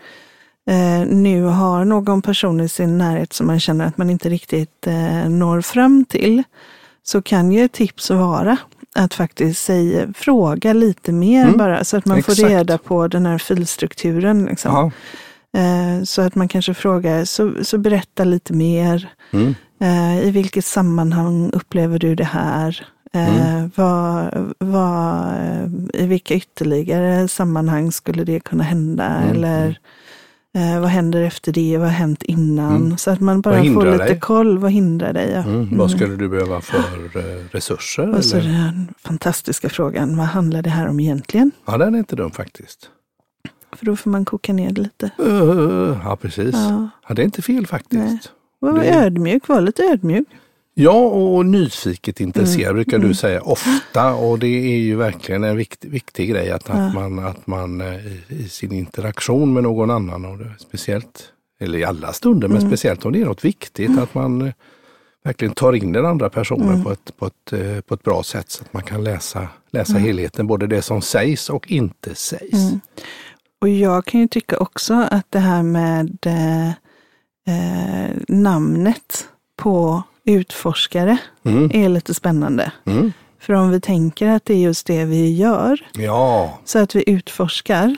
eh, 0.69 1.07
nu 1.07 1.43
har 1.43 1.85
någon 1.85 2.21
person 2.21 2.59
i 2.59 2.69
sin 2.69 2.97
närhet 2.97 3.33
som 3.33 3.47
man 3.47 3.59
känner 3.59 3.85
att 3.85 3.97
man 3.97 4.09
inte 4.09 4.29
riktigt 4.29 4.87
eh, 4.87 5.29
når 5.29 5.61
fram 5.61 6.05
till, 6.05 6.43
så 7.03 7.21
kan 7.21 7.51
ju 7.51 7.65
ett 7.65 7.71
tips 7.71 8.09
vara 8.09 8.57
att 8.95 9.13
faktiskt 9.13 9.65
säga, 9.65 10.13
fråga 10.13 10.73
lite 10.73 11.11
mer 11.11 11.43
mm. 11.43 11.57
bara, 11.57 11.83
så 11.83 11.97
att 11.97 12.05
man 12.05 12.17
Exakt. 12.17 12.39
får 12.39 12.47
reda 12.47 12.77
på 12.77 13.07
den 13.07 13.25
här 13.25 13.37
filstrukturen. 13.37 14.45
Liksom. 14.45 14.91
Eh, 15.55 16.03
så 16.03 16.21
att 16.21 16.35
man 16.35 16.47
kanske 16.47 16.73
frågar, 16.73 17.25
så, 17.25 17.53
så 17.61 17.77
berätta 17.77 18.23
lite 18.23 18.53
mer. 18.53 19.09
Mm. 19.31 19.55
Eh, 19.79 20.27
I 20.27 20.31
vilket 20.31 20.65
sammanhang 20.65 21.51
upplever 21.53 21.99
du 21.99 22.15
det 22.15 22.23
här? 22.23 22.87
Eh, 23.13 23.51
mm. 23.51 23.71
vad, 23.75 24.29
vad, 24.59 25.33
I 25.93 26.05
vilka 26.05 26.35
ytterligare 26.35 27.27
sammanhang 27.27 27.91
skulle 27.91 28.23
det 28.23 28.39
kunna 28.39 28.63
hända? 28.63 29.05
Mm. 29.05 29.31
Eller 29.31 29.79
Eh, 30.55 30.79
vad 30.79 30.89
händer 30.89 31.21
efter 31.21 31.51
det? 31.51 31.77
Vad 31.77 31.87
har 31.87 31.93
hänt 31.93 32.23
innan? 32.23 32.75
Mm. 32.75 32.97
Så 32.97 33.11
att 33.11 33.19
man 33.19 33.41
bara 33.41 33.63
får 33.63 33.91
lite 33.91 34.05
dig? 34.05 34.19
koll. 34.19 34.57
Vad 34.57 34.71
hindrar 34.71 35.13
dig? 35.13 35.31
Ja. 35.31 35.43
Mm. 35.43 35.55
Mm. 35.55 35.77
Vad 35.77 35.91
skulle 35.91 36.15
du 36.15 36.29
behöva 36.29 36.61
för 36.61 36.83
resurser? 37.51 38.15
Och 38.15 38.25
så 38.25 38.37
den 38.37 38.87
fantastiska 38.97 39.69
frågan, 39.69 40.17
vad 40.17 40.25
handlar 40.25 40.61
det 40.61 40.69
här 40.69 40.87
om 40.87 40.99
egentligen? 40.99 41.51
Ja, 41.65 41.77
den 41.77 41.95
är 41.95 41.99
inte 41.99 42.15
dum 42.15 42.31
faktiskt. 42.31 42.89
För 43.75 43.85
då 43.85 43.95
får 43.95 44.09
man 44.09 44.25
koka 44.25 44.53
ner 44.53 44.71
det 44.71 44.81
lite. 44.81 45.11
Uh, 45.19 45.97
ja, 46.03 46.15
precis. 46.21 46.55
Ja. 46.55 46.89
ja. 47.07 47.15
det 47.15 47.21
är 47.21 47.25
inte 47.25 47.41
fel 47.41 47.67
faktiskt. 47.67 48.03
Nej. 48.03 48.19
Var 48.59 48.79
det... 48.79 48.89
ödmjuk, 48.89 49.47
var 49.47 49.61
lite 49.61 49.83
ödmjuk. 49.83 50.27
Ja, 50.77 51.05
och 51.07 51.45
nyfiket 51.45 52.19
intresserad 52.19 52.71
mm. 52.71 52.75
brukar 52.75 52.97
du 52.97 53.03
mm. 53.03 53.15
säga 53.15 53.41
ofta 53.41 54.13
och 54.13 54.39
det 54.39 54.47
är 54.47 54.77
ju 54.77 54.95
verkligen 54.95 55.43
en 55.43 55.57
vikt, 55.57 55.85
viktig 55.85 56.29
grej 56.29 56.51
att, 56.51 56.63
ja. 56.67 56.73
att 56.73 56.93
man, 56.93 57.19
att 57.19 57.47
man 57.47 57.81
eh, 57.81 58.05
i, 58.27 58.49
sin 58.49 58.71
interaktion 58.71 59.53
med 59.53 59.63
någon 59.63 59.91
annan, 59.91 60.25
och 60.25 60.39
speciellt, 60.59 61.23
eller 61.59 61.79
i 61.79 61.83
alla 61.83 62.13
stunder, 62.13 62.47
mm. 62.47 62.57
men 62.57 62.69
speciellt 62.69 63.05
om 63.05 63.11
det 63.11 63.21
är 63.21 63.25
något 63.25 63.45
viktigt, 63.45 63.89
mm. 63.89 64.03
att 64.03 64.13
man 64.13 64.41
eh, 64.41 64.53
verkligen 65.23 65.53
tar 65.53 65.73
in 65.73 65.91
den 65.91 66.05
andra 66.05 66.29
personen 66.29 66.69
mm. 66.69 66.83
på, 66.83 66.91
ett, 66.91 67.17
på, 67.17 67.25
ett, 67.25 67.53
eh, 67.53 67.81
på 67.81 67.93
ett 67.93 68.03
bra 68.03 68.23
sätt 68.23 68.49
så 68.49 68.63
att 68.63 68.73
man 68.73 68.83
kan 68.83 69.03
läsa, 69.03 69.47
läsa 69.71 69.91
mm. 69.91 70.03
helheten, 70.03 70.47
både 70.47 70.67
det 70.67 70.81
som 70.81 71.01
sägs 71.01 71.49
och 71.49 71.71
inte 71.71 72.15
sägs. 72.15 72.71
Och 73.65 73.69
jag 73.69 74.05
kan 74.05 74.21
ju 74.21 74.27
tycka 74.27 74.57
också 74.57 75.07
att 75.11 75.25
det 75.29 75.39
här 75.39 75.63
med 75.63 76.17
eh, 76.25 76.71
namnet 78.27 79.27
på 79.55 80.03
utforskare 80.25 81.17
mm. 81.45 81.71
är 81.73 81.89
lite 81.89 82.13
spännande. 82.13 82.71
Mm. 82.85 83.11
För 83.39 83.53
om 83.53 83.69
vi 83.69 83.81
tänker 83.81 84.29
att 84.29 84.45
det 84.45 84.53
är 84.53 84.57
just 84.57 84.87
det 84.87 85.05
vi 85.05 85.35
gör, 85.35 85.85
ja. 85.93 86.59
så 86.65 86.79
att 86.79 86.95
vi 86.95 87.03
utforskar, 87.09 87.97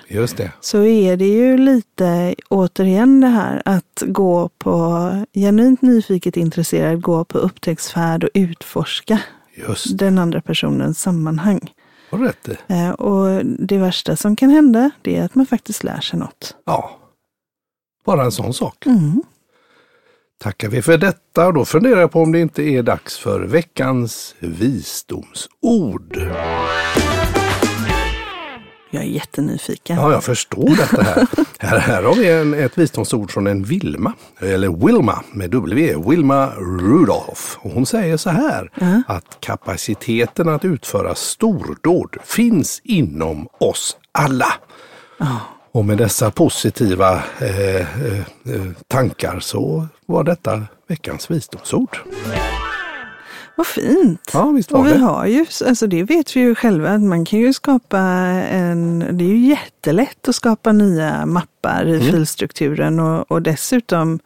så 0.61 0.83
är 0.83 1.17
det 1.17 1.27
ju 1.27 1.57
lite 1.57 2.35
återigen 2.49 3.21
det 3.21 3.27
här 3.27 3.61
att 3.65 4.03
gå 4.05 4.49
på, 4.57 5.09
genuint 5.33 5.81
nyfiket 5.81 6.37
intresserad, 6.37 7.01
gå 7.01 7.25
på 7.25 7.37
upptäcktsfärd 7.37 8.23
och 8.23 8.29
utforska 8.33 9.19
den 9.95 10.17
andra 10.17 10.41
personens 10.41 11.01
sammanhang. 11.01 11.71
Har 12.09 12.19
rätt 12.19 12.43
det. 12.43 12.57
Eh, 12.75 12.89
och 12.89 13.45
det 13.45 13.77
värsta 13.77 14.15
som 14.15 14.35
kan 14.35 14.49
hända, 14.49 14.91
det 15.01 15.15
är 15.15 15.23
att 15.23 15.35
man 15.35 15.45
faktiskt 15.45 15.83
lär 15.83 16.01
sig 16.01 16.19
något. 16.19 16.55
Ja, 16.65 16.99
bara 18.05 18.23
en 18.23 18.31
sån 18.31 18.53
sak. 18.53 18.85
Mm. 18.85 19.23
Tackar 20.39 20.69
vi 20.69 20.81
för 20.81 20.97
detta 20.97 21.47
och 21.47 21.53
då 21.53 21.65
funderar 21.65 21.99
jag 21.99 22.11
på 22.11 22.21
om 22.21 22.31
det 22.31 22.39
inte 22.39 22.63
är 22.63 22.83
dags 22.83 23.17
för 23.17 23.39
veckans 23.41 24.35
visdomsord. 24.39 26.17
Jag 28.89 29.03
är 29.03 29.07
jättenyfiken. 29.07 29.97
Ja, 29.97 30.11
jag 30.11 30.23
förstår 30.23 30.69
detta 30.69 31.01
här. 31.01 31.27
här, 31.59 31.77
här 31.77 32.03
har 32.03 32.15
vi 32.15 32.31
en, 32.31 32.53
ett 32.53 32.77
visdomsord 32.77 33.31
från 33.31 33.47
en 33.47 33.63
Vilma, 33.63 34.13
eller 34.39 34.85
Wilma 34.85 35.23
med 35.31 35.49
W, 35.49 35.95
Wilma 36.09 36.49
Rudolph. 36.57 37.57
Och 37.59 37.71
hon 37.71 37.85
säger 37.85 38.17
så 38.17 38.29
här, 38.29 38.71
uh 38.81 38.99
att 39.07 39.37
kapaciteten 39.39 40.49
att 40.49 40.65
utföra 40.65 41.15
stordåd 41.15 42.17
finns 42.23 42.81
inom 42.83 43.47
oss 43.59 43.97
alla. 44.11 44.53
Uh. 45.21 45.37
Och 45.71 45.85
med 45.85 45.97
dessa 45.97 46.31
positiva 46.31 47.23
eh, 47.39 47.75
eh, 47.75 47.85
tankar 48.87 49.39
så 49.39 49.87
var 50.05 50.23
detta 50.23 50.63
veckans 50.87 51.31
visdomsord. 51.31 51.97
Vad 53.57 53.67
fint! 53.67 54.31
Ja, 54.33 54.49
visst 54.49 54.71
var 54.71 54.79
och 54.79 54.87
vi 54.87 54.91
det. 54.91 54.97
har 54.97 55.25
ju, 55.25 55.45
alltså 55.67 55.87
det 55.87 56.03
vet 56.03 56.35
vi 56.35 56.39
ju 56.39 56.55
själva, 56.55 56.89
att 56.89 57.01
man 57.01 57.25
kan 57.25 57.39
ju 57.39 57.53
skapa 57.53 57.99
en, 57.99 58.99
det 58.99 59.23
är 59.23 59.29
ju 59.29 59.37
jättelätt 59.37 60.27
att 60.27 60.35
skapa 60.35 60.71
nya 60.71 61.25
mappar 61.25 61.85
i 61.87 61.95
mm. 61.95 62.11
filstrukturen 62.11 62.99
och, 62.99 63.31
och 63.31 63.41
dessutom 63.41 64.19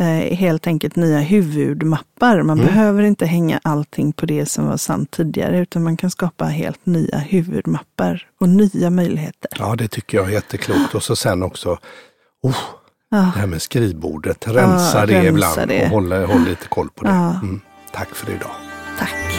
eh, 0.00 0.36
helt 0.36 0.66
enkelt 0.66 0.96
nya 0.96 1.18
huvudmappar. 1.18 2.42
Man 2.42 2.58
mm. 2.58 2.66
behöver 2.66 3.02
inte 3.02 3.26
hänga 3.26 3.60
allting 3.62 4.12
på 4.12 4.26
det 4.26 4.46
som 4.46 4.66
var 4.66 4.76
sant 4.76 5.10
tidigare, 5.10 5.58
utan 5.58 5.82
man 5.82 5.96
kan 5.96 6.10
skapa 6.10 6.44
helt 6.44 6.86
nya 6.86 7.18
huvudmappar 7.18 8.26
och 8.40 8.48
nya 8.48 8.90
möjligheter. 8.90 9.50
Ja, 9.58 9.76
det 9.76 9.88
tycker 9.88 10.18
jag 10.18 10.28
är 10.28 10.32
jätteklokt. 10.32 10.94
Och 10.94 11.02
så 11.02 11.16
sen 11.16 11.42
också, 11.42 11.78
oh, 12.42 12.56
ja. 13.10 13.16
det 13.16 13.40
här 13.40 13.46
med 13.46 13.62
skrivbordet, 13.62 14.48
rensa 14.48 15.00
ja, 15.00 15.06
det 15.06 15.14
rensa 15.14 15.28
ibland 15.28 15.68
det. 15.68 15.84
och 15.84 15.90
hålla, 15.90 16.26
hålla 16.26 16.44
lite 16.44 16.68
koll 16.68 16.88
på 16.94 17.04
det. 17.04 17.10
Ja. 17.10 17.40
Mm. 17.42 17.60
Tack 17.94 18.14
för 18.14 18.30
idag. 18.30 18.56
Tack. 18.98 19.33